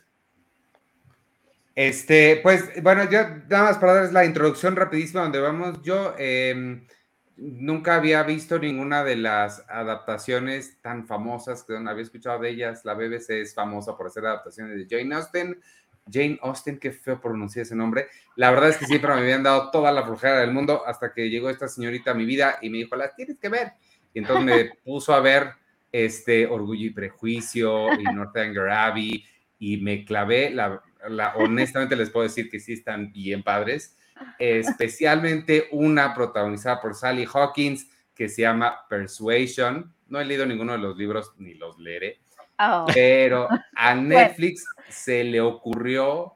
Este, 1.76 2.40
pues, 2.42 2.82
bueno, 2.84 3.10
ya 3.10 3.44
nada 3.50 3.66
más 3.66 3.78
para 3.80 3.96
darles 3.96 4.14
la 4.14 4.24
introducción 4.24 4.78
rapidísima 4.78 5.24
donde 5.24 5.40
vamos. 5.40 5.82
Yo, 5.82 6.16
eh, 6.18 6.86
nunca 7.42 7.96
había 7.96 8.22
visto 8.22 8.60
ninguna 8.60 9.04
de 9.04 9.16
las 9.16 9.66
adaptaciones 9.68 10.78
tan 10.82 11.08
famosas 11.08 11.64
que 11.64 11.76
había 11.76 12.04
escuchado 12.04 12.40
de 12.40 12.50
ellas. 12.50 12.86
La 12.86 12.94
BBC 12.94 13.32
es 13.42 13.56
famosa 13.56 13.98
por 13.98 14.08
hacer 14.08 14.26
adaptaciones 14.26 14.78
de 14.78 14.88
Jane 14.88 15.16
Austen. 15.16 15.60
Jane 16.12 16.38
Austen, 16.44 16.78
qué 16.78 16.92
feo 16.92 17.20
pronunciar 17.20 17.64
ese 17.64 17.76
nombre. 17.76 18.08
La 18.36 18.52
verdad 18.52 18.70
es 18.70 18.78
que 18.78 18.86
siempre 18.86 19.14
me 19.16 19.22
habían 19.22 19.42
dado 19.42 19.72
toda 19.72 19.92
la 19.92 20.04
flojera 20.04 20.40
del 20.40 20.52
mundo 20.52 20.84
hasta 20.86 21.14
que 21.14 21.30
llegó 21.30 21.50
esta 21.50 21.68
señorita 21.68 22.12
a 22.12 22.14
mi 22.14 22.26
vida 22.26 22.60
y 22.62 22.70
me 22.70 22.78
dijo, 22.78 22.96
las 22.96 23.16
tienes 23.16 23.40
que 23.40 23.50
ver. 23.50 23.74
Y 24.14 24.20
entonces 24.20 24.46
me 24.46 24.72
puso 24.84 25.14
a 25.14 25.20
ver 25.20 25.54
este 25.92 26.46
Orgullo 26.46 26.86
y 26.86 26.92
Prejuicio 26.92 27.92
y 28.00 28.04
Northanger 28.04 28.70
Abbey 28.70 29.26
y 29.58 29.78
me 29.78 30.06
clavé. 30.06 30.52
La, 30.52 30.80
la, 31.10 31.34
honestamente 31.38 31.96
les 31.96 32.12
puedo 32.12 32.24
decir 32.24 32.52
que 32.52 32.60
sí 32.60 32.74
están 32.74 33.12
bien 33.12 33.42
padres 33.42 33.98
especialmente 34.40 35.68
una 35.72 36.14
protagonizada 36.14 36.82
por 36.82 36.96
Sally 36.96 37.28
Hawkins 37.32 37.88
que 38.16 38.30
se 38.30 38.44
llama 38.44 38.86
Persuasion. 38.90 39.94
No 40.08 40.20
he 40.20 40.26
leído 40.26 40.46
ninguno 40.46 40.74
de 40.74 40.80
los 40.80 40.98
libros 40.98 41.34
ni 41.38 41.54
los 41.54 41.80
leeré, 41.80 42.20
oh. 42.60 42.86
pero 42.94 43.48
a 43.76 43.96
Netflix 43.96 44.66
se 44.90 45.24
le 45.24 45.42
ocurrió 45.42 46.36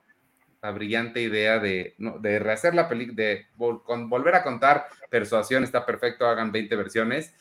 la 0.61 0.71
brillante 0.71 1.21
idea 1.21 1.59
de, 1.59 1.93
de 1.97 2.39
rehacer 2.39 2.73
la 2.73 2.89
película, 2.89 3.15
de 3.15 3.45
volver 3.55 4.33
a 4.33 4.43
contar 4.43 4.87
Persuasión, 5.11 5.63
está 5.63 5.85
perfecto, 5.85 6.25
hagan 6.25 6.51
20 6.51 6.75
versiones, 6.75 7.33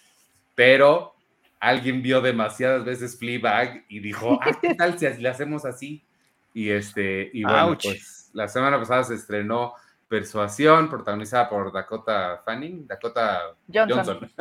pero 0.54 1.14
alguien 1.59 2.02
vio 2.02 2.20
demasiadas 2.20 2.85
veces 2.85 3.18
Fleabag 3.18 3.85
y 3.88 4.00
dijo, 4.00 4.38
ah, 4.42 4.59
¿qué 4.61 4.74
tal 4.74 4.98
si 4.98 5.07
le 5.07 5.28
hacemos 5.28 5.64
así? 5.64 6.04
Y 6.52 6.68
este, 6.68 7.30
y 7.33 7.42
bueno, 7.42 7.78
pues 7.83 8.30
la 8.35 8.46
semana 8.46 8.78
pasada 8.78 9.04
se 9.04 9.14
estrenó 9.14 9.72
Persuasión, 10.08 10.88
protagonizada 10.88 11.48
por 11.48 11.72
Dakota 11.72 12.42
Fanning, 12.44 12.86
Dakota 12.86 13.56
Johnson. 13.72 14.30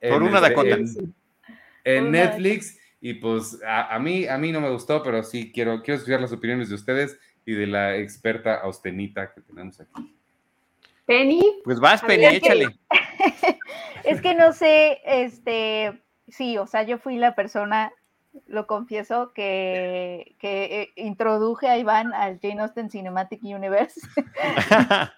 por 0.00 0.22
una 0.22 0.38
este, 0.38 0.48
Dakota. 0.48 0.78
En, 1.84 2.10
Netflix, 2.10 2.78
y 3.00 3.14
pues 3.14 3.60
a, 3.66 3.98
mí, 3.98 4.26
a 4.26 4.36
mí 4.38 4.52
no 4.52 4.60
me 4.60 4.70
gustó, 4.70 5.02
pero 5.02 5.22
sí 5.22 5.52
quiero, 5.52 5.82
quiero 5.82 5.98
escuchar 5.98 6.20
las 6.20 6.32
opiniones 6.32 6.68
de 6.68 6.74
ustedes 6.74 7.18
y 7.46 7.52
de 7.52 7.66
la 7.66 7.96
experta 7.96 8.56
austenita 8.56 9.32
que 9.32 9.40
tenemos 9.40 9.80
aquí. 9.80 10.14
Penny. 11.06 11.60
Pues 11.64 11.80
vas, 11.80 12.02
Penny, 12.02 12.26
échale. 12.26 12.78
es 14.04 14.20
que 14.20 14.34
no 14.34 14.52
sé, 14.52 15.00
este, 15.06 16.02
sí, 16.28 16.58
o 16.58 16.66
sea, 16.66 16.82
yo 16.82 16.98
fui 16.98 17.16
la 17.16 17.34
persona 17.34 17.92
lo 18.46 18.66
confieso, 18.66 19.32
que, 19.32 20.36
que 20.38 20.82
eh, 20.82 20.92
introduje 20.96 21.68
a 21.68 21.78
Iván 21.78 22.12
al 22.14 22.38
Jane 22.40 22.60
Austen 22.60 22.90
Cinematic 22.90 23.42
Universe. 23.42 24.00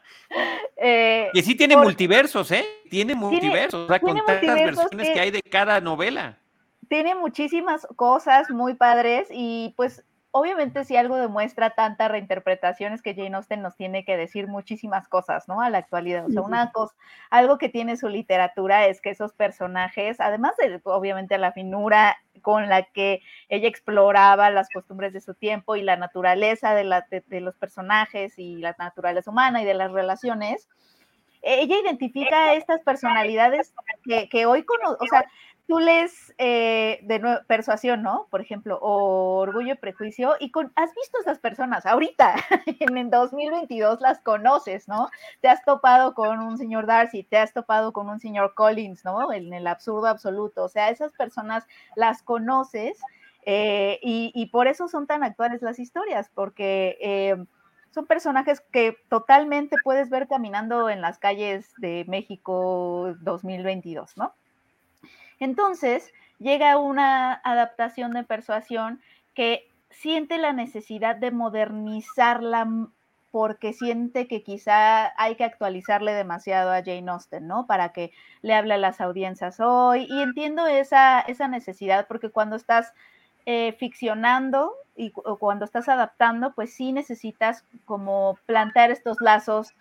eh, 0.76 1.28
que 1.32 1.42
sí 1.42 1.54
tiene 1.54 1.76
multiversos, 1.76 2.50
¿eh? 2.52 2.64
Tiene 2.88 3.14
multiversos, 3.14 3.84
o 3.84 3.88
sea, 3.88 4.00
con 4.00 4.16
tantas 4.24 4.54
versiones 4.54 5.08
que, 5.08 5.14
que 5.14 5.20
hay 5.20 5.30
de 5.30 5.42
cada 5.42 5.80
novela. 5.80 6.38
Tiene 6.88 7.14
muchísimas 7.14 7.86
cosas 7.96 8.50
muy 8.50 8.74
padres 8.74 9.28
y 9.30 9.74
pues 9.76 10.02
obviamente 10.32 10.84
si 10.84 10.96
algo 10.96 11.16
demuestra 11.16 11.70
tanta 11.70 12.08
reinterpretación 12.08 12.92
es 12.92 13.02
que 13.02 13.14
Jane 13.14 13.36
Austen 13.36 13.62
nos 13.62 13.76
tiene 13.76 14.04
que 14.04 14.16
decir 14.16 14.46
muchísimas 14.46 15.08
cosas, 15.08 15.48
¿no? 15.48 15.60
A 15.60 15.70
la 15.70 15.78
actualidad. 15.78 16.26
O 16.26 16.30
sea, 16.30 16.42
una 16.42 16.70
cosa, 16.72 16.94
algo 17.30 17.58
que 17.58 17.68
tiene 17.68 17.96
su 17.96 18.08
literatura 18.08 18.86
es 18.86 19.00
que 19.00 19.10
esos 19.10 19.32
personajes, 19.32 20.20
además 20.20 20.56
de 20.56 20.80
obviamente 20.84 21.36
la 21.38 21.52
finura 21.52 22.16
con 22.42 22.68
la 22.68 22.84
que 22.84 23.20
ella 23.48 23.68
exploraba 23.68 24.50
las 24.50 24.68
costumbres 24.72 25.12
de 25.12 25.20
su 25.20 25.34
tiempo 25.34 25.76
y 25.76 25.82
la 25.82 25.96
naturaleza 25.96 26.74
de, 26.74 26.84
la, 26.84 27.06
de, 27.10 27.40
los 27.40 27.56
personajes 27.56 28.38
y 28.38 28.56
la 28.56 28.74
naturaleza 28.78 29.30
humana 29.30 29.62
y 29.62 29.64
de 29.64 29.74
las 29.74 29.90
relaciones, 29.90 30.68
ella 31.42 31.76
identifica 31.82 32.52
estas 32.54 32.80
personalidades 32.82 33.74
que, 34.04 34.28
que 34.28 34.46
hoy, 34.46 34.64
o 35.00 35.06
sea, 35.06 35.24
tú 35.70 35.78
lees 35.78 36.34
eh, 36.36 36.98
de 37.04 37.38
Persuasión, 37.46 38.02
¿no? 38.02 38.26
Por 38.28 38.40
ejemplo, 38.40 38.80
o 38.82 39.36
Orgullo 39.36 39.74
y 39.74 39.76
Prejuicio, 39.76 40.34
y 40.40 40.50
has 40.74 40.92
visto 40.96 41.18
a 41.18 41.20
esas 41.20 41.38
personas 41.38 41.86
ahorita, 41.86 42.34
en 42.80 42.98
el 42.98 43.08
2022 43.08 44.00
las 44.00 44.20
conoces, 44.20 44.88
¿no? 44.88 45.08
Te 45.40 45.46
has 45.46 45.64
topado 45.64 46.12
con 46.14 46.40
un 46.40 46.58
señor 46.58 46.86
Darcy, 46.86 47.22
te 47.22 47.38
has 47.38 47.52
topado 47.52 47.92
con 47.92 48.08
un 48.08 48.18
señor 48.18 48.54
Collins, 48.54 49.04
¿no? 49.04 49.32
En 49.32 49.52
el 49.52 49.68
absurdo 49.68 50.08
absoluto, 50.08 50.64
o 50.64 50.68
sea, 50.68 50.90
esas 50.90 51.12
personas 51.12 51.64
las 51.94 52.24
conoces 52.24 52.98
eh, 53.46 54.00
y, 54.02 54.46
por 54.46 54.66
eso 54.66 54.88
son 54.88 55.06
tan 55.06 55.22
actuales 55.22 55.62
las 55.62 55.78
historias, 55.78 56.30
porque... 56.34 56.98
Eh, 57.00 57.36
son 57.92 58.06
personajes 58.06 58.60
que 58.70 58.96
totalmente 59.08 59.74
puedes 59.82 60.10
ver 60.10 60.28
caminando 60.28 60.88
en 60.88 61.00
las 61.00 61.18
calles 61.18 61.72
de 61.78 62.04
México 62.06 63.16
2022, 63.20 64.16
¿no? 64.16 64.32
Entonces, 65.40 66.12
llega 66.38 66.76
una 66.78 67.40
adaptación 67.44 68.12
de 68.12 68.24
persuasión 68.24 69.00
que 69.34 69.68
siente 69.90 70.38
la 70.38 70.52
necesidad 70.52 71.16
de 71.16 71.30
modernizarla 71.30 72.68
porque 73.30 73.72
siente 73.72 74.26
que 74.26 74.42
quizá 74.42 75.12
hay 75.16 75.36
que 75.36 75.44
actualizarle 75.44 76.12
demasiado 76.12 76.72
a 76.72 76.82
Jane 76.82 77.10
Austen, 77.10 77.46
¿no? 77.46 77.66
Para 77.66 77.92
que 77.92 78.12
le 78.42 78.54
hable 78.54 78.74
a 78.74 78.78
las 78.78 79.00
audiencias 79.00 79.60
hoy. 79.60 80.06
Y 80.08 80.22
entiendo 80.22 80.66
esa, 80.66 81.20
esa 81.20 81.46
necesidad 81.46 82.06
porque 82.08 82.30
cuando 82.30 82.56
estás 82.56 82.92
eh, 83.46 83.72
ficcionando 83.78 84.72
y 84.96 85.12
cuando 85.12 85.64
estás 85.64 85.88
adaptando, 85.88 86.52
pues 86.54 86.74
sí 86.74 86.92
necesitas 86.92 87.64
como 87.84 88.36
plantear 88.46 88.90
estos 88.90 89.18
lazos 89.20 89.74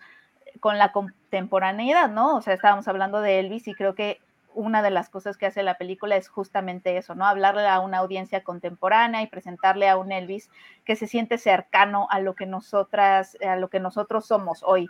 con 0.60 0.78
la 0.78 0.92
contemporaneidad, 0.92 2.08
¿no? 2.08 2.36
O 2.36 2.42
sea, 2.42 2.54
estábamos 2.54 2.88
hablando 2.88 3.20
de 3.20 3.40
Elvis 3.40 3.68
y 3.68 3.74
creo 3.74 3.94
que 3.94 4.20
una 4.60 4.82
de 4.82 4.90
las 4.90 5.08
cosas 5.08 5.36
que 5.36 5.46
hace 5.46 5.62
la 5.62 5.78
película 5.78 6.16
es 6.16 6.28
justamente 6.28 6.96
eso, 6.96 7.14
¿no? 7.14 7.26
Hablarle 7.26 7.66
a 7.66 7.80
una 7.80 7.98
audiencia 7.98 8.44
contemporánea 8.44 9.22
y 9.22 9.26
presentarle 9.26 9.88
a 9.88 9.96
un 9.96 10.12
Elvis 10.12 10.50
que 10.84 10.96
se 10.96 11.06
siente 11.06 11.38
cercano 11.38 12.06
a 12.10 12.20
lo 12.20 12.34
que 12.34 12.46
nosotras, 12.46 13.36
a 13.46 13.56
lo 13.56 13.68
que 13.68 13.80
nosotros 13.80 14.26
somos 14.26 14.62
hoy. 14.62 14.88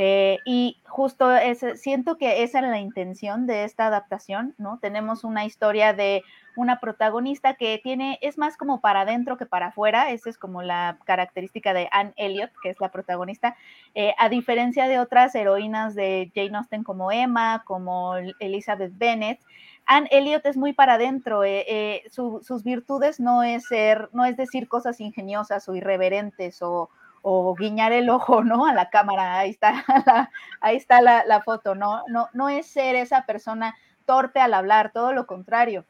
Eh, 0.00 0.38
y 0.44 0.80
justo 0.86 1.28
siento 1.74 2.18
que 2.18 2.44
esa 2.44 2.60
es 2.60 2.64
la 2.66 2.78
intención 2.78 3.48
de 3.48 3.64
esta 3.64 3.88
adaptación, 3.88 4.54
¿no? 4.56 4.78
Tenemos 4.78 5.24
una 5.24 5.44
historia 5.44 5.92
de 5.92 6.22
una 6.54 6.78
protagonista 6.78 7.54
que 7.54 7.80
tiene, 7.82 8.16
es 8.22 8.38
más 8.38 8.56
como 8.56 8.80
para 8.80 9.00
adentro 9.00 9.36
que 9.36 9.44
para 9.44 9.66
afuera, 9.66 10.12
esa 10.12 10.30
es 10.30 10.38
como 10.38 10.62
la 10.62 10.98
característica 11.04 11.74
de 11.74 11.88
Anne 11.90 12.12
Elliot, 12.14 12.52
que 12.62 12.70
es 12.70 12.78
la 12.78 12.92
protagonista, 12.92 13.56
eh, 13.96 14.14
a 14.18 14.28
diferencia 14.28 14.86
de 14.86 15.00
otras 15.00 15.34
heroínas 15.34 15.96
de 15.96 16.30
Jane 16.32 16.58
Austen 16.58 16.84
como 16.84 17.10
Emma, 17.10 17.64
como 17.66 18.14
Elizabeth 18.38 18.92
Bennet, 18.96 19.40
Anne 19.84 20.08
Elliot 20.12 20.46
es 20.46 20.56
muy 20.56 20.74
para 20.74 20.94
adentro, 20.94 21.42
eh, 21.42 22.04
sus 22.08 22.62
virtudes 22.62 23.18
no 23.18 23.42
es 23.42 23.66
ser, 23.66 24.10
no 24.12 24.24
es 24.24 24.36
decir 24.36 24.68
cosas 24.68 25.00
ingeniosas 25.00 25.68
o 25.68 25.74
irreverentes 25.74 26.62
o, 26.62 26.88
o 27.30 27.54
guiñar 27.54 27.92
el 27.92 28.08
ojo, 28.08 28.42
¿no? 28.42 28.64
A 28.64 28.72
la 28.72 28.88
cámara, 28.88 29.38
ahí 29.38 29.50
está, 29.50 29.84
la, 30.06 30.30
ahí 30.62 30.76
está 30.76 31.02
la, 31.02 31.42
foto, 31.42 31.74
¿no? 31.74 32.02
¿no? 32.08 32.30
No 32.32 32.48
es 32.48 32.66
ser 32.66 32.96
esa 32.96 33.26
persona 33.26 33.76
torpe 34.06 34.40
al 34.40 34.54
hablar, 34.54 34.92
todo 34.92 35.12
lo 35.12 35.26
contrario, 35.26 35.84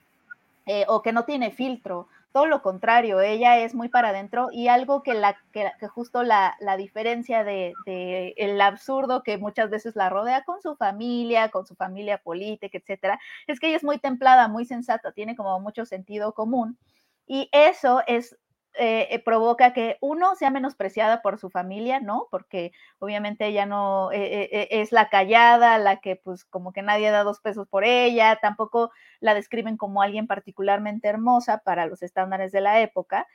eh, 0.66 0.84
o 0.88 1.00
que 1.00 1.12
no 1.12 1.24
tiene 1.24 1.52
filtro, 1.52 2.08
todo 2.32 2.46
lo 2.46 2.60
contrario, 2.60 3.20
ella 3.20 3.58
es 3.58 3.72
muy 3.72 3.88
para 3.88 4.08
adentro 4.08 4.48
y 4.50 4.66
algo 4.66 5.04
que, 5.04 5.14
la, 5.14 5.38
que, 5.52 5.70
justo 5.86 6.24
la, 6.24 6.56
la 6.58 6.76
diferencia 6.76 7.44
de, 7.44 7.72
de, 7.86 8.34
el 8.36 8.60
absurdo 8.60 9.22
que 9.22 9.38
muchas 9.38 9.70
veces 9.70 9.94
la 9.94 10.10
rodea 10.10 10.42
con 10.42 10.60
su 10.60 10.74
familia, 10.74 11.50
con 11.50 11.66
su 11.66 11.76
familia 11.76 12.18
política, 12.18 12.78
etcétera, 12.78 13.20
es 13.46 13.60
que 13.60 13.68
ella 13.68 13.76
es 13.76 13.84
muy 13.84 13.98
templada, 13.98 14.48
muy 14.48 14.64
sensata, 14.64 15.12
tiene 15.12 15.36
como 15.36 15.60
mucho 15.60 15.86
sentido 15.86 16.32
común. 16.32 16.76
Y 17.28 17.48
eso 17.52 18.02
es 18.08 18.36
eh, 18.74 19.08
eh, 19.10 19.18
provoca 19.18 19.72
que 19.72 19.96
uno 20.00 20.36
sea 20.36 20.50
menospreciada 20.50 21.20
por 21.20 21.38
su 21.38 21.50
familia, 21.50 22.00
¿no? 22.00 22.28
Porque 22.30 22.72
obviamente 22.98 23.46
ella 23.46 23.66
no 23.66 24.10
eh, 24.12 24.68
es 24.70 24.92
la 24.92 25.08
callada, 25.08 25.78
la 25.78 26.00
que 26.00 26.16
pues 26.16 26.44
como 26.44 26.72
que 26.72 26.82
nadie 26.82 27.10
da 27.10 27.24
dos 27.24 27.40
pesos 27.40 27.66
por 27.66 27.84
ella, 27.84 28.38
tampoco 28.40 28.92
la 29.20 29.34
describen 29.34 29.76
como 29.76 30.02
alguien 30.02 30.26
particularmente 30.28 31.08
hermosa 31.08 31.58
para 31.58 31.86
los 31.86 32.02
estándares 32.02 32.52
de 32.52 32.60
la 32.60 32.80
época. 32.80 33.26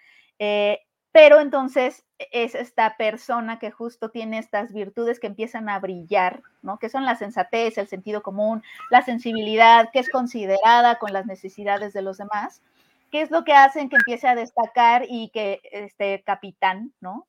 pero 1.11 1.39
entonces 1.41 2.05
es 2.31 2.55
esta 2.55 2.97
persona 2.97 3.59
que 3.59 3.69
justo 3.71 4.09
tiene 4.09 4.39
estas 4.39 4.73
virtudes 4.73 5.19
que 5.19 5.27
empiezan 5.27 5.69
a 5.69 5.79
brillar, 5.79 6.41
¿no? 6.61 6.79
Que 6.79 6.89
son 6.89 7.05
la 7.05 7.15
sensatez, 7.15 7.77
el 7.77 7.87
sentido 7.87 8.23
común, 8.23 8.63
la 8.89 9.03
sensibilidad, 9.03 9.89
que 9.91 9.99
es 9.99 10.09
considerada 10.09 10.97
con 10.99 11.13
las 11.13 11.25
necesidades 11.25 11.93
de 11.93 12.01
los 12.01 12.17
demás 12.17 12.61
¿Qué 13.13 13.21
es 13.21 13.29
lo 13.29 13.43
que 13.43 13.53
hacen 13.53 13.89
que 13.89 13.97
empiece 13.97 14.27
a 14.27 14.33
destacar 14.33 15.05
y 15.07 15.29
que 15.29 15.61
este 15.71 16.23
capitán, 16.23 16.95
¿no? 16.99 17.27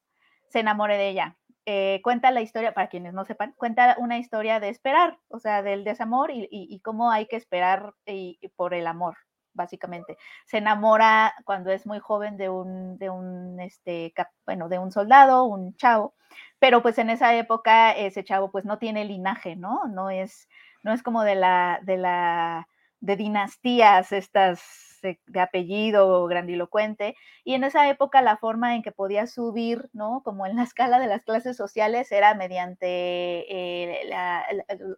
Se 0.49 0.61
enamore 0.61 0.97
de 0.97 1.11
ella. 1.11 1.37
Eh, 1.67 2.01
cuenta 2.03 2.31
la 2.31 2.41
historia, 2.41 2.73
para 2.73 2.89
quienes 2.89 3.13
no 3.13 3.27
sepan, 3.27 3.53
cuenta 3.59 3.95
una 3.99 4.17
historia 4.17 4.61
de 4.61 4.71
esperar, 4.71 5.19
o 5.29 5.39
sea, 5.41 5.63
del 5.63 5.85
desamor 5.85 6.31
y, 6.33 6.81
cómo 6.83 7.11
hay 7.11 7.27
que 7.27 7.37
esperar 7.37 7.93
por 8.57 8.73
el 8.73 8.87
amor, 8.87 9.19
básicamente. 9.53 10.17
Se 10.47 10.57
enamora 10.57 11.35
cuando 11.45 11.71
es 11.71 11.85
muy 11.85 11.99
joven 11.99 12.39
de 12.39 12.49
un, 12.49 12.97
de 12.97 13.11
un, 13.11 13.61
este, 13.61 14.15
bueno, 14.47 14.71
de 14.71 14.79
un 14.79 14.91
soldado, 14.91 15.45
un 15.45 15.77
chavo, 15.77 16.15
pero 16.59 16.81
pues 16.81 16.97
en 16.97 17.11
esa 17.11 17.35
época 17.37 17.93
ese 17.93 18.25
chavo 18.25 18.51
pues 18.51 18.65
no 18.65 18.79
tiene 18.79 19.05
linaje, 19.05 19.55
¿no? 19.55 19.83
No 19.89 20.09
es, 20.09 20.49
no 20.83 20.95
es 20.95 21.03
como 21.03 21.25
de 21.25 21.35
la, 21.35 21.81
de 21.83 21.99
la, 21.99 22.69
de 23.01 23.17
dinastías 23.17 24.13
estas 24.13 24.94
de, 25.05 25.41
apellido 25.41 26.27
grandilocuente, 26.27 27.17
y 27.45 27.55
en 27.55 27.65
esa 27.65 27.89
época 27.89 28.23
la 28.23 28.37
forma 28.37 28.75
en 28.75 28.83
que 28.83 28.93
podía 28.93 29.27
subir, 29.27 29.91
¿no? 29.93 30.23
Como 30.25 30.47
en 30.47 30.57
la 30.57 30.63
escala 30.63 30.99
de 30.99 31.07
las 31.07 31.25
clases 31.25 31.57
sociales 31.57 32.11
era 32.11 32.35
mediante 32.35 32.87
eh, 32.89 34.11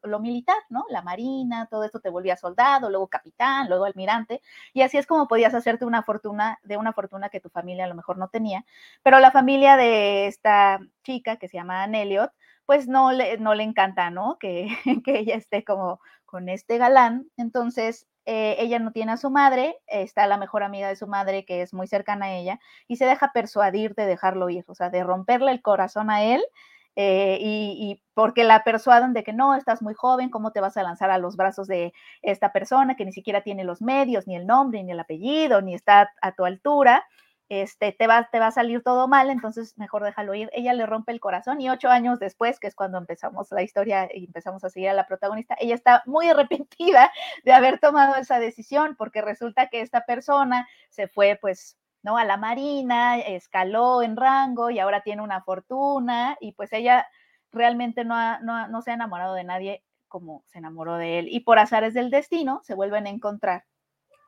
lo 0.02 0.20
militar, 0.20 0.56
¿no? 0.70 0.84
La 0.88 1.02
marina, 1.02 1.66
todo 1.70 1.84
esto 1.84 2.00
te 2.00 2.10
volvía 2.10 2.36
soldado, 2.36 2.88
luego 2.90 3.08
capitán, 3.08 3.68
luego 3.68 3.84
almirante, 3.84 4.40
y 4.72 4.82
así 4.82 4.98
es 4.98 5.06
como 5.06 5.28
podías 5.28 5.54
hacerte 5.54 5.84
una 5.84 6.02
fortuna, 6.02 6.58
de 6.62 6.76
una 6.76 6.92
fortuna 6.92 7.28
que 7.28 7.40
tu 7.40 7.50
familia 7.50 7.84
a 7.84 7.88
lo 7.88 7.94
mejor 7.94 8.18
no 8.18 8.28
tenía, 8.28 8.64
pero 9.02 9.18
la 9.20 9.32
familia 9.32 9.76
de 9.76 10.26
esta 10.26 10.80
chica 11.02 11.36
que 11.36 11.48
se 11.48 11.56
llama 11.56 11.82
Aneliot, 11.82 12.32
pues 12.66 12.88
no 12.88 13.12
le, 13.12 13.38
no 13.38 13.54
le 13.54 13.62
encanta, 13.62 14.10
¿no? 14.10 14.38
Que, 14.38 14.68
que 15.04 15.18
ella 15.18 15.36
esté 15.36 15.64
como 15.64 16.00
con 16.26 16.48
este 16.48 16.76
galán. 16.76 17.30
Entonces, 17.36 18.06
eh, 18.26 18.56
ella 18.58 18.80
no 18.80 18.92
tiene 18.92 19.12
a 19.12 19.16
su 19.16 19.30
madre, 19.30 19.78
está 19.86 20.26
la 20.26 20.36
mejor 20.36 20.64
amiga 20.64 20.88
de 20.88 20.96
su 20.96 21.06
madre 21.06 21.44
que 21.44 21.62
es 21.62 21.72
muy 21.72 21.86
cercana 21.86 22.26
a 22.26 22.32
ella 22.34 22.58
y 22.88 22.96
se 22.96 23.06
deja 23.06 23.32
persuadir 23.32 23.94
de 23.94 24.04
dejarlo 24.04 24.50
ir, 24.50 24.64
o 24.66 24.74
sea, 24.74 24.90
de 24.90 25.04
romperle 25.04 25.52
el 25.52 25.62
corazón 25.62 26.10
a 26.10 26.24
él. 26.24 26.42
Eh, 26.98 27.38
y, 27.40 28.02
porque 28.14 28.42
la 28.44 28.64
persuadan 28.64 29.12
de 29.12 29.22
que 29.22 29.34
no, 29.34 29.54
estás 29.54 29.82
muy 29.82 29.92
joven, 29.92 30.30
¿cómo 30.30 30.50
te 30.50 30.60
vas 30.60 30.78
a 30.78 30.82
lanzar 30.82 31.10
a 31.10 31.18
los 31.18 31.36
brazos 31.36 31.68
de 31.68 31.92
esta 32.22 32.52
persona 32.52 32.96
que 32.96 33.04
ni 33.04 33.12
siquiera 33.12 33.42
tiene 33.42 33.64
los 33.64 33.82
medios, 33.82 34.26
ni 34.26 34.34
el 34.34 34.46
nombre, 34.46 34.82
ni 34.82 34.92
el 34.92 35.00
apellido, 35.00 35.60
ni 35.60 35.74
está 35.74 36.10
a 36.22 36.32
tu 36.32 36.46
altura? 36.46 37.04
Este, 37.48 37.92
te, 37.92 38.06
va, 38.06 38.28
te 38.30 38.40
va 38.40 38.48
a 38.48 38.52
salir 38.52 38.82
todo 38.82 39.06
mal, 39.08 39.30
entonces 39.30 39.76
mejor 39.78 40.02
déjalo 40.02 40.34
ir. 40.34 40.50
Ella 40.52 40.72
le 40.72 40.86
rompe 40.86 41.12
el 41.12 41.20
corazón 41.20 41.60
y 41.60 41.70
ocho 41.70 41.88
años 41.88 42.18
después, 42.18 42.58
que 42.58 42.66
es 42.66 42.74
cuando 42.74 42.98
empezamos 42.98 43.50
la 43.52 43.62
historia 43.62 44.08
y 44.12 44.24
empezamos 44.24 44.64
a 44.64 44.70
seguir 44.70 44.88
a 44.88 44.94
la 44.94 45.06
protagonista, 45.06 45.56
ella 45.60 45.74
está 45.74 46.02
muy 46.06 46.28
arrepentida 46.30 47.12
de 47.44 47.52
haber 47.52 47.78
tomado 47.78 48.16
esa 48.16 48.38
decisión 48.40 48.96
porque 48.96 49.22
resulta 49.22 49.68
que 49.68 49.80
esta 49.80 50.04
persona 50.04 50.66
se 50.90 51.08
fue 51.08 51.38
pues 51.40 51.78
¿no? 52.02 52.16
a 52.18 52.24
la 52.24 52.36
marina, 52.36 53.18
escaló 53.18 54.02
en 54.02 54.16
rango 54.16 54.70
y 54.70 54.78
ahora 54.78 55.02
tiene 55.02 55.22
una 55.22 55.42
fortuna 55.42 56.36
y 56.40 56.52
pues 56.52 56.72
ella 56.72 57.06
realmente 57.52 58.04
no, 58.04 58.40
no, 58.40 58.68
no 58.68 58.82
se 58.82 58.90
ha 58.90 58.94
enamorado 58.94 59.34
de 59.34 59.44
nadie 59.44 59.84
como 60.08 60.42
se 60.46 60.58
enamoró 60.58 60.96
de 60.96 61.18
él 61.18 61.28
y 61.28 61.40
por 61.40 61.58
azares 61.58 61.94
del 61.94 62.10
destino 62.10 62.60
se 62.64 62.74
vuelven 62.74 63.06
a 63.06 63.10
encontrar. 63.10 63.64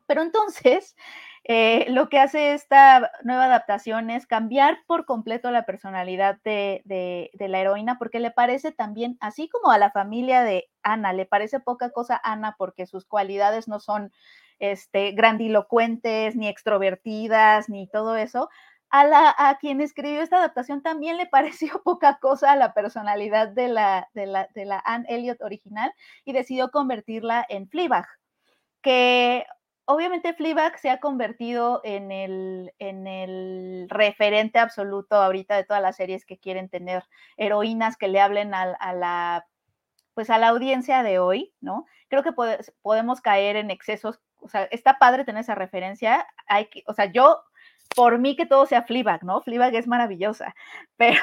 Pero 0.07 0.23
entonces 0.23 0.97
eh, 1.51 1.87
lo 1.89 2.11
que 2.11 2.19
hace 2.19 2.53
esta 2.53 3.11
nueva 3.25 3.47
adaptación 3.47 4.11
es 4.11 4.27
cambiar 4.27 4.81
por 4.87 5.07
completo 5.07 5.51
la 5.51 5.65
personalidad 5.65 6.39
de, 6.45 6.83
la 7.39 7.61
heroína, 7.61 7.97
porque 7.99 8.21
le 8.21 8.31
parece 8.31 8.71
también, 8.71 9.17
así 9.21 9.49
como 9.49 9.71
a 9.71 9.79
la 9.79 9.91
familia 9.91 10.43
de 10.43 10.69
Ana, 10.83 11.15
le 11.15 11.25
parece 11.25 11.59
poca 11.59 11.89
cosa 11.89 12.21
Ana 12.23 12.55
porque 12.59 12.85
sus 12.85 13.07
cualidades 13.07 13.67
no 13.67 13.81
son 13.81 14.13
este, 14.59 15.13
grandilocuentes, 15.13 16.37
ni 16.37 16.49
extrovertidas, 16.49 17.71
ni 17.71 17.89
todo 17.89 18.17
eso. 18.17 18.51
A, 18.91 19.49
a 19.49 19.57
quien 19.57 19.81
escribió 19.81 20.21
esta 20.21 20.37
adaptación 20.37 20.83
también 20.83 21.17
le 21.17 21.27
pareció 21.31 21.83
poca 21.83 22.19
cosa 22.21 22.53
a 22.53 22.57
la 22.57 22.75
personalidad 22.75 23.49
de 23.49 23.69
la 23.69 24.83
Anne 24.85 25.07
Elliot 25.09 25.41
original 25.41 25.95
y 26.27 26.35
decidió 26.35 26.71
convertirla 26.71 27.47
en 27.49 27.71
Fleabag, 27.71 28.05
que 28.83 29.47
obviamente 29.89 30.35
Fleabag 30.35 30.79
se 30.79 30.91
ha 30.91 31.01
convertido 31.01 31.81
en 31.83 32.13
el, 32.13 32.75
en 32.79 33.07
el 33.07 33.87
referente 33.89 34.59
absoluto 34.59 35.17
ahorita 35.17 35.57
de 35.57 35.65
todas 35.65 35.81
las 35.81 35.97
series 35.97 36.27
que 36.27 36.39
quieren 36.39 36.69
tener 36.69 37.05
heroínas 37.39 37.97
que 37.97 38.09
le 38.09 38.21
hablen 38.21 38.53
a, 38.53 38.77
la 38.93 39.47
pues 40.13 40.29
a 40.29 40.37
la 40.37 40.49
audiencia 40.49 41.03
de 41.03 41.19
hoy, 41.19 41.55
¿no? 41.61 41.87
Creo 42.09 42.23
que 42.23 42.35
podemos 42.83 43.23
caer 43.23 43.57
en 43.57 43.71
excesos, 43.71 44.21
o 44.41 44.49
sea, 44.49 44.65
está 44.65 44.99
padre 44.99 45.25
tener 45.25 45.41
esa 45.41 45.55
referencia, 45.55 46.27
hay 46.47 46.67
que, 46.67 46.83
o 46.87 46.93
sea, 46.93 47.07
yo 47.11 47.41
por 47.97 48.19
mí 48.19 48.37
que 48.37 48.45
todo 48.45 48.67
sea 48.67 48.83
Fleabag, 48.83 49.25
¿no? 49.25 49.41
Fleabag 49.41 49.75
es 49.75 49.87
maravillosa, 49.87 50.55
pero, 50.99 51.23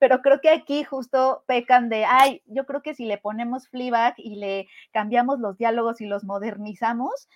pero 0.00 0.22
creo 0.22 0.40
que 0.40 0.50
aquí 0.50 0.82
justo 0.82 1.44
pecan 1.46 1.88
de, 1.88 2.04
ay, 2.04 2.42
yo 2.46 2.66
creo 2.66 2.82
que 2.82 2.94
si 2.94 3.04
le 3.04 3.18
ponemos 3.18 3.68
Fleabag 3.68 4.14
y 4.16 4.36
le 4.36 4.66
cambiamos 4.92 5.38
los 5.38 5.56
diálogos 5.56 6.00
y 6.00 6.06
los 6.06 6.24
modernizamos, 6.24 7.28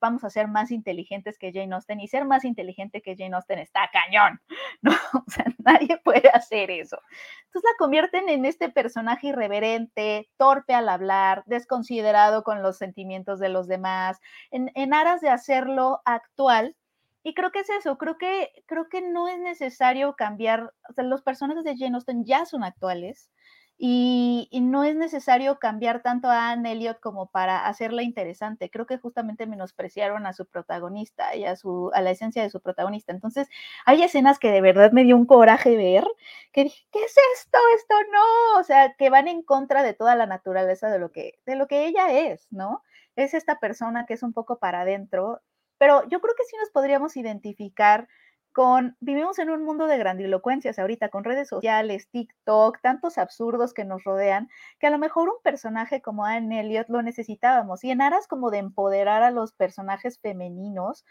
vamos 0.00 0.24
a 0.24 0.30
ser 0.30 0.48
más 0.48 0.70
inteligentes 0.70 1.38
que 1.38 1.52
Jane 1.52 1.74
Austen 1.74 2.00
y 2.00 2.08
ser 2.08 2.24
más 2.24 2.44
inteligente 2.44 3.02
que 3.02 3.16
Jane 3.16 3.34
Austen 3.36 3.58
está 3.58 3.90
cañón, 3.92 4.40
¿no? 4.82 4.92
O 5.12 5.30
sea, 5.30 5.46
nadie 5.58 5.98
puede 6.04 6.28
hacer 6.30 6.70
eso. 6.70 6.98
Entonces 7.46 7.70
la 7.70 7.76
convierten 7.78 8.28
en 8.28 8.44
este 8.44 8.68
personaje 8.68 9.28
irreverente, 9.28 10.28
torpe 10.36 10.74
al 10.74 10.88
hablar, 10.88 11.42
desconsiderado 11.46 12.42
con 12.42 12.62
los 12.62 12.76
sentimientos 12.76 13.38
de 13.38 13.48
los 13.48 13.66
demás, 13.66 14.18
en, 14.50 14.70
en 14.74 14.94
aras 14.94 15.20
de 15.20 15.30
hacerlo 15.30 16.00
actual. 16.04 16.76
Y 17.22 17.34
creo 17.34 17.50
que 17.50 17.60
es 17.60 17.70
eso, 17.70 17.98
creo 17.98 18.18
que, 18.18 18.52
creo 18.66 18.88
que 18.88 19.02
no 19.02 19.26
es 19.26 19.38
necesario 19.40 20.14
cambiar, 20.14 20.72
o 20.88 20.92
sea, 20.92 21.02
los 21.02 21.22
personajes 21.22 21.64
de 21.64 21.76
Jane 21.76 21.96
Austen 21.96 22.24
ya 22.24 22.46
son 22.46 22.62
actuales, 22.62 23.30
y, 23.78 24.48
no 24.62 24.84
es 24.84 24.96
necesario 24.96 25.58
cambiar 25.58 26.02
tanto 26.02 26.28
a 26.28 26.50
Anne 26.50 26.72
Elliot 26.72 27.00
como 27.00 27.26
para 27.30 27.66
hacerla 27.66 28.02
interesante. 28.02 28.70
Creo 28.70 28.86
que 28.86 28.98
justamente 28.98 29.46
menospreciaron 29.46 30.26
a 30.26 30.32
su 30.32 30.46
protagonista 30.46 31.36
y 31.36 31.44
a, 31.44 31.56
su, 31.56 31.90
a 31.94 32.00
la 32.00 32.10
esencia 32.10 32.42
de 32.42 32.50
su 32.50 32.60
protagonista. 32.60 33.12
Entonces, 33.12 33.48
hay 33.84 34.02
escenas 34.02 34.38
que 34.38 34.50
de 34.50 34.60
verdad 34.60 34.92
me 34.92 35.04
dio 35.04 35.16
un 35.16 35.26
coraje 35.26 35.76
ver, 35.76 36.06
que 36.52 36.64
dije, 36.64 36.86
¿qué 36.90 37.00
es 37.04 37.14
esto? 37.36 37.58
Esto 37.76 37.94
no. 38.12 38.60
O 38.60 38.64
sea, 38.64 38.94
que 38.94 39.10
van 39.10 39.28
en 39.28 39.42
contra 39.42 39.82
de 39.82 39.94
toda 39.94 40.16
la 40.16 40.26
naturaleza 40.26 40.90
de 40.90 40.98
lo 40.98 41.12
que, 41.12 41.38
de 41.46 41.56
lo 41.56 41.66
que 41.66 41.86
ella 41.86 42.12
es, 42.12 42.46
¿no? 42.50 42.82
es 43.16 43.34
esta 43.34 43.58
persona 43.58 44.06
que 44.06 44.14
es 44.14 44.22
un 44.22 44.32
poco 44.32 44.58
para 44.58 44.82
adentro, 44.82 45.40
pero 45.78 46.02
yo 46.08 46.20
creo 46.20 46.34
que 46.36 46.44
sí 46.44 46.56
nos 46.58 46.70
podríamos 46.70 47.16
identificar 47.16 48.08
con, 48.56 48.96
vivimos 49.00 49.38
en 49.38 49.50
un 49.50 49.64
mundo 49.64 49.86
de 49.86 49.98
grandilocuencias 49.98 50.78
ahorita, 50.78 51.10
con 51.10 51.24
redes 51.24 51.46
sociales, 51.46 52.08
TikTok, 52.10 52.80
tantos 52.80 53.18
absurdos 53.18 53.74
que 53.74 53.84
nos 53.84 54.02
rodean, 54.02 54.48
que 54.78 54.86
a 54.86 54.90
lo 54.90 54.96
mejor 54.96 55.28
un 55.28 55.42
personaje 55.42 56.00
como 56.00 56.24
Anne 56.24 56.60
Elliot 56.60 56.88
lo 56.88 57.02
necesitábamos. 57.02 57.84
Y 57.84 57.90
en 57.90 58.00
aras 58.00 58.26
como 58.26 58.50
de 58.50 58.56
empoderar 58.56 59.22
a 59.22 59.30
los 59.30 59.52
personajes 59.52 60.18
femeninos, 60.20 61.04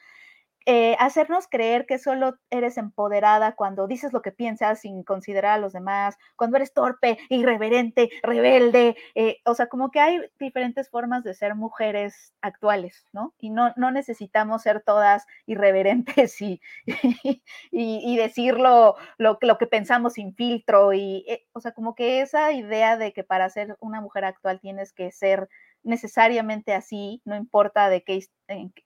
eh, 0.66 0.96
hacernos 1.00 1.48
creer 1.48 1.86
que 1.86 2.00
solo 2.00 2.38
eres 2.50 2.78
empoderada 2.78 3.56
cuando 3.56 3.88
dices 3.88 4.14
lo 4.14 4.22
que 4.22 4.32
piensas 4.32 4.82
sin 4.82 5.04
considerar 5.04 5.54
a 5.54 5.58
los 5.60 5.74
demás, 5.74 6.18
cuando 6.36 6.58
eres 6.58 6.74
torpe, 6.74 7.20
irreverente, 7.30 8.10
rebelde, 8.24 8.96
eh, 9.14 9.38
o 9.46 9.54
sea, 9.54 9.68
como 9.68 9.92
que 9.92 10.00
hay 10.00 10.22
diferentes 10.40 10.90
formas 10.90 11.24
de 11.24 11.34
ser 11.34 11.56
mujeres 11.56 12.34
actuales, 12.42 13.06
¿no? 13.14 13.34
Y 13.40 13.52
no, 13.52 13.74
no 13.76 13.92
necesitamos 13.92 14.64
ser 14.64 14.82
todas 14.82 15.26
irreverentes 15.46 16.42
y, 16.42 16.62
y, 17.72 18.18
decirlo 18.18 18.96
lo, 19.18 19.38
lo, 19.42 19.58
que 19.58 19.68
pensamos 19.68 20.14
sin 20.14 20.34
filtro, 20.34 20.94
y, 20.94 21.26
eh, 21.28 21.46
o 21.54 21.60
sea, 21.60 21.74
como 21.74 21.96
que 21.96 22.22
esa 22.22 22.52
idea 22.54 22.98
de 22.98 23.14
que 23.14 23.24
para 23.24 23.50
ser 23.50 23.78
una 23.80 24.02
mujer 24.02 24.26
actual 24.26 24.60
tienes 24.60 24.94
que 24.94 25.12
ser 25.12 25.48
necesariamente 25.86 26.74
así, 26.74 27.22
no 27.24 27.36
importa 27.36 27.90
de 27.90 28.04
qué, 28.04 28.26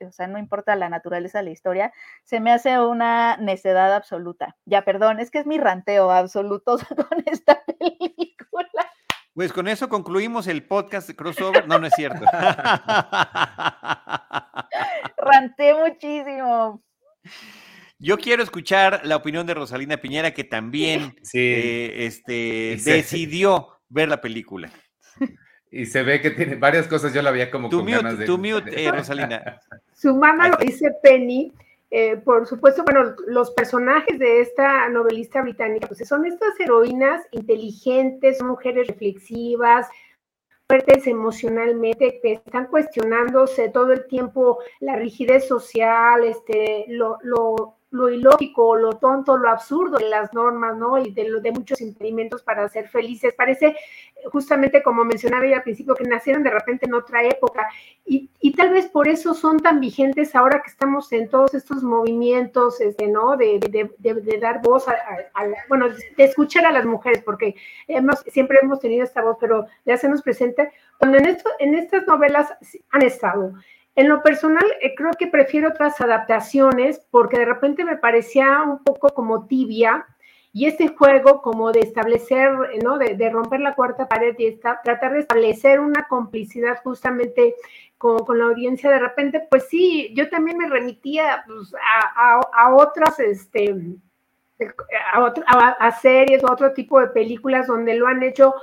o 0.06 0.12
sea, 0.12 0.28
no 0.28 0.38
importa 0.38 0.76
la 0.76 0.90
naturaleza 0.90 1.40
de 1.40 1.46
la 1.46 1.52
historia, 1.52 1.94
se 2.24 2.40
me 2.40 2.52
hace 2.52 2.80
una 2.80 3.38
necedad 3.38 3.96
absoluta. 3.96 4.58
Ya, 4.66 4.84
perdón, 4.84 5.20
es 5.20 5.32
que 5.32 5.40
es 5.40 5.48
mi 5.48 5.58
ranteo 5.58 6.12
absoluto 6.12 6.78
con 7.10 7.24
esta 7.26 7.64
película. 7.66 8.92
Pues 9.34 9.54
con 9.54 9.68
eso 9.68 9.88
concluimos 9.88 10.48
el 10.48 10.66
podcast 10.68 11.08
de 11.08 11.16
crossover. 11.16 11.68
No, 11.68 11.80
no 11.80 11.88
es 11.88 11.94
cierto. 11.96 12.26
Ranté 15.18 15.74
muchísimo. 15.76 16.84
Yo 18.00 18.18
quiero 18.18 18.44
escuchar 18.44 19.02
la 19.06 19.16
opinión 19.16 19.48
de 19.48 19.54
Rosalina 19.54 19.98
Piñera, 19.98 20.34
que 20.34 20.44
también 20.44 21.16
eh, 21.34 21.94
este, 22.00 22.78
decidió 22.84 23.80
ver 23.88 24.10
la 24.10 24.20
película. 24.20 24.72
Y 25.72 25.86
se 25.86 26.04
ve 26.04 26.20
que 26.22 26.32
tiene 26.32 26.56
varias 26.56 26.88
cosas, 26.88 27.14
yo 27.14 27.22
la 27.22 27.32
veía 27.32 27.52
como 27.52 27.70
tu 27.70 27.84
mute, 27.84 28.16
de... 28.16 28.26
Tu 28.26 28.38
mute, 28.38 28.86
eh, 28.86 28.92
Rosalina. 28.92 29.60
Su 29.94 30.16
mamá 30.16 30.50
lo 30.50 30.58
dice 30.58 30.92
Penny, 31.04 31.54
eh, 31.92 32.18
por 32.18 32.48
supuesto, 32.48 32.84
bueno, 32.84 33.16
los 33.28 33.52
personajes 33.52 34.20
de 34.20 34.42
esta 34.42 34.88
novelista 34.90 35.42
británica, 35.42 35.88
pues 35.88 36.08
son 36.08 36.26
estas 36.26 36.60
heroínas 36.60 37.26
inteligentes, 37.32 38.42
mujeres 38.44 38.88
reflexivas, 38.88 39.88
fuertes 40.68 41.08
emocionalmente, 41.08 42.20
que 42.22 42.34
están 42.34 42.68
cuestionándose 42.68 43.70
todo 43.70 43.92
el 43.92 44.06
tiempo 44.08 44.60
la 44.80 44.96
rigidez 44.96 45.48
social, 45.48 46.24
este, 46.24 46.86
lo, 46.90 47.18
lo 47.24 47.79
lo 47.92 48.10
ilógico, 48.10 48.76
lo 48.76 48.94
tonto, 48.94 49.38
lo 49.38 49.50
absurdo 49.50 49.98
de 49.98 50.10
las 50.10 50.34
normas, 50.34 50.78
¿no? 50.78 50.98
Y 51.00 51.12
de, 51.12 51.42
de 51.42 51.52
muchos 51.52 51.82
impedimentos 51.82 52.44
para 52.44 52.68
ser 52.70 52.88
felices. 52.88 53.34
Parece 53.36 53.76
justamente 54.32 54.84
como 54.84 55.04
mencionaba 55.04 55.46
yo 55.48 55.56
al 55.56 55.64
principio, 55.64 55.96
que 55.96 56.04
nacieron 56.04 56.44
de 56.44 56.52
repente 56.52 56.86
en 56.86 56.94
otra 56.94 57.24
época 57.24 57.68
y, 58.06 58.30
tal 58.58 58.72
vez 58.72 58.88
por 58.88 59.08
eso 59.08 59.34
son 59.34 59.60
tan 59.60 59.80
vigentes 59.80 60.36
ahora 60.36 60.62
que 60.62 60.70
estamos 60.70 61.12
en 61.14 61.30
todos 61.30 61.54
estos 61.54 61.82
movimientos, 61.84 62.82
este, 62.82 63.08
¿no? 63.08 63.38
De, 63.38 63.60
de, 63.60 64.14
de 64.14 64.38
dar 64.38 64.62
voz 64.62 64.88
a, 64.88 64.96
bueno, 65.70 65.88
de 65.90 66.24
escuchar 66.24 66.66
a 66.66 66.72
las 66.72 66.86
mujeres, 66.86 67.22
porque 67.24 67.56
siempre 68.28 68.58
hemos 68.62 68.80
tenido 68.80 69.04
esta 69.04 69.22
voz, 69.22 69.38
pero 69.40 69.68
de 69.86 69.94
hacernos 69.94 70.22
presente, 70.22 70.72
cuando 70.98 71.18
en 71.18 71.76
estas 71.76 72.06
novelas 72.08 72.54
han 72.92 73.02
estado. 73.04 73.54
En 74.00 74.08
lo 74.08 74.24
personal, 74.24 74.64
eh, 74.80 74.96
creo 74.96 75.12
que 75.20 75.28
prefiero 75.28 75.68
otras 75.68 76.00
adaptaciones 76.00 77.06
porque 77.12 77.38
de 77.38 77.44
repente 77.44 77.84
me 77.84 77.98
parecía 77.98 78.62
un 78.62 78.82
poco 78.82 79.10
como 79.10 79.46
tibia 79.46 80.08
y 80.54 80.68
este 80.68 80.88
juego 80.88 81.42
como 81.42 81.74
de 81.74 81.82
establecer, 81.82 82.50
¿no? 82.82 82.98
De, 82.98 83.30
romper 83.30 83.60
la 83.60 83.76
cuarta 83.76 84.08
pared 84.08 84.34
y 84.38 84.56
tratar 84.56 85.12
de 85.12 85.20
establecer 85.20 85.82
una 85.82 86.08
complicidad 86.08 86.82
justamente 86.82 87.56
con, 87.98 88.38
la 88.38 88.46
audiencia, 88.46 88.90
de 88.90 89.00
repente, 89.00 89.46
pues 89.52 89.68
sí, 89.68 90.14
yo 90.16 90.30
también 90.30 90.58
me 90.58 90.70
remitía 90.70 91.44
pues, 91.46 91.74
a, 92.56 92.74
otras, 92.74 93.20
este, 93.20 93.76
a, 95.14 95.68
a 95.78 95.92
series 96.00 96.42
o 96.46 96.50
otro 96.50 96.72
tipo 96.72 97.02
de 97.02 97.08
películas 97.08 97.68
donde 97.68 97.96
lo 97.96 98.08
han 98.08 98.24
hecho 98.24 98.56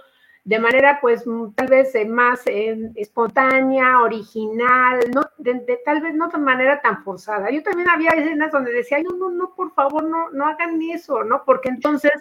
de 0.46 0.60
manera 0.60 1.00
pues 1.00 1.24
tal 1.56 1.66
vez 1.66 1.92
eh, 1.96 2.04
más 2.04 2.46
eh, 2.46 2.78
espontánea, 2.94 4.00
original, 4.00 5.00
no, 5.12 5.22
de, 5.38 5.80
tal 5.84 6.00
vez 6.00 6.14
no 6.14 6.28
de 6.28 6.38
manera 6.38 6.80
tan 6.80 7.02
forzada. 7.02 7.50
Yo 7.50 7.64
también 7.64 7.90
había 7.90 8.10
escenas 8.10 8.52
donde 8.52 8.72
decía, 8.72 8.98
no, 9.02 9.16
no, 9.16 9.28
no, 9.28 9.54
por 9.56 9.74
favor, 9.74 10.04
no, 10.04 10.30
no 10.30 10.46
hagan 10.46 10.80
eso, 10.82 11.24
¿no? 11.24 11.42
Porque 11.44 11.68
entonces... 11.68 12.12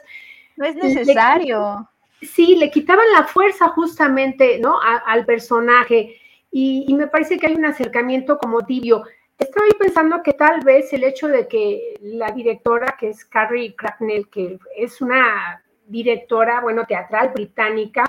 No 0.58 0.66
es 0.66 0.76
necesario. 0.76 1.88
sí, 2.20 2.56
le 2.56 2.72
quitaban 2.72 3.06
la 3.14 3.26
fuerza 3.26 3.68
justamente, 3.68 4.58
¿no? 4.58 4.80
al 4.82 5.24
personaje 5.26 6.16
y, 6.50 6.86
y 6.88 6.96
me 6.96 7.06
parece 7.06 7.38
que 7.38 7.46
hay 7.46 7.54
un 7.54 7.66
acercamiento 7.66 8.40
como 8.40 8.66
tibio. 8.66 9.04
Estoy 9.38 9.70
pensando 9.78 10.24
que 10.24 10.34
tal 10.34 10.62
vez 10.62 10.92
el 10.94 11.04
hecho 11.04 11.28
de 11.28 11.48
que 11.48 11.94
la 12.02 12.32
directora, 12.32 12.96
que 13.00 13.10
es 13.10 13.24
Carrie 13.24 13.76
Cracknell, 13.76 14.28
que 14.30 14.58
es 14.78 15.00
una 15.00 15.62
directora, 15.88 16.62
bueno, 16.62 16.86
teatral 16.86 17.32
británica, 17.34 18.04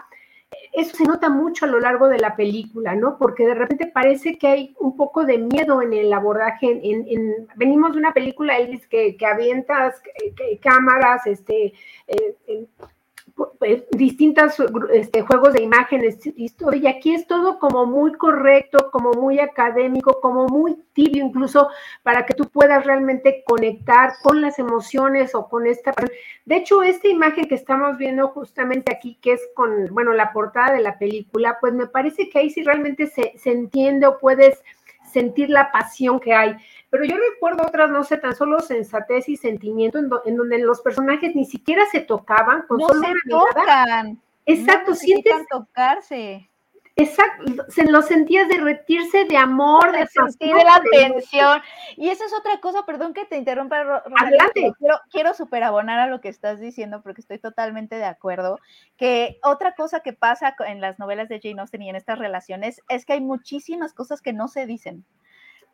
eso 0.73 0.97
se 0.97 1.05
nota 1.05 1.29
mucho 1.29 1.65
a 1.65 1.69
lo 1.69 1.81
largo 1.81 2.09
de 2.09 2.19
la 2.19 2.37
película, 2.37 2.95
¿no? 2.95 3.17
Porque 3.19 3.47
de 3.47 3.55
repente 3.55 3.87
parece 3.87 4.37
que 4.39 4.47
hay 4.47 4.77
un 4.79 4.97
poco 4.97 5.25
de 5.25 5.39
miedo 5.39 5.81
en 5.83 5.93
el 5.93 6.13
abordaje. 6.13 6.81
En, 6.83 7.49
venimos 7.57 7.93
de 7.93 7.99
una 7.99 8.13
película, 8.13 8.59
Elvis, 8.59 8.87
que, 8.87 9.17
que 9.17 9.27
avientas 9.27 10.01
eh, 10.23 10.59
cámaras, 10.59 11.27
este, 11.27 11.73
eh, 12.07 12.67
pues, 13.59 13.85
distintos 13.91 14.55
este, 14.93 15.21
juegos 15.21 15.53
de 15.53 15.63
imágenes, 15.63 16.19
y 16.25 16.87
aquí 16.87 17.15
es 17.15 17.27
todo 17.27 17.59
como 17.59 17.85
muy 17.85 18.13
correcto, 18.15 18.91
como 18.91 19.13
muy 19.13 19.41
académico, 19.41 20.21
como 20.21 20.47
muy 20.47 20.77
tibio 20.95 21.25
incluso 21.25 21.69
para 22.03 22.25
que 22.25 22.33
tú 22.33 22.49
puedas 22.49 22.85
realmente 22.87 23.45
conectar 23.47 24.15
con 24.23 24.41
las 24.41 24.59
emociones 24.59 25.35
o 25.35 25.49
con 25.49 25.67
esta... 25.67 25.93
De 26.47 26.57
hecho, 26.57 26.83
esta 26.83 27.09
imagen 27.09 27.47
que 27.47 27.57
estamos 27.57 27.99
viendo 27.99 28.29
justamente 28.29 28.93
aquí, 28.93 29.19
que 29.21 29.33
es 29.33 29.43
con, 29.55 29.87
bueno, 29.91 30.13
la 30.13 30.33
portada 30.33 30.73
de 30.73 30.81
la 30.81 30.99
película, 30.99 31.59
pues 31.61 31.75
me 31.75 31.87
parece 31.87 32.31
que 32.31 32.39
ahí 32.39 32.51
sí 32.51 32.63
realmente 32.63 33.07
se, 33.07 33.35
se 33.37 33.51
entiende 33.51 34.07
o 34.07 34.19
puedes 34.19 34.63
sentir 35.13 35.51
la 35.51 35.71
pasión 35.73 36.21
que 36.21 36.35
hay. 36.35 36.57
Pero 36.97 37.05
yo 37.11 37.17
recuerdo 37.33 37.67
otras, 37.67 37.91
no 37.91 38.05
sé, 38.05 38.17
tan 38.17 38.35
solo 38.35 38.59
sensatez 38.61 39.29
y 39.29 39.37
sentimiento 39.37 39.99
en, 39.99 40.37
donde 40.37 40.59
los 40.61 40.81
personajes 40.81 41.37
ni 41.37 41.45
siquiera 41.45 41.85
se 41.93 42.01
tocaban 42.01 42.63
con 42.63 42.79
no 42.79 42.89
se 42.89 43.13
tocan. 43.29 44.19
Exacto, 44.47 44.93
no 44.93 44.97
sientes 44.97 45.47
tocarse. 45.51 46.49
Exacto, 46.99 47.67
se 47.69 47.85
lo 47.85 48.01
sentías 48.01 48.49
derretirse 48.49 49.27
de 49.27 49.37
amor, 49.37 49.93
de 49.93 50.07
sentir 50.07 50.55
de 50.55 50.65
la 50.65 50.77
atención. 50.77 51.61
Y 51.97 52.09
esa 52.09 52.25
es 52.25 52.33
otra 52.33 52.59
cosa, 52.63 52.87
perdón 52.87 53.13
que 53.13 53.27
te 53.27 53.37
interrumpa, 53.37 54.03
Adelante. 54.19 54.73
Quiero, 54.79 54.99
quiero 55.11 55.35
superabonar 55.35 55.99
a 55.99 56.07
lo 56.07 56.23
que 56.23 56.31
estás 56.31 56.61
diciendo 56.61 57.03
porque 57.03 57.21
estoy 57.21 57.39
totalmente 57.39 57.97
de 57.97 58.07
acuerdo. 58.07 58.59
Que 58.97 59.39
otra 59.43 59.75
cosa 59.75 60.01
que 60.01 60.15
pasa 60.15 60.57
en 60.67 60.81
las 60.81 60.99
novelas 60.99 61.29
de 61.29 61.41
Jane 61.43 61.61
Austen 61.61 61.83
y 61.83 61.91
en 61.91 61.97
estas 61.97 62.19
relaciones 62.19 62.81
es 62.89 63.05
que 63.05 63.13
hay 63.13 63.21
muchísimas 63.21 63.93
cosas 63.93 64.23
que 64.23 64.33
no 64.33 64.49
se 64.49 64.65
dicen 64.65 65.05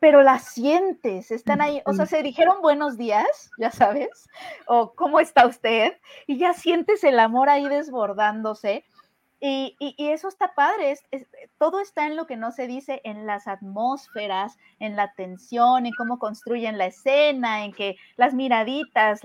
pero 0.03 0.21
las 0.21 0.43
sientes, 0.49 1.31
están 1.31 1.61
ahí, 1.61 1.81
o 1.85 1.93
sea, 1.93 2.05
se 2.05 2.21
dijeron 2.21 2.57
buenos 2.61 2.97
días, 2.97 3.51
ya 3.57 3.71
sabes, 3.71 4.27
o 4.67 4.91
cómo 4.95 5.21
está 5.21 5.47
usted, 5.47 5.93
y 6.27 6.37
ya 6.37 6.53
sientes 6.53 7.05
el 7.05 7.19
amor 7.19 7.47
ahí 7.47 7.69
desbordándose. 7.69 8.83
Y, 9.39 9.77
y, 9.79 9.95
eso 10.09 10.27
está 10.27 10.55
padre, 10.55 10.97
todo 11.57 11.79
está 11.79 12.05
en 12.05 12.17
lo 12.17 12.27
que 12.27 12.35
no 12.35 12.51
se 12.51 12.67
dice, 12.67 12.99
en 13.05 13.25
las 13.25 13.47
atmósferas, 13.47 14.57
en 14.79 14.97
la 14.97 15.13
tensión, 15.13 15.85
en 15.85 15.93
cómo 15.97 16.19
construyen 16.19 16.77
la 16.77 16.87
escena, 16.87 17.63
en 17.63 17.71
que 17.71 17.95
las 18.17 18.33
miraditas, 18.33 19.21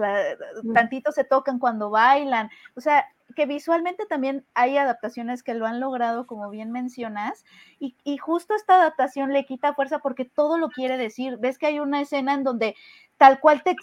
tantito 0.75 1.11
se 1.11 1.25
tocan 1.25 1.59
cuando 1.59 1.91
bailan, 1.91 2.51
o 2.77 2.81
sea, 2.81 3.05
que 3.39 3.47
visualmente 3.47 4.05
también 4.05 4.45
hay 4.55 4.79
adaptaciones 4.79 5.45
que 5.45 5.55
lo 5.55 5.65
han 5.65 5.79
logrado, 5.79 6.27
como 6.27 6.51
bien 6.51 6.73
mencionas, 6.73 7.45
y, 7.79 7.95
y, 8.03 8.17
justo 8.17 8.53
esta 8.57 8.75
adaptación 8.75 9.33
le 9.33 9.47
quita 9.47 9.75
fuerza 9.75 10.01
porque 10.01 10.25
todo 10.25 10.59
lo 10.59 10.71
quiere 10.71 10.97
decir. 10.97 11.37
Ves 11.37 11.57
que 11.57 11.69
hay 11.69 11.79
una 11.79 12.01
escena 12.01 12.35
en 12.35 12.43
donde 12.43 12.75
tal 13.17 13.39
cual 13.39 13.63
te 13.63 13.77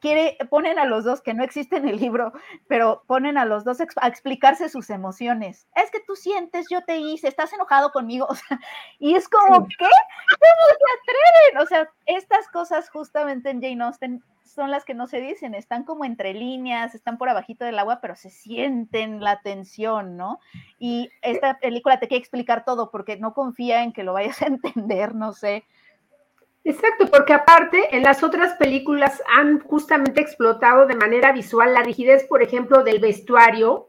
quiere, 0.00 0.36
ponen 0.50 0.78
a 0.78 0.84
los 0.84 1.04
dos, 1.04 1.22
que 1.22 1.32
no 1.32 1.42
existe 1.42 1.78
en 1.78 1.88
el 1.88 1.96
libro, 1.96 2.34
pero 2.68 3.02
ponen 3.06 3.38
a 3.38 3.46
los 3.46 3.64
dos 3.64 3.78
a 3.80 4.06
explicarse 4.06 4.68
sus 4.68 4.90
emociones. 4.90 5.66
Es 5.74 5.90
que 5.90 6.00
tú 6.00 6.14
sientes, 6.14 6.66
yo 6.70 6.82
te 6.84 6.98
hice, 6.98 7.28
estás 7.28 7.54
enojado 7.54 7.92
conmigo, 7.92 8.26
o 8.28 8.34
sea, 8.34 8.60
y 8.98 9.14
es 9.14 9.30
como, 9.30 9.66
¿qué? 9.66 9.76
¿Cómo 9.78 10.66
se 10.68 11.54
atreven? 11.54 11.62
O 11.62 11.66
sea, 11.66 11.90
estas 12.04 12.48
cosas 12.48 12.90
justamente 12.90 13.48
en 13.48 13.62
Jane 13.62 13.82
Austen 13.82 14.22
son 14.52 14.70
las 14.70 14.84
que 14.84 14.94
no 14.94 15.06
se 15.06 15.20
dicen, 15.20 15.54
están 15.54 15.84
como 15.84 16.04
entre 16.04 16.34
líneas, 16.34 16.94
están 16.94 17.18
por 17.18 17.28
abajito 17.28 17.64
del 17.64 17.78
agua, 17.78 18.00
pero 18.00 18.16
se 18.16 18.30
sienten 18.30 19.20
la 19.20 19.40
tensión, 19.40 20.16
¿no? 20.16 20.40
Y 20.78 21.10
esta 21.22 21.58
película 21.58 22.00
te 22.00 22.08
quiere 22.08 22.20
explicar 22.20 22.64
todo 22.64 22.90
porque 22.90 23.16
no 23.16 23.32
confía 23.34 23.82
en 23.82 23.92
que 23.92 24.02
lo 24.02 24.12
vayas 24.12 24.42
a 24.42 24.46
entender, 24.48 25.14
no 25.14 25.32
sé. 25.32 25.64
Exacto, 26.62 27.06
porque 27.10 27.32
aparte 27.32 27.96
en 27.96 28.02
las 28.02 28.22
otras 28.22 28.54
películas 28.56 29.22
han 29.34 29.60
justamente 29.60 30.20
explotado 30.20 30.86
de 30.86 30.94
manera 30.94 31.32
visual 31.32 31.72
la 31.72 31.82
rigidez, 31.82 32.24
por 32.24 32.42
ejemplo, 32.42 32.82
del 32.82 32.98
vestuario, 32.98 33.88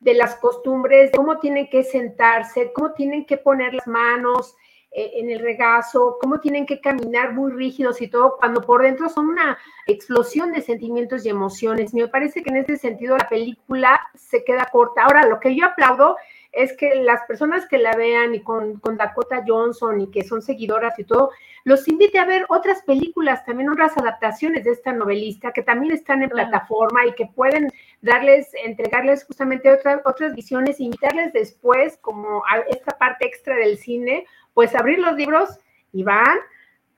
de 0.00 0.14
las 0.14 0.34
costumbres, 0.36 1.12
de 1.12 1.16
cómo 1.16 1.38
tienen 1.38 1.68
que 1.68 1.84
sentarse, 1.84 2.72
cómo 2.72 2.92
tienen 2.92 3.24
que 3.24 3.36
poner 3.36 3.74
las 3.74 3.86
manos 3.86 4.56
eh, 4.90 5.12
en 5.16 5.30
el 5.30 5.40
regazo, 5.40 6.16
cómo 6.20 6.40
tienen 6.40 6.64
que 6.64 6.80
caminar 6.80 7.34
muy 7.34 7.52
rígidos 7.52 8.00
y 8.00 8.08
todo, 8.08 8.36
cuando 8.38 8.62
por 8.62 8.82
dentro 8.82 9.08
son 9.08 9.28
una 9.28 9.58
explosión 9.86 10.52
de 10.52 10.62
sentimientos 10.62 11.26
y 11.26 11.28
emociones. 11.28 11.92
Me 11.92 12.08
parece 12.08 12.42
que 12.42 12.50
en 12.50 12.56
ese 12.56 12.76
sentido 12.76 13.16
la 13.16 13.28
película 13.28 14.00
se 14.14 14.44
queda 14.44 14.68
corta. 14.72 15.04
Ahora, 15.04 15.26
lo 15.26 15.40
que 15.40 15.54
yo 15.54 15.66
aplaudo 15.66 16.16
es 16.52 16.76
que 16.76 16.94
las 16.96 17.22
personas 17.26 17.66
que 17.66 17.78
la 17.78 17.94
vean 17.94 18.34
y 18.34 18.42
con, 18.42 18.80
Dakota 18.96 19.44
Johnson 19.46 20.00
y 20.00 20.10
que 20.10 20.24
son 20.24 20.42
seguidoras 20.42 20.98
y 20.98 21.04
todo, 21.04 21.30
los 21.64 21.86
invite 21.86 22.18
a 22.18 22.24
ver 22.24 22.46
otras 22.48 22.82
películas, 22.82 23.44
también 23.44 23.68
otras 23.68 23.96
adaptaciones 23.98 24.64
de 24.64 24.70
esta 24.70 24.92
novelista 24.92 25.52
que 25.52 25.62
también 25.62 25.92
están 25.92 26.22
en 26.22 26.30
plataforma 26.30 27.04
y 27.06 27.12
que 27.12 27.26
pueden 27.26 27.70
darles, 28.00 28.50
entregarles 28.64 29.24
justamente 29.24 29.70
otras, 29.70 30.00
otras 30.04 30.34
visiones, 30.34 30.80
invitarles 30.80 31.32
después 31.32 31.98
como 31.98 32.42
a 32.50 32.60
esta 32.70 32.96
parte 32.96 33.26
extra 33.26 33.54
del 33.56 33.76
cine, 33.76 34.24
pues 34.58 34.74
abrir 34.74 34.98
los 34.98 35.14
libros 35.14 35.50
y 35.92 36.02
van 36.02 36.36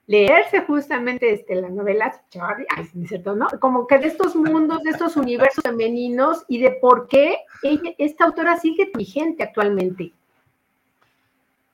leerse 0.06 0.62
justamente 0.62 1.30
este, 1.30 1.56
las 1.56 1.70
novelas, 1.70 2.18
Charlie, 2.30 2.64
cierto? 3.06 3.36
¿no? 3.36 3.48
Como 3.60 3.86
que 3.86 3.98
de 3.98 4.06
estos 4.06 4.34
mundos, 4.34 4.82
de 4.82 4.92
estos 4.92 5.14
universos 5.18 5.62
femeninos 5.62 6.42
y 6.48 6.58
de 6.58 6.70
por 6.70 7.06
qué 7.06 7.36
esta 7.98 8.24
autora 8.24 8.56
sigue 8.56 8.90
vigente 8.96 9.42
actualmente. 9.42 10.10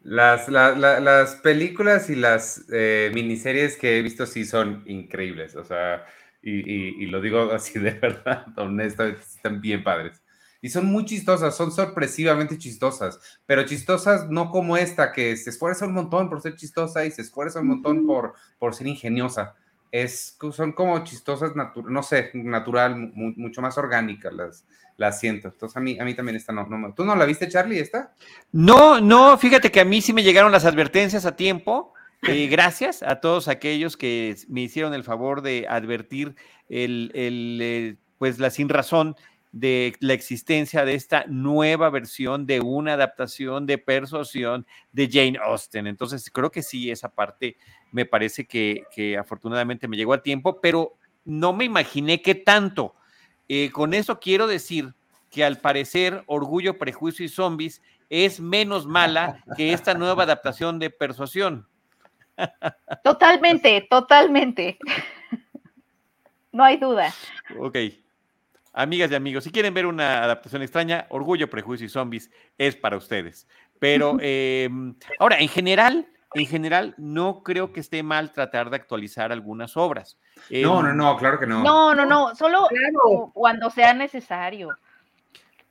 Las, 0.03 0.49
las 0.49 1.37
películas 1.37 2.11
y 2.11 2.17
las 2.17 2.65
eh, 2.73 3.13
miniseries 3.15 3.77
que 3.77 4.01
he 4.01 4.03
visto 4.03 4.27
sí 4.27 4.45
son 4.45 4.83
increíbles, 4.87 5.55
o 5.55 5.63
sea, 5.63 6.05
y, 6.43 7.05
y 7.05 7.07
lo 7.07 7.21
digo 7.21 7.53
así 7.53 7.79
de 7.79 7.93
verdad, 8.03 8.45
honestamente, 8.57 9.21
están 9.21 9.61
bien 9.61 9.85
padres. 9.85 10.21
Y 10.63 10.71
son 10.71 10.87
muy 10.87 11.05
chistosas, 11.05 11.57
son 11.57 11.71
sorpresivamente 11.71 12.59
chistosas, 12.59 13.21
pero 13.47 13.65
chistosas 13.65 14.29
no 14.29 14.51
como 14.51 14.77
esta, 14.77 15.13
que 15.13 15.37
se 15.37 15.51
esfuerza 15.51 15.87
un 15.87 15.95
montón 15.95 16.29
por 16.29 16.41
ser 16.41 16.57
chistosa 16.57 17.05
y 17.05 17.11
se 17.11 17.23
esfuerza 17.23 17.61
un 17.61 17.69
montón 17.69 18.07
por, 18.07 18.35
por 18.59 18.75
ser 18.75 18.87
ingeniosa. 18.87 19.55
Es, 19.93 20.37
son 20.53 20.73
como 20.73 21.03
chistosas, 21.05 21.53
no 21.55 22.03
sé, 22.03 22.31
natural, 22.35 23.13
mucho 23.15 23.63
más 23.63 23.79
orgánicas 23.79 24.33
las, 24.33 24.67
las 24.97 25.21
siento. 25.21 25.49
Entonces 25.49 25.77
a 25.77 25.81
mí, 25.81 25.99
a 25.99 26.05
mí 26.05 26.15
también 26.15 26.37
esta 26.37 26.53
no, 26.53 26.67
no. 26.67 26.95
¿Tú 26.95 27.05
no 27.05 27.15
la 27.15 27.25
viste, 27.25 27.49
Charlie, 27.49 27.79
esta? 27.79 28.13
No, 28.53 29.01
no, 29.01 29.39
fíjate 29.39 29.71
que 29.71 29.81
a 29.81 29.85
mí 29.85 30.01
sí 30.01 30.13
me 30.13 30.23
llegaron 30.23 30.53
las 30.53 30.65
advertencias 30.65 31.27
a 31.27 31.37
tiempo. 31.37 31.93
Eh, 32.23 32.47
gracias 32.51 33.03
a 33.03 33.21
todos 33.21 33.49
aquellos 33.49 33.97
que 33.97 34.37
me 34.49 34.63
hicieron 34.63 34.95
el 34.95 35.05
favor 35.05 35.43
de 35.43 35.67
advertir 35.69 36.35
el, 36.69 37.11
el 37.15 37.59
eh, 37.63 37.97
pues 38.19 38.39
la 38.39 38.51
sin 38.51 38.69
razón 38.69 39.17
de 39.53 39.97
la 40.01 40.13
existencia 40.13 40.85
de 40.85 40.95
esta 40.95 41.25
nueva 41.29 41.89
versión 41.91 42.47
de 42.47 42.61
una 42.61 42.95
adaptación 42.95 43.67
de 43.67 43.79
persuasión 43.79 44.67
de 44.93 45.09
Jane 45.11 45.39
Austen. 45.43 45.87
Entonces, 45.87 46.31
creo 46.31 46.51
que 46.51 46.63
sí, 46.63 46.91
esa 46.91 47.09
parte 47.09 47.57
me 47.91 48.05
parece 48.05 48.47
que, 48.47 49.17
afortunadamente 49.19 49.89
me 49.89 49.97
llegó 49.97 50.13
a 50.13 50.23
tiempo, 50.23 50.61
pero 50.61 50.99
no 51.25 51.53
me 51.53 51.65
imaginé 51.65 52.23
qué 52.23 52.35
tanto. 52.35 52.95
Eh, 53.49 53.71
con 53.71 53.95
eso 53.95 54.21
quiero 54.21 54.47
decir 54.47 54.95
que 55.31 55.45
al 55.45 55.59
parecer 55.59 56.25
Orgullo, 56.27 56.79
Prejuicio 56.79 57.25
y 57.25 57.29
Zombies 57.29 57.83
es 58.11 58.41
menos 58.41 58.87
mala 58.87 59.43
que 59.57 59.73
esta 59.73 59.95
nueva 59.95 60.25
adaptación 60.25 60.79
de 60.79 60.91
persuasión. 60.91 61.67
Totalmente, 63.03 63.87
totalmente. 63.89 64.79
No 66.53 66.65
hay 66.65 66.79
duda. 66.79 67.13
Ok. 67.59 67.77
Amigas 68.79 69.11
y 69.11 69.15
amigos, 69.15 69.43
si 69.43 69.51
quieren 69.51 69.73
ver 69.73 69.87
una 69.87 70.23
adaptación 70.23 70.61
extraña, 70.61 71.07
Orgullo, 71.09 71.49
Prejuicio 71.49 71.87
y 71.87 71.89
Zombies 71.89 72.31
es 72.59 72.77
para 72.77 72.99
ustedes. 72.99 73.49
Pero 73.79 74.19
em, 74.21 74.95
ahora, 75.19 75.39
en 75.39 75.49
general, 75.49 76.07
en 76.35 76.47
general, 76.47 76.95
no 76.99 77.43
creo 77.43 77.73
que 77.73 77.81
esté 77.81 78.03
mal 78.03 78.33
tratar 78.33 78.69
de 78.69 78.77
actualizar 78.77 79.33
algunas 79.33 79.79
obras. 79.79 80.19
no, 80.51 80.83
no, 80.83 80.91
em, 80.91 80.97
no, 80.97 81.17
claro 81.17 81.41
que 81.41 81.47
no. 81.47 81.63
No, 81.63 81.95
no, 81.95 82.05
no, 82.05 82.35
solo 82.35 82.69
cuando 83.33 83.71
sea 83.71 83.95
necesario. 83.95 84.69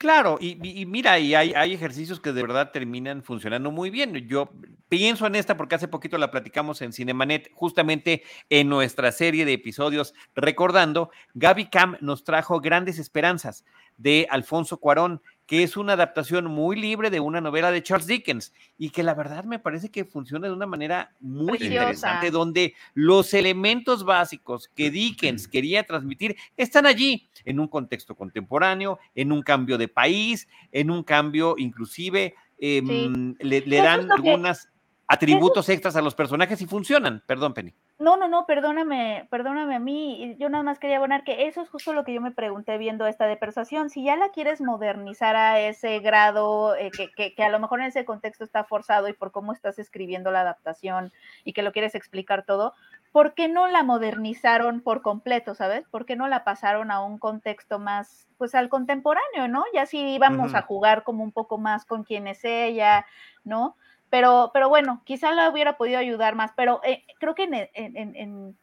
Claro, 0.06 0.38
y, 0.39 0.86
mira, 0.86 1.18
y 1.18 1.34
hay, 1.34 1.56
hay, 1.56 1.74
ejercicios 1.74 2.20
que 2.20 2.32
de 2.32 2.43
verdad 2.43 2.70
terminan 2.72 3.24
funcionando 3.24 3.72
muy 3.72 3.89
bien. 3.89 4.14
Yo 4.28 4.51
pienso 4.88 5.26
en 5.26 5.34
esta 5.34 5.58
porque 5.58 5.74
hace 5.74 5.88
poquito 5.88 6.20
la 6.20 6.30
platicamos 6.30 6.84
en 6.84 6.93
Cinemanet, 6.93 7.49
justamente 7.56 8.22
en 8.51 8.70
nuestra 8.70 9.12
serie 9.12 9.45
de 9.45 9.53
episodios 9.53 10.14
recordando, 10.36 11.10
Gaby 11.34 11.72
Cam 11.72 11.97
nos 12.01 12.24
trajo 12.24 12.62
grandes 12.62 12.99
esperanzas 12.99 13.66
de 13.97 14.28
Alfonso 14.30 14.78
Cuarón 14.78 15.24
que 15.46 15.64
es 15.64 15.78
una 15.78 15.93
adaptación 15.93 16.46
muy 16.46 16.76
libre 16.76 17.10
de 17.10 17.20
una 17.20 17.41
novela 17.41 17.72
de 17.72 17.84
Charles 17.84 18.08
Dickens 18.08 18.54
y 18.78 18.89
que 18.89 19.04
la 19.04 19.14
verdad 19.14 19.43
me 19.43 19.60
parece 19.60 19.89
que 19.89 20.06
funciona 20.06 20.48
de 20.48 20.54
una 20.54 20.66
manera 20.66 21.14
muy 21.20 21.58
interesante, 21.62 22.32
donde 22.32 22.74
los 22.93 23.34
elementos 23.34 24.04
básicos 24.04 24.70
que 24.76 24.89
Dickens 24.89 25.48
quería 25.48 25.84
transmitir 25.84 26.36
están 26.58 26.86
allí, 26.86 27.30
en 27.46 27.60
un 27.60 27.68
contexto 27.68 28.16
contemporáneo, 28.16 29.00
en 29.14 29.32
un 29.32 29.41
cambio 29.41 29.78
de 29.78 29.88
país, 29.88 30.48
en 30.72 30.89
un 30.89 31.04
cambio 31.04 31.56
inclusive, 31.58 32.36
em, 32.58 33.36
le, 33.39 33.62
dan 33.62 34.12
algunas 34.12 34.70
atributos 35.08 35.70
extras 35.70 35.95
a 35.95 36.01
los 36.01 36.16
personajes 36.16 36.62
y 36.62 36.66
funcionan. 36.66 37.22
Perdón, 37.26 37.53
Penny. 37.53 37.74
No, 37.99 38.18
no, 38.18 38.28
no, 38.28 38.45
perdóname, 38.45 39.28
perdóname 39.30 39.76
a 39.76 39.80
mí. 39.80 40.36
Yo 40.39 40.49
nada 40.49 40.64
más 40.64 40.80
quería 40.80 40.97
abonar 40.97 41.24
que 41.24 41.47
eso 41.47 41.62
es 41.62 41.70
justo 41.70 41.93
lo 41.93 42.03
que 42.03 42.14
yo 42.14 42.22
me 42.22 42.32
pregunté 42.32 42.78
viendo 42.78 43.06
esta 43.08 43.28
de 43.28 43.38
persuasión. 43.38 43.89
Si 43.89 44.03
ya 44.03 44.16
la 44.16 44.30
quieres 44.30 44.62
modernizar 44.62 45.36
a 45.36 45.60
ese 45.60 45.99
grado, 45.99 46.76
eh, 46.76 46.91
que, 46.91 47.12
que, 47.12 47.36
que, 47.36 47.43
a 47.43 47.49
lo 47.49 47.60
mejor 47.60 47.80
en 47.82 47.88
ese 47.88 48.06
contexto 48.06 48.43
está 48.43 48.64
forzado 48.64 49.08
y 49.08 49.14
por 49.14 49.32
cómo 49.32 49.53
estás 49.53 49.80
escribiendo 49.80 50.32
la 50.32 50.41
adaptación 50.41 51.12
y 51.43 51.53
que 51.53 51.62
lo 51.62 51.72
quieres 51.72 51.95
explicar 51.95 52.43
todo, 52.43 52.74
¿por 53.12 53.34
qué 53.34 53.47
no 53.47 53.68
la 53.68 53.82
modernizaron 53.82 54.82
por 54.82 55.01
completo, 55.01 55.56
sabes? 55.56 55.88
¿Por 55.88 56.06
qué 56.06 56.18
no 56.18 56.28
la 56.28 56.43
pasaron 56.43 56.91
a 56.91 57.01
un 57.01 57.18
contexto 57.18 57.80
más, 57.80 58.28
pues 58.38 58.53
al 58.56 58.68
contemporáneo, 58.68 59.47
¿no? 59.47 59.64
Ya 59.74 59.86
si 59.86 59.99
íbamos 59.99 60.53
a 60.53 60.64
jugar 60.64 61.03
como 61.03 61.24
un 61.24 61.32
poco 61.32 61.58
más 61.58 61.86
con 61.86 62.03
quién 62.03 62.28
es 62.28 62.43
ella, 62.43 63.06
¿no? 63.45 63.78
Pero, 64.16 64.51
pero 64.53 64.70
bueno, 64.70 65.01
quizá 65.03 65.34
la 65.34 65.49
hubiera 65.49 65.76
podido 65.76 65.99
ayudar 65.99 66.36
más, 66.36 66.53
pero 66.55 66.80
eh, 66.86 67.03
creo 67.20 67.36
que 67.36 67.70
en, 67.74 68.55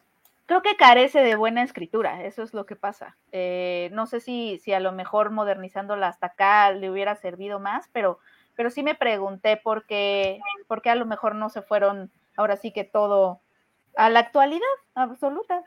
creo 0.46 0.62
que 0.62 0.76
carece 0.76 1.20
de 1.20 1.36
buena 1.36 1.62
escritura, 1.62 2.24
eso 2.24 2.42
es 2.42 2.55
lo 2.55 2.64
que 2.64 2.74
pasa. 2.74 3.18
Eh, 3.32 3.90
no 3.92 4.07
sé 4.07 4.20
si, 4.20 4.59
si 4.64 4.72
a 4.72 4.80
lo 4.80 4.92
mejor 4.92 5.30
modernizándola 5.30 6.09
hasta 6.09 6.28
acá 6.28 6.72
le 6.72 6.90
hubiera 6.90 7.16
servido 7.16 7.61
más, 7.61 7.90
pero, 7.92 8.18
pero 8.57 8.70
sí 8.70 8.82
me 8.82 8.94
pregunté 8.94 9.59
por 9.59 9.84
qué, 9.84 10.40
por 10.68 10.80
qué 10.80 10.88
a 10.88 10.94
lo 10.94 11.05
mejor 11.05 11.34
no 11.34 11.50
se 11.50 11.61
fueron 11.61 12.11
ahora 12.38 12.57
sí 12.57 12.72
que 12.72 12.84
todo 12.84 13.42
a 13.94 14.09
la 14.09 14.20
actualidad 14.20 14.62
absoluta. 14.94 15.62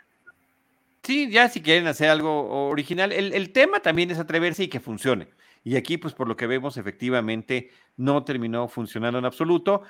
Sí, 1.04 1.30
ya 1.30 1.48
si 1.48 1.62
quieren 1.62 1.86
hacer 1.86 2.10
algo 2.10 2.70
original. 2.70 3.12
El, 3.12 3.36
el 3.36 3.54
tema 3.54 3.82
también 3.82 4.10
es 4.10 4.18
atreverse 4.18 4.64
y 4.64 4.68
que 4.68 4.80
funcione. 4.80 5.28
Y 5.64 5.78
aquí, 5.78 5.98
pues 5.98 6.16
por 6.16 6.28
lo 6.28 6.38
que 6.38 6.48
vemos, 6.48 6.78
efectivamente 6.78 7.72
no 7.98 8.24
terminó 8.24 8.68
funcionando 8.68 9.20
en 9.20 9.26
absoluto. 9.26 9.84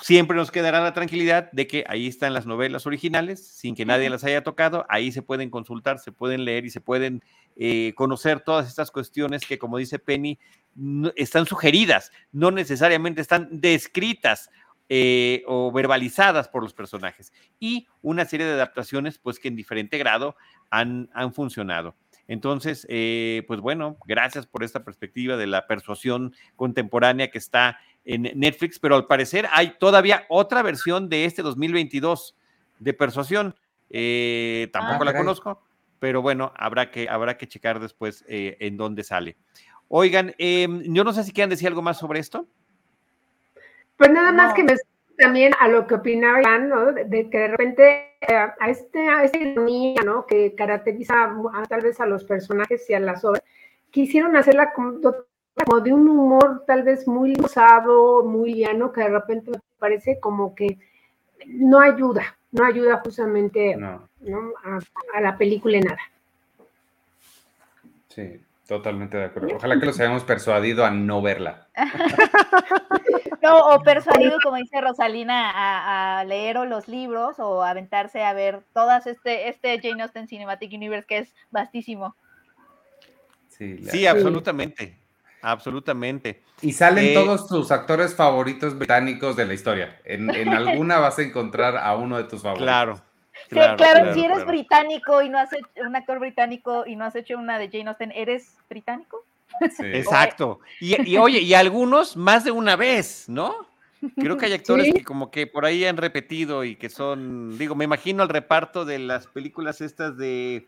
Siempre 0.00 0.36
nos 0.36 0.50
quedará 0.50 0.80
la 0.80 0.92
tranquilidad 0.92 1.52
de 1.52 1.68
que 1.68 1.84
ahí 1.86 2.08
están 2.08 2.34
las 2.34 2.46
novelas 2.46 2.84
originales, 2.86 3.46
sin 3.46 3.76
que 3.76 3.86
nadie 3.86 4.10
las 4.10 4.24
haya 4.24 4.42
tocado. 4.42 4.84
Ahí 4.88 5.12
se 5.12 5.22
pueden 5.22 5.50
consultar, 5.50 6.00
se 6.00 6.10
pueden 6.10 6.44
leer 6.44 6.64
y 6.64 6.70
se 6.70 6.80
pueden 6.80 7.22
eh, 7.56 7.92
conocer 7.94 8.40
todas 8.40 8.66
estas 8.66 8.90
cuestiones 8.90 9.46
que, 9.46 9.58
como 9.58 9.78
dice 9.78 10.00
Penny, 10.00 10.38
están 11.14 11.46
sugeridas, 11.46 12.10
no 12.32 12.50
necesariamente 12.50 13.20
están 13.20 13.48
descritas 13.52 14.50
eh, 14.88 15.44
o 15.46 15.70
verbalizadas 15.70 16.48
por 16.48 16.62
los 16.62 16.74
personajes. 16.74 17.32
Y 17.60 17.86
una 18.02 18.24
serie 18.24 18.46
de 18.46 18.54
adaptaciones, 18.54 19.18
pues 19.18 19.38
que 19.38 19.48
en 19.48 19.56
diferente 19.56 19.96
grado 19.96 20.36
han, 20.70 21.08
han 21.14 21.32
funcionado. 21.32 21.94
Entonces, 22.28 22.86
eh, 22.88 23.42
pues 23.46 23.60
bueno, 23.60 23.96
gracias 24.06 24.46
por 24.46 24.64
esta 24.64 24.82
perspectiva 24.84 25.36
de 25.36 25.46
la 25.46 25.66
persuasión 25.66 26.34
contemporánea 26.56 27.30
que 27.30 27.38
está 27.38 27.78
en 28.04 28.22
Netflix, 28.34 28.78
pero 28.78 28.96
al 28.96 29.06
parecer 29.06 29.46
hay 29.52 29.74
todavía 29.78 30.24
otra 30.28 30.62
versión 30.62 31.08
de 31.08 31.24
este 31.26 31.42
2022 31.42 32.34
de 32.78 32.94
persuasión. 32.94 33.54
Eh, 33.90 34.68
tampoco 34.72 35.02
Ah, 35.02 35.04
la 35.06 35.12
caray. 35.12 35.22
conozco, 35.26 35.62
pero 35.98 36.22
bueno, 36.22 36.52
habrá 36.56 36.90
que, 36.90 37.08
habrá 37.08 37.36
que 37.36 37.46
checar 37.46 37.78
después 37.80 38.24
eh, 38.28 38.56
en 38.60 38.76
dónde 38.76 39.04
sale. 39.04 39.36
Oigan, 39.88 40.34
em, 40.38 40.82
yo 40.92 41.04
no 41.04 41.12
sé 41.12 41.24
si 41.24 41.32
quieran 41.32 41.50
decir 41.50 41.68
algo 41.68 41.82
más 41.82 41.98
sobre 41.98 42.20
esto. 42.20 42.46
Pues 43.96 44.10
nada 44.10 44.32
más 44.32 44.48
No. 44.48 44.54
que 44.54 44.64
me 44.64 44.74
también 45.18 45.52
a 45.60 45.68
lo 45.68 45.86
que 45.86 45.94
opinaba 45.94 46.40
Iván, 46.40 46.68
¿no? 46.68 46.92
De, 46.92 47.30
que 47.30 47.38
de 47.38 47.48
repente 47.48 48.16
eh, 48.20 48.34
a, 48.34 48.70
este, 48.70 49.08
a 49.08 49.24
esta 49.24 49.38
ironía, 49.38 50.02
¿no? 50.04 50.26
Que 50.26 50.54
caracteriza 50.54 51.14
a- 51.24 51.62
tal 51.68 51.82
vez 51.82 52.00
a 52.00 52.06
los 52.06 52.24
personajes 52.24 52.88
y 52.90 52.94
a 52.94 53.00
las 53.00 53.24
obras, 53.24 53.42
quisieron 53.90 54.36
hacerla 54.36 54.72
como, 54.72 55.00
como 55.00 55.80
de 55.80 55.92
un 55.92 56.08
humor 56.08 56.64
tal 56.66 56.82
vez 56.82 57.06
muy 57.06 57.32
usado, 57.38 58.24
muy 58.24 58.54
llano, 58.54 58.92
que 58.92 59.02
de 59.02 59.08
repente 59.08 59.50
me 59.52 59.58
parece 59.78 60.18
como 60.20 60.54
que 60.54 60.78
no 61.46 61.80
ayuda, 61.80 62.36
no 62.52 62.64
ayuda 62.64 63.00
justamente 63.04 63.76
No, 63.76 64.08
¿no? 64.20 64.52
a, 64.64 64.78
a 65.14 65.20
la 65.20 65.36
película 65.38 65.78
en 65.78 65.84
nada. 65.84 66.00
sí, 68.08 68.43
totalmente 68.66 69.16
de 69.16 69.24
acuerdo. 69.26 69.56
Ojalá 69.56 69.78
que 69.78 69.86
los 69.86 69.98
hayamos 70.00 70.24
persuadido 70.24 70.84
a 70.84 70.90
no 70.90 71.20
verla. 71.22 71.68
No, 73.42 73.58
o 73.58 73.82
persuadido, 73.82 74.38
como 74.42 74.56
dice 74.56 74.80
Rosalina, 74.80 75.50
a, 75.50 76.20
a 76.20 76.24
leer 76.24 76.56
o 76.56 76.64
los 76.64 76.88
libros 76.88 77.38
o 77.38 77.62
aventarse 77.62 78.24
a 78.24 78.32
ver 78.32 78.62
todas 78.72 79.06
este, 79.06 79.50
este 79.50 79.78
Jane 79.82 80.02
Austen 80.02 80.26
Cinematic 80.28 80.72
Universe 80.72 81.06
que 81.06 81.18
es 81.18 81.34
vastísimo. 81.50 82.16
Sí, 83.50 83.76
la- 83.78 83.92
Sí, 83.92 84.06
absolutamente, 84.06 84.96
absolutamente. 85.42 86.42
Y 86.62 86.72
salen 86.72 87.04
Eh, 87.04 87.12
todos 87.14 87.46
tus 87.46 87.70
actores 87.70 88.14
favoritos 88.14 88.78
británicos 88.78 89.36
de 89.36 89.44
la 89.44 89.52
historia. 89.52 90.00
En, 90.06 90.34
en 90.34 90.48
alguna 90.54 90.98
vas 90.98 91.18
a 91.18 91.22
encontrar 91.22 91.76
a 91.76 91.94
uno 91.96 92.16
de 92.16 92.24
tus 92.24 92.40
favoritos. 92.40 92.64
Claro. 92.66 93.00
Sí, 93.48 93.50
claro, 93.50 93.76
claro, 93.76 94.14
si 94.14 94.20
eres 94.20 94.36
claro. 94.36 94.50
británico 94.50 95.22
y 95.22 95.28
no 95.28 95.38
has 95.38 95.52
hecho 95.52 95.66
un 95.86 95.96
actor 95.96 96.18
británico 96.18 96.84
y 96.86 96.96
no 96.96 97.04
has 97.04 97.16
hecho 97.16 97.36
una 97.36 97.58
de 97.58 97.68
Jane 97.68 97.88
Austen, 97.88 98.12
¿eres 98.12 98.56
británico? 98.68 99.24
Sí. 99.60 99.82
Exacto. 99.84 100.60
Y, 100.80 101.10
y 101.10 101.16
oye, 101.18 101.40
y 101.40 101.54
algunos 101.54 102.16
más 102.16 102.44
de 102.44 102.50
una 102.50 102.76
vez, 102.76 103.28
¿no? 103.28 103.66
Creo 104.16 104.36
que 104.36 104.46
hay 104.46 104.52
actores 104.52 104.86
Sí. 104.86 104.92
que 104.92 105.04
como 105.04 105.30
que 105.30 105.46
por 105.46 105.64
ahí 105.64 105.84
han 105.84 105.96
repetido 105.96 106.64
y 106.64 106.76
que 106.76 106.88
son, 106.88 107.56
digo, 107.58 107.74
me 107.74 107.84
imagino 107.84 108.22
el 108.22 108.28
reparto 108.28 108.84
de 108.84 108.98
las 108.98 109.26
películas 109.26 109.80
estas 109.80 110.16
de, 110.16 110.66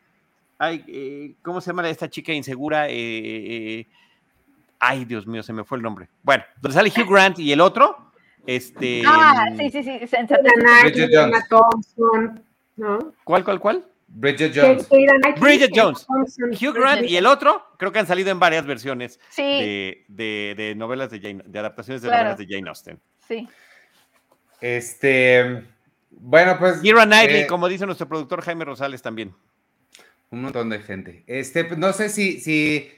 ay, 0.58 0.84
eh, 0.88 1.34
¿cómo 1.42 1.60
se 1.60 1.70
llama 1.70 1.88
esta 1.88 2.08
chica 2.08 2.32
insegura? 2.32 2.88
Eh, 2.88 2.94
eh, 2.94 3.86
ay, 4.78 5.04
Dios 5.04 5.26
mío, 5.26 5.42
se 5.42 5.52
me 5.52 5.64
fue 5.64 5.78
el 5.78 5.82
nombre. 5.82 6.08
Bueno, 6.22 6.44
donde 6.60 6.74
sale 6.74 6.90
Hugh 6.90 7.10
Grant 7.10 7.38
y 7.38 7.52
el 7.52 7.60
otro, 7.60 8.10
este, 8.46 9.02
ah, 9.06 9.46
sí, 9.56 9.70
sí, 9.70 9.82
sí. 9.82 10.00
Bridget 10.82 11.10
Jones. 11.12 11.48
Thompson, 11.48 12.44
¿no? 12.76 13.12
¿cuál, 13.24 13.44
cuál, 13.44 13.60
cuál? 13.60 13.84
Bridget 14.08 14.52
Jones. 14.54 14.88
Bridget 15.40 15.70
Jones. 15.74 16.06
Hugh 16.62 16.72
Grant 16.74 17.04
y 17.08 17.16
el 17.16 17.26
otro, 17.26 17.64
creo 17.76 17.90
que 17.92 17.98
han 17.98 18.06
salido 18.06 18.30
en 18.30 18.38
varias 18.38 18.64
versiones 18.64 19.18
Sí, 19.30 19.42
de, 19.42 20.04
de- 20.08 20.54
de 20.56 20.74
novelas 20.76 21.10
de 21.10 21.20
Jane, 21.20 21.42
de 21.44 21.58
adaptaciones 21.58 22.02
de 22.02 22.08
Claro. 22.08 22.22
novelas 22.30 22.38
de 22.38 22.46
Jane 22.54 22.68
Austen. 22.68 23.00
sí. 23.28 23.48
Este, 24.60 25.64
bueno, 26.10 26.56
pues. 26.58 26.78
Kira 26.80 27.04
Knightley, 27.04 27.42
eh, 27.42 27.46
como 27.46 27.68
dice 27.68 27.84
nuestro 27.86 28.08
productor 28.08 28.40
Jaime 28.42 28.64
Rosales 28.64 29.02
también. 29.02 29.34
Un 30.30 30.42
montón 30.42 30.70
de 30.70 30.78
gente. 30.80 31.24
Este, 31.26 31.64
pues, 31.64 31.78
no 31.78 31.92
sé 31.92 32.08
si, 32.08 32.40
si 32.40 32.90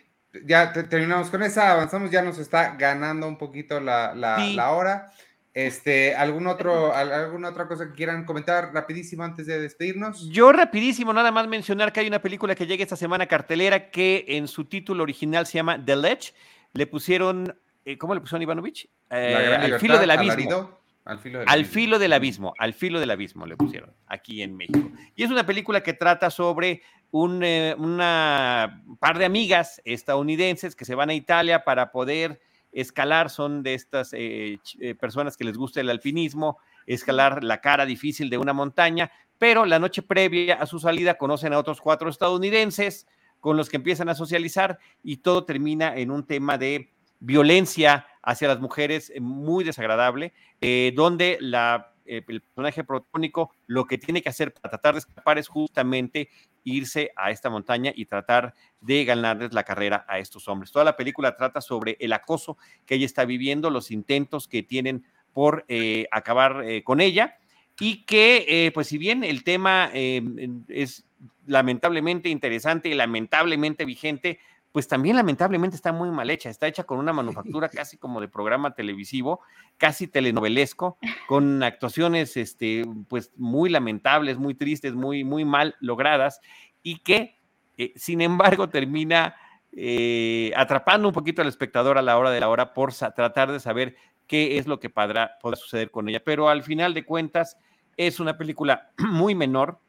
ya 0.44 0.72
te- 0.72 0.84
terminamos 0.84 1.30
con 1.30 1.42
esa, 1.42 1.72
avanzamos, 1.72 2.10
ya 2.10 2.22
nos 2.22 2.38
está 2.38 2.76
ganando 2.76 3.26
un 3.26 3.36
poquito 3.38 3.80
la, 3.80 4.14
la- 4.14 4.36
Sí. 4.38 4.54
la 4.54 4.70
hora. 4.70 5.12
Este, 5.58 6.14
¿algún 6.14 6.46
otro, 6.46 6.94
al- 6.94 7.10
alguna 7.12 7.48
otra 7.48 7.66
cosa 7.66 7.88
que 7.88 7.94
quieran 7.94 8.24
comentar 8.24 8.72
rapidísimo 8.72 9.24
antes 9.24 9.46
de 9.48 9.60
despedirnos? 9.60 10.28
Yo 10.30 10.52
rapidísimo, 10.52 11.12
nada 11.12 11.32
más 11.32 11.48
mencionar 11.48 11.92
que 11.92 11.98
hay 11.98 12.06
una 12.06 12.22
película 12.22 12.54
que 12.54 12.64
llega 12.64 12.84
esta 12.84 12.94
semana 12.94 13.26
cartelera 13.26 13.90
que 13.90 14.24
en 14.28 14.46
su 14.46 14.66
título 14.66 15.02
original 15.02 15.46
se 15.46 15.54
llama 15.58 15.84
The 15.84 15.96
Ledge. 15.96 16.32
Le 16.74 16.86
pusieron, 16.86 17.58
eh, 17.84 17.98
¿cómo 17.98 18.14
le 18.14 18.20
pusieron 18.20 18.42
Ivanovich? 18.42 18.88
Eh, 19.10 19.56
al 19.60 19.80
filo 19.80 19.98
del 19.98 20.10
abismo. 20.12 20.32
alarido, 20.32 20.80
al 21.04 21.18
filo 21.18 21.38
del 21.40 21.48
Al 21.48 21.54
abismo. 21.54 21.72
filo 21.74 21.98
del 21.98 22.12
abismo, 22.12 22.54
al 22.56 22.72
filo 22.74 23.00
del 23.00 23.10
abismo 23.10 23.44
le 23.46 23.56
pusieron 23.56 23.90
aquí 24.06 24.42
en 24.42 24.56
México. 24.56 24.92
Y 25.16 25.24
es 25.24 25.30
una 25.32 25.44
película 25.44 25.82
que 25.82 25.92
trata 25.92 26.30
sobre 26.30 26.82
un 27.10 27.42
eh, 27.42 27.74
una 27.78 28.80
par 29.00 29.18
de 29.18 29.24
amigas 29.24 29.82
estadounidenses 29.84 30.76
que 30.76 30.84
se 30.84 30.94
van 30.94 31.10
a 31.10 31.14
Italia 31.14 31.64
para 31.64 31.90
poder 31.90 32.38
escalar, 32.80 33.30
son 33.30 33.62
de 33.62 33.74
estas 33.74 34.12
eh, 34.12 34.58
eh, 34.80 34.94
personas 34.94 35.36
que 35.36 35.44
les 35.44 35.56
gusta 35.56 35.80
el 35.80 35.90
alpinismo, 35.90 36.58
escalar 36.86 37.44
la 37.44 37.60
cara 37.60 37.86
difícil 37.86 38.30
de 38.30 38.38
una 38.38 38.52
montaña, 38.52 39.10
pero 39.38 39.66
la 39.66 39.78
noche 39.78 40.02
previa 40.02 40.54
a 40.54 40.66
su 40.66 40.78
salida 40.78 41.14
conocen 41.14 41.52
a 41.52 41.58
otros 41.58 41.80
cuatro 41.80 42.08
estadounidenses 42.08 43.06
con 43.40 43.56
los 43.56 43.68
que 43.68 43.76
empiezan 43.76 44.08
a 44.08 44.14
socializar 44.14 44.78
y 45.02 45.18
todo 45.18 45.44
termina 45.44 45.96
en 45.96 46.10
un 46.10 46.26
tema 46.26 46.58
de 46.58 46.92
violencia 47.20 48.06
hacia 48.22 48.48
las 48.48 48.60
mujeres 48.60 49.10
eh, 49.14 49.20
muy 49.20 49.64
desagradable, 49.64 50.32
eh, 50.60 50.92
donde 50.94 51.38
la, 51.40 51.87
el 52.08 52.40
personaje 52.40 52.84
protagónico 52.84 53.52
lo 53.66 53.86
que 53.86 53.98
tiene 53.98 54.22
que 54.22 54.28
hacer 54.28 54.52
para 54.52 54.70
tratar 54.70 54.94
de 54.94 55.00
escapar 55.00 55.38
es 55.38 55.48
justamente 55.48 56.28
irse 56.64 57.12
a 57.16 57.30
esta 57.30 57.50
montaña 57.50 57.92
y 57.94 58.06
tratar 58.06 58.54
de 58.80 59.04
ganarles 59.04 59.52
la 59.52 59.64
carrera 59.64 60.04
a 60.08 60.18
estos 60.18 60.48
hombres. 60.48 60.72
Toda 60.72 60.84
la 60.84 60.96
película 60.96 61.36
trata 61.36 61.60
sobre 61.60 61.96
el 62.00 62.12
acoso 62.12 62.58
que 62.86 62.96
ella 62.96 63.06
está 63.06 63.24
viviendo, 63.24 63.70
los 63.70 63.90
intentos 63.90 64.48
que 64.48 64.62
tienen 64.62 65.04
por 65.32 65.64
eh, 65.68 66.06
acabar 66.10 66.62
eh, 66.64 66.82
con 66.82 67.00
ella 67.00 67.38
y 67.80 68.04
que, 68.04 68.44
eh, 68.48 68.72
pues 68.72 68.88
si 68.88 68.98
bien 68.98 69.22
el 69.22 69.44
tema 69.44 69.90
eh, 69.94 70.22
es 70.68 71.04
lamentablemente 71.46 72.28
interesante 72.28 72.88
y 72.88 72.94
lamentablemente 72.94 73.84
vigente, 73.84 74.40
pues 74.72 74.86
también 74.88 75.16
lamentablemente 75.16 75.76
está 75.76 75.92
muy 75.92 76.10
mal 76.10 76.30
hecha. 76.30 76.50
Está 76.50 76.66
hecha 76.66 76.84
con 76.84 76.98
una 76.98 77.12
manufactura 77.14 77.68
casi 77.68 77.96
como 77.96 78.20
de 78.20 78.28
programa 78.28 78.74
televisivo, 78.74 79.40
casi 79.76 80.06
telenovelesco, 80.06 80.98
con 81.26 81.62
actuaciones 81.62 82.36
este, 82.36 82.84
pues 83.08 83.32
muy 83.36 83.70
lamentables, 83.70 84.38
muy 84.38 84.54
tristes, 84.54 84.94
muy, 84.94 85.24
muy 85.24 85.44
mal 85.44 85.76
logradas 85.80 86.40
y 86.82 86.98
que, 87.00 87.36
eh, 87.76 87.92
sin 87.96 88.20
embargo, 88.20 88.68
termina 88.68 89.36
eh, 89.72 90.52
atrapando 90.56 91.08
un 91.08 91.14
poquito 91.14 91.42
al 91.42 91.48
espectador 91.48 91.98
a 91.98 92.02
la 92.02 92.16
hora 92.18 92.30
de 92.30 92.40
la 92.40 92.48
hora 92.48 92.72
por 92.74 92.94
tratar 92.94 93.52
de 93.52 93.60
saber 93.60 93.96
qué 94.26 94.58
es 94.58 94.66
lo 94.66 94.80
que 94.80 94.90
podrá, 94.90 95.38
podrá 95.40 95.56
suceder 95.56 95.90
con 95.90 96.08
ella. 96.08 96.22
Pero 96.24 96.48
al 96.48 96.62
final 96.62 96.94
de 96.94 97.04
cuentas, 97.04 97.56
es 97.98 98.20
una 98.20 98.38
película 98.38 98.92
muy 98.98 99.34
menor, 99.34 99.80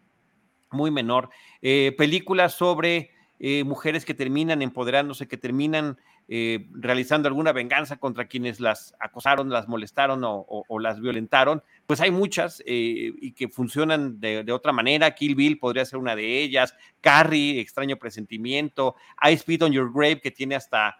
muy 0.72 0.92
menor. 0.92 1.30
Eh, 1.62 1.96
película 1.98 2.50
sobre 2.50 3.12
eh, 3.42 3.64
mujeres 3.64 4.04
que 4.04 4.14
terminan 4.14 4.62
empoderándose, 4.62 5.28
que 5.28 5.38
terminan 5.38 5.98
eh, 6.28 6.68
realizando 6.74 7.30
alguna 7.30 7.54
venganza 7.54 7.96
contra 7.96 8.28
quienes 8.28 8.60
las 8.60 8.94
acosaron, 9.00 9.50
las 9.50 9.70
molestaron 9.70 10.22
o, 10.26 10.80
las 10.80 11.00
violentaron. 11.00 11.64
Pues 11.88 12.02
hay 12.02 12.12
muchas 12.12 12.62
eh, 12.66 13.14
y 13.22 13.32
que 13.32 13.48
funcionan 13.48 14.20
de, 14.20 14.52
otra 14.52 14.74
manera. 14.74 15.16
Kill 15.16 15.36
Bill 15.36 15.58
podría 15.58 15.86
ser 15.86 16.00
una 16.00 16.18
de 16.18 16.42
ellas. 16.42 16.76
Carrie, 17.00 17.62
Extraño 17.62 17.96
Presentimiento. 17.96 18.96
I 19.22 19.38
Spit 19.38 19.64
on 19.64 19.72
Your 19.72 19.92
Grave, 19.94 20.20
que 20.20 20.32
tiene 20.32 20.56
hasta 20.56 20.98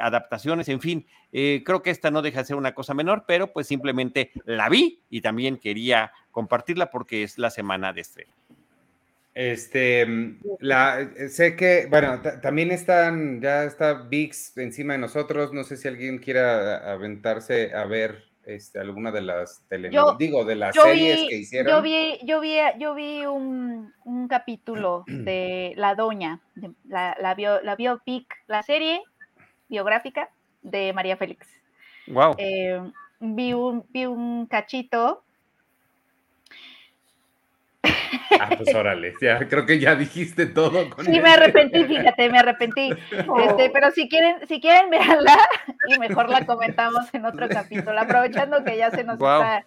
adaptaciones. 0.00 0.70
En 0.70 0.80
fin, 0.80 1.06
creo 1.30 1.82
que 1.82 1.90
esta 1.90 2.10
no 2.10 2.22
deja 2.22 2.38
de 2.38 2.46
ser 2.46 2.56
una 2.56 2.74
cosa 2.74 2.94
menor, 2.94 3.24
pero 3.28 3.52
pues 3.52 3.66
simplemente 3.66 4.32
la 4.46 4.70
vi 4.70 5.02
y 5.10 5.20
también 5.20 5.58
quería 5.58 6.10
compartirla 6.30 6.90
porque 6.90 7.22
es 7.22 7.36
la 7.36 7.50
semana 7.50 7.92
de 7.92 8.00
estreno. 8.00 8.32
Este, 9.40 10.04
mm, 10.04 10.40
la, 10.58 11.00
eh, 11.00 11.28
sé 11.28 11.54
que, 11.54 11.86
bueno, 11.88 12.20
ta- 12.22 12.40
también 12.40 12.72
están, 12.72 13.40
ya 13.40 13.62
está 13.62 13.92
VIX 13.94 14.56
encima 14.58 14.94
de 14.94 14.98
nosotros. 14.98 15.52
No 15.52 15.62
sé 15.62 15.76
si 15.76 15.86
alguien 15.86 16.18
quiera 16.18 16.90
aventarse 16.92 17.72
a 17.72 17.84
ver 17.84 18.24
este, 18.44 18.80
alguna 18.80 19.12
de 19.12 19.20
las 19.20 19.62
telenovelas, 19.68 20.18
digo, 20.18 20.44
de 20.44 20.56
las 20.56 20.74
series 20.74 21.20
vi, 21.20 21.28
que 21.28 21.36
hicieron. 21.36 21.72
yo 21.72 21.82
vi, 21.82 22.18
yo 22.24 22.40
vi, 22.40 22.56
yo 22.80 22.96
vi 22.96 23.26
un, 23.26 23.92
un 24.04 24.26
capítulo 24.26 25.04
de 25.06 25.72
La 25.76 25.94
Doña, 25.94 26.40
de 26.56 26.72
la, 26.88 27.16
la, 27.20 27.36
bio- 27.36 27.62
la 27.62 27.76
biopic, 27.76 28.34
la 28.48 28.64
serie 28.64 29.02
biográfica 29.68 30.30
de 30.62 30.92
María 30.92 31.16
Félix. 31.16 31.46
Wow. 32.08 32.34
Eh, 32.38 32.80
vi, 33.20 33.52
un, 33.52 33.84
vi 33.90 34.04
un 34.06 34.46
cachito. 34.46 35.22
Ah, 38.40 38.50
pues 38.56 38.74
órale, 38.74 39.14
ya, 39.20 39.38
creo 39.48 39.66
que 39.66 39.78
ya 39.78 39.94
dijiste 39.94 40.46
todo. 40.46 40.88
Con 40.90 41.04
Sí, 41.04 41.10
me 41.12 41.18
eso. 41.18 41.26
arrepentí, 41.42 41.84
fíjate, 41.84 42.28
me 42.30 42.38
arrepentí. 42.38 42.90
Oh. 43.28 43.38
Este, 43.40 43.70
pero 43.70 43.90
si 43.90 44.08
quieren, 44.08 44.36
si 44.46 44.60
quieren 44.60 44.90
verla, 44.90 45.36
y 45.88 45.98
mejor 45.98 46.28
la 46.30 46.46
comentamos 46.46 47.12
en 47.12 47.24
otro 47.26 47.48
capítulo, 47.48 47.98
aprovechando 48.00 48.64
que 48.64 48.76
ya 48.76 48.90
se 48.90 49.04
nos 49.04 49.18
Guau. 49.18 49.42
está, 49.42 49.66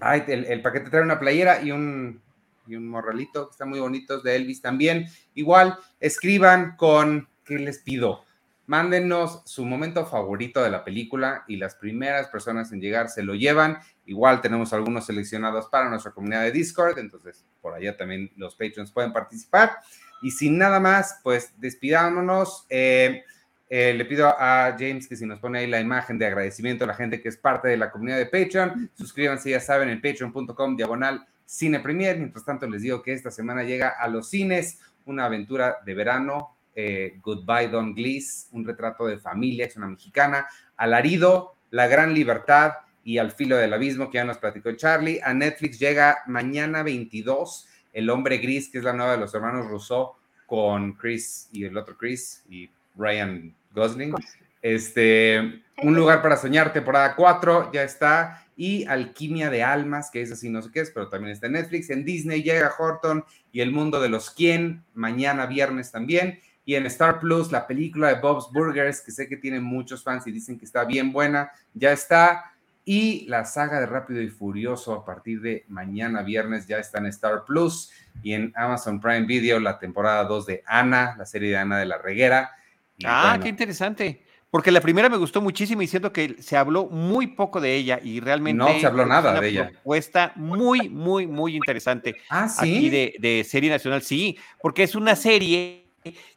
ay, 0.00 0.24
el, 0.26 0.62
paquete 0.62 0.90
trae 0.90 1.02
una 1.02 1.18
playera 1.18 1.62
y 1.62 1.70
un, 1.70 2.20
y 2.68 2.76
un 2.76 2.88
morralito 2.88 3.46
que 3.46 3.52
están 3.52 3.70
muy 3.70 3.80
bonitos 3.80 4.22
de 4.22 4.36
Elvis 4.36 4.60
también. 4.60 5.06
Igual, 5.34 5.78
escriban 6.00 6.76
con, 6.76 7.28
¿qué 7.44 7.58
les 7.58 7.78
pido? 7.78 8.24
Mándenos 8.66 9.42
su 9.46 9.64
momento 9.64 10.04
favorito 10.04 10.62
de 10.62 10.70
la 10.70 10.84
película 10.84 11.44
y 11.48 11.56
las 11.56 11.74
primeras 11.74 12.28
personas 12.28 12.70
en 12.70 12.80
llegar 12.80 13.08
se 13.08 13.22
lo 13.22 13.34
llevan. 13.34 13.78
Igual 14.04 14.42
tenemos 14.42 14.72
algunos 14.74 15.06
seleccionados 15.06 15.68
para 15.68 15.88
nuestra 15.88 16.12
comunidad 16.12 16.42
de 16.42 16.52
Discord, 16.52 16.98
entonces 16.98 17.46
por 17.62 17.74
allá 17.74 17.96
también 17.96 18.30
los 18.36 18.54
patrons 18.54 18.92
pueden 18.92 19.12
participar. 19.12 19.78
Y 20.20 20.30
sin 20.32 20.58
nada 20.58 20.80
más, 20.80 21.20
pues 21.22 21.54
despidámonos. 21.58 22.66
Eh, 22.68 23.22
eh, 23.70 23.92
le 23.94 24.04
pido 24.06 24.28
a 24.28 24.74
James 24.78 25.06
que 25.06 25.16
si 25.16 25.26
nos 25.26 25.40
pone 25.40 25.58
ahí 25.58 25.66
la 25.66 25.80
imagen 25.80 26.18
de 26.18 26.26
agradecimiento 26.26 26.84
a 26.84 26.86
la 26.86 26.94
gente 26.94 27.20
que 27.20 27.28
es 27.28 27.36
parte 27.36 27.68
de 27.68 27.76
la 27.76 27.90
comunidad 27.90 28.16
de 28.16 28.26
Patreon, 28.26 28.90
suscríbanse, 28.94 29.50
ya 29.50 29.60
saben, 29.60 29.90
en 29.90 30.00
patreon.com 30.00 30.76
diagonal 30.76 31.26
cine 31.48 31.80
premier. 31.80 32.18
Mientras 32.18 32.44
tanto, 32.44 32.66
les 32.68 32.82
digo 32.82 33.02
que 33.02 33.14
esta 33.14 33.30
semana 33.30 33.62
llega 33.62 33.88
a 33.88 34.06
los 34.08 34.28
cines 34.28 34.80
una 35.06 35.24
aventura 35.24 35.78
de 35.84 35.94
verano, 35.94 36.54
eh, 36.74 37.18
Goodbye 37.22 37.68
Don 37.68 37.94
Glees, 37.94 38.48
un 38.52 38.66
retrato 38.66 39.06
de 39.06 39.18
familia, 39.18 39.64
es 39.64 39.76
una 39.76 39.86
mexicana, 39.86 40.46
Alarido, 40.76 41.54
La 41.70 41.86
Gran 41.86 42.12
Libertad 42.12 42.72
y 43.02 43.16
Al 43.16 43.32
Filo 43.32 43.56
del 43.56 43.72
Abismo, 43.72 44.10
que 44.10 44.18
ya 44.18 44.24
nos 44.24 44.36
platicó 44.36 44.70
Charlie. 44.72 45.20
A 45.24 45.32
Netflix 45.32 45.78
llega 45.78 46.18
mañana 46.26 46.82
22 46.82 47.66
el 47.94 48.10
hombre 48.10 48.36
gris, 48.36 48.68
que 48.68 48.78
es 48.78 48.84
la 48.84 48.92
nueva 48.92 49.12
de 49.12 49.18
los 49.18 49.32
hermanos 49.34 49.66
Rousseau, 49.66 50.12
con 50.46 50.92
Chris 50.92 51.48
y 51.50 51.64
el 51.64 51.76
otro 51.76 51.96
Chris 51.96 52.44
y 52.50 52.68
Ryan 52.94 53.54
Gosling. 53.74 54.14
Este, 54.60 55.62
Un 55.82 55.94
lugar 55.94 56.22
para 56.22 56.36
soñar, 56.36 56.72
temporada 56.72 57.14
4, 57.14 57.70
ya 57.72 57.84
está. 57.84 58.44
Y 58.56 58.84
Alquimia 58.86 59.48
de 59.50 59.62
Almas, 59.62 60.10
que 60.10 60.20
es 60.20 60.32
así, 60.32 60.48
no 60.48 60.60
sé 60.60 60.70
qué 60.72 60.80
es, 60.80 60.90
pero 60.90 61.08
también 61.08 61.32
está 61.32 61.46
en 61.46 61.52
Netflix. 61.52 61.90
En 61.90 62.04
Disney 62.04 62.42
llega 62.42 62.74
Horton 62.76 63.24
y 63.52 63.60
El 63.60 63.70
Mundo 63.70 64.00
de 64.00 64.08
los 64.08 64.30
Quién, 64.30 64.84
mañana 64.94 65.46
viernes 65.46 65.92
también. 65.92 66.40
Y 66.64 66.74
en 66.74 66.84
Star 66.86 67.20
Plus, 67.20 67.52
la 67.52 67.66
película 67.68 68.08
de 68.08 68.20
Bob's 68.20 68.48
Burgers, 68.52 69.00
que 69.00 69.12
sé 69.12 69.28
que 69.28 69.36
tiene 69.36 69.60
muchos 69.60 70.02
fans 70.02 70.26
y 70.26 70.32
dicen 70.32 70.58
que 70.58 70.64
está 70.64 70.84
bien 70.84 71.12
buena, 71.12 71.52
ya 71.72 71.92
está. 71.92 72.52
Y 72.84 73.26
la 73.28 73.44
saga 73.44 73.78
de 73.78 73.86
Rápido 73.86 74.20
y 74.20 74.28
Furioso 74.28 74.92
a 74.94 75.04
partir 75.04 75.40
de 75.40 75.64
mañana 75.68 76.22
viernes 76.22 76.66
ya 76.66 76.78
está 76.78 76.98
en 76.98 77.06
Star 77.06 77.44
Plus 77.44 77.92
y 78.22 78.32
en 78.32 78.52
Amazon 78.56 79.00
Prime 79.00 79.26
Video 79.26 79.60
la 79.60 79.78
temporada 79.78 80.24
2 80.24 80.46
de 80.46 80.62
Ana, 80.66 81.14
la 81.16 81.24
serie 81.24 81.50
de 81.50 81.56
Ana 81.56 81.78
de 81.78 81.86
la 81.86 81.98
Reguera. 81.98 82.50
ah, 83.04 83.38
qué 83.40 83.48
interesante. 83.48 84.24
Porque 84.50 84.70
la 84.70 84.80
primera 84.80 85.10
me 85.10 85.18
gustó 85.18 85.42
muchísimo 85.42 85.82
y 85.82 85.86
siento 85.86 86.12
que 86.12 86.36
se 86.42 86.56
habló 86.56 86.86
muy 86.86 87.26
poco 87.28 87.60
de 87.60 87.74
ella 87.74 88.00
y 88.02 88.20
realmente. 88.20 88.58
No 88.58 88.80
se 88.80 88.86
habló 88.86 89.04
nada 89.04 89.38
de 89.38 89.48
ella. 89.48 89.70
Propuesta 89.70 90.32
muy, 90.36 90.88
muy, 90.88 91.26
muy 91.26 91.54
interesante. 91.56 92.16
Ah, 92.30 92.48
sí. 92.48 92.60
Aquí 92.60 92.90
de, 92.90 93.14
de 93.18 93.44
serie 93.44 93.68
nacional, 93.68 94.02
sí, 94.02 94.38
porque 94.62 94.82
es 94.84 94.94
una 94.94 95.16
serie 95.16 95.84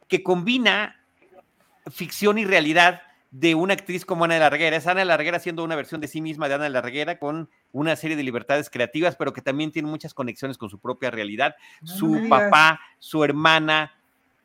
que 0.08 0.22
combina 0.22 0.96
ficción 1.90 2.38
y 2.38 2.44
realidad 2.44 3.00
de 3.32 3.54
una 3.54 3.72
actriz 3.72 4.04
como 4.04 4.24
Ana 4.24 4.34
de 4.34 4.40
la 4.40 4.50
Reguera. 4.50 4.76
Es 4.76 4.86
Ana 4.86 5.00
de 5.00 5.06
la 5.06 5.16
Reguera 5.16 5.38
haciendo 5.38 5.64
una 5.64 5.74
versión 5.74 6.02
de 6.02 6.06
sí 6.06 6.20
misma 6.20 6.48
de 6.48 6.54
Ana 6.54 6.64
de 6.64 6.70
la 6.70 6.82
Reguera 6.82 7.18
con 7.18 7.48
una 7.72 7.96
serie 7.96 8.14
de 8.14 8.22
libertades 8.22 8.68
creativas, 8.68 9.16
pero 9.16 9.32
que 9.32 9.40
también 9.40 9.72
tiene 9.72 9.88
muchas 9.88 10.12
conexiones 10.12 10.58
con 10.58 10.68
su 10.68 10.78
propia 10.78 11.10
realidad. 11.10 11.56
su 11.82 12.28
papá, 12.28 12.78
su 12.98 13.24
hermana, 13.24 13.94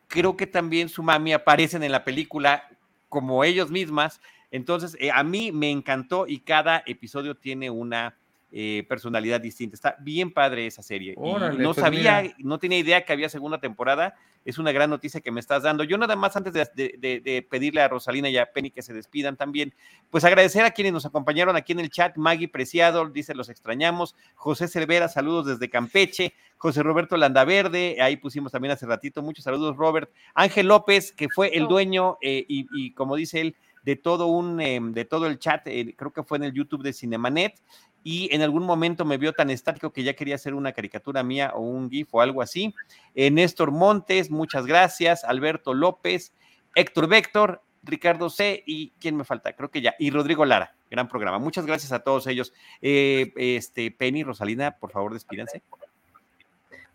creo 0.08 0.38
que 0.38 0.48
también 0.48 0.88
su 0.88 1.04
mami 1.04 1.34
aparecen 1.34 1.84
en 1.84 1.92
la 1.92 2.06
película 2.06 2.64
como 3.10 3.44
ellos 3.44 3.72
mismas. 3.72 4.22
Entonces, 4.52 4.96
eh, 5.00 5.12
a 5.12 5.24
mí 5.24 5.52
me 5.52 5.72
encantó 5.72 6.28
y 6.28 6.40
cada 6.40 6.84
episodio 6.86 7.36
tiene 7.36 7.70
una 7.70 8.18
eh, 8.52 8.86
personalidad 8.88 9.42
distinta. 9.42 9.76
Está 9.76 9.96
bien 10.00 10.32
padre 10.32 10.68
esa 10.68 10.82
serie. 10.82 11.16
no 11.16 11.74
pues 11.74 11.78
sabía, 11.78 12.24
no 12.40 12.60
tenía 12.60 12.80
idea 12.80 13.06
que 13.06 13.14
había 13.14 13.30
segunda 13.30 13.60
temporada 13.60 14.16
es 14.48 14.58
una 14.58 14.72
gran 14.72 14.90
noticia 14.90 15.20
que 15.20 15.30
me 15.30 15.42
estás 15.42 15.64
dando. 15.64 15.84
Yo 15.84 15.98
nada 15.98 16.16
más 16.16 16.38
antes 16.38 16.54
de, 16.54 17.48
pedirle 17.50 17.82
a 17.82 17.90
Rosalina 17.90 18.30
y 18.30 18.38
a 18.38 18.46
Penny 18.46 18.72
que 18.72 18.82
se 18.82 18.94
despidan 18.94 19.36
también, 19.36 19.74
pues 20.10 20.24
agradecer 20.24 20.64
a 20.64 20.72
quienes 20.72 20.94
nos 20.94 21.06
acompañaron 21.06 21.58
aquí 21.58 21.74
en 21.74 21.82
el 21.82 21.90
chat. 21.90 22.16
Maggie 22.16 22.48
Preciado 22.48 23.10
dice 23.10 23.36
los 23.36 23.50
extrañamos. 23.50 24.16
José 24.36 24.70
Cervera, 24.70 25.10
saludos 25.10 25.48
desde 25.48 25.70
Campeche. 25.70 26.34
José 26.56 26.82
Roberto 26.82 27.18
Landaverde, 27.18 27.98
ahí 28.02 28.16
pusimos 28.16 28.54
también 28.54 28.72
hace 28.72 28.86
ratito. 28.86 29.22
Muchos 29.22 29.44
saludos, 29.44 29.76
Robert. 29.76 30.10
Ángel 30.34 30.68
López, 30.68 31.12
que 31.12 31.28
fue 31.28 31.50
el 31.50 31.68
dueño 31.68 32.18
eh, 32.22 32.46
y, 32.48 32.94
como 32.94 33.18
dice 33.18 33.42
él, 33.42 33.56
de 33.84 33.98
todo 33.98 34.28
un, 34.28 34.62
em, 34.62 34.94
de 34.94 35.04
todo 35.04 35.28
el 35.28 35.40
chat, 35.40 35.68
eh, 35.68 35.94
creo 35.98 36.12
que 36.12 36.24
fue 36.24 36.38
en 36.38 36.46
el 36.46 36.54
YouTube 36.54 36.84
de 36.84 36.94
Cinemanet 36.94 37.60
y 38.04 38.34
en 38.34 38.42
algún 38.42 38.64
momento 38.64 39.06
me 39.06 39.18
vio 39.18 39.34
tan 39.34 39.50
estático 39.50 39.92
que 39.92 40.04
ya 40.04 40.14
quería 40.14 40.36
hacer 40.36 40.54
una 40.54 40.72
caricatura 40.72 41.24
mía 41.24 41.52
o 41.54 41.62
un 41.62 41.90
GIF 41.90 42.08
o 42.14 42.22
algo 42.22 42.42
así. 42.42 42.74
Eh, 43.16 43.32
Néstor 43.32 43.72
Montes, 43.72 44.32
muchas 44.32 44.66
gracias. 44.66 45.24
Alberto 45.24 45.74
López, 45.74 46.34
Héctor 46.76 47.08
Véctor, 47.08 47.62
Ricardo 47.84 48.30
C. 48.30 48.64
y 48.66 48.92
¿quién 49.00 49.16
me 49.16 49.24
falta? 49.24 49.54
Creo 49.54 49.70
que 49.70 49.82
ya. 49.82 49.96
Y 50.00 50.12
Rodrigo 50.12 50.46
Lara, 50.46 50.76
gran 50.90 51.08
programa. 51.08 51.40
Muchas 51.40 51.66
gracias 51.66 51.92
a 51.92 52.00
todos 52.00 52.28
ellos. 52.28 52.54
Eh, 52.82 53.34
este, 53.36 53.92
Penny, 53.92 54.24
Rosalina, 54.24 54.72
por 54.72 54.92
favor, 54.92 55.14
despídanse. 55.14 55.62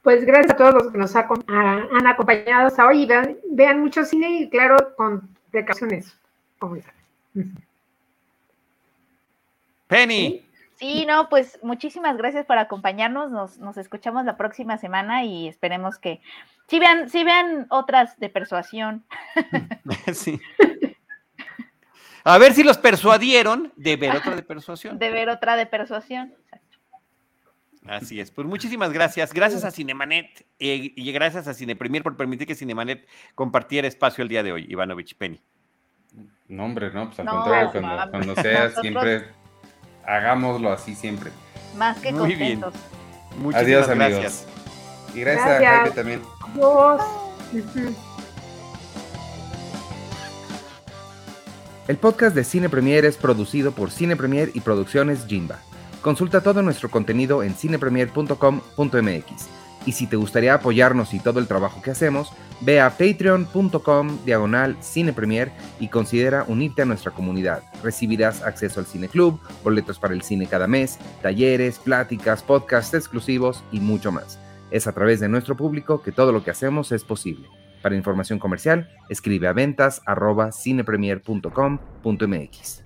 Pues 0.02 0.24
gracias 0.24 0.54
a 0.54 0.56
todos 0.56 0.74
los 0.74 0.92
que 0.92 0.98
nos 0.98 1.14
han 1.14 2.06
acompañado 2.06 2.66
hasta 2.66 2.86
hoy. 2.86 3.06
Vean, 3.06 3.36
vean 3.50 3.80
mucho 3.80 4.04
cine 4.04 4.40
y, 4.40 4.50
claro, 4.50 4.76
con 4.96 5.28
precauciones. 5.50 6.16
Penny. 9.86 10.42
Sí, 10.42 10.51
no, 11.06 11.28
pues 11.28 11.60
muchísimas 11.62 12.16
gracias 12.16 12.44
por 12.44 12.58
acompañarnos. 12.58 13.30
Nos, 13.58 13.76
escuchamos 13.76 14.24
la 14.24 14.36
próxima 14.36 14.78
semana 14.78 15.24
y 15.24 15.46
esperemos 15.46 15.98
que 15.98 16.20
sí 16.66 16.80
vean, 16.80 17.08
sí 17.08 17.22
vean 17.22 17.66
otras 17.70 18.18
de 18.18 18.28
persuasión. 18.28 19.04
Sí. 20.12 20.40
A 22.24 22.38
ver 22.38 22.52
si 22.52 22.62
los 22.62 22.78
persuadieron 22.78 23.72
de 23.76 23.96
ver 23.96 24.16
otra 24.16 24.36
de 24.36 24.42
persuasión. 24.42 24.98
De 24.98 25.10
ver 25.10 25.28
otra 25.28 25.56
de 25.56 25.66
persuasión. 25.66 26.32
Así 27.86 28.20
es. 28.20 28.30
Pues 28.30 28.46
muchísimas 28.46 28.92
gracias. 28.92 29.32
Gracias 29.32 29.64
a 29.64 29.72
Cinemanet 29.72 30.46
eh, 30.60 30.92
y 30.94 31.12
gracias 31.12 31.48
a 31.48 31.54
Cinepremier 31.54 32.04
por 32.04 32.16
permitir 32.16 32.46
que 32.46 32.54
Cinemanet 32.54 33.08
compartiera 33.34 33.88
espacio 33.88 34.22
el 34.22 34.28
día 34.28 34.44
de 34.44 34.52
hoy, 34.52 34.66
Ivanovich 34.68 35.16
Penny. 35.16 35.42
No, 36.46 36.64
hombre, 36.64 36.92
no, 36.92 37.06
pues 37.06 37.18
al 37.18 37.26
contrario, 37.26 37.70
cuando, 37.72 38.10
cuando 38.10 38.34
sea, 38.36 38.70
siempre 38.80 39.41
hagámoslo 40.06 40.72
así 40.72 40.94
siempre. 40.94 41.30
Más 41.76 41.98
que 41.98 42.12
Muy 42.12 42.30
contentos. 42.30 42.74
Bien. 43.38 43.56
Adiós, 43.56 43.88
amigos. 43.88 44.20
Gracias. 44.20 44.46
Y 45.14 45.20
gracias, 45.20 45.46
a 45.46 45.58
Jaime 45.58 45.90
también. 45.90 46.22
Adiós. 46.54 47.02
El 51.88 51.96
podcast 51.96 52.36
de 52.36 52.44
Cine 52.44 52.68
Premier 52.68 53.04
es 53.04 53.16
producido 53.16 53.72
por 53.72 53.90
Cine 53.90 54.14
Premier 54.16 54.50
y 54.54 54.60
Producciones 54.60 55.26
Jimba. 55.26 55.58
Consulta 56.00 56.40
todo 56.40 56.62
nuestro 56.62 56.88
contenido 56.90 57.42
en 57.42 57.54
cinepremier.com.mx. 57.54 59.61
Y 59.86 59.92
si 59.92 60.06
te 60.06 60.16
gustaría 60.16 60.54
apoyarnos 60.54 61.14
y 61.14 61.20
todo 61.20 61.40
el 61.40 61.46
trabajo 61.46 61.82
que 61.82 61.90
hacemos, 61.90 62.32
ve 62.60 62.80
a 62.80 62.90
patreon.com 62.90 64.18
diagonal 64.24 64.76
cinepremier 64.82 65.52
y 65.80 65.88
considera 65.88 66.44
unirte 66.46 66.82
a 66.82 66.84
nuestra 66.84 67.12
comunidad. 67.12 67.62
Recibirás 67.82 68.42
acceso 68.42 68.80
al 68.80 68.86
cine 68.86 69.08
club, 69.08 69.40
boletos 69.64 69.98
para 69.98 70.14
el 70.14 70.22
cine 70.22 70.46
cada 70.46 70.66
mes, 70.66 70.98
talleres, 71.20 71.78
pláticas, 71.78 72.42
podcasts 72.42 72.94
exclusivos 72.94 73.64
y 73.72 73.80
mucho 73.80 74.12
más. 74.12 74.38
Es 74.70 74.86
a 74.86 74.92
través 74.92 75.20
de 75.20 75.28
nuestro 75.28 75.56
público 75.56 76.02
que 76.02 76.12
todo 76.12 76.32
lo 76.32 76.44
que 76.44 76.50
hacemos 76.50 76.92
es 76.92 77.04
posible. 77.04 77.48
Para 77.82 77.96
información 77.96 78.38
comercial, 78.38 78.88
escribe 79.08 79.48
a 79.48 79.52
ventas 79.52 80.02
cinepremier.com.mx. 80.52 82.81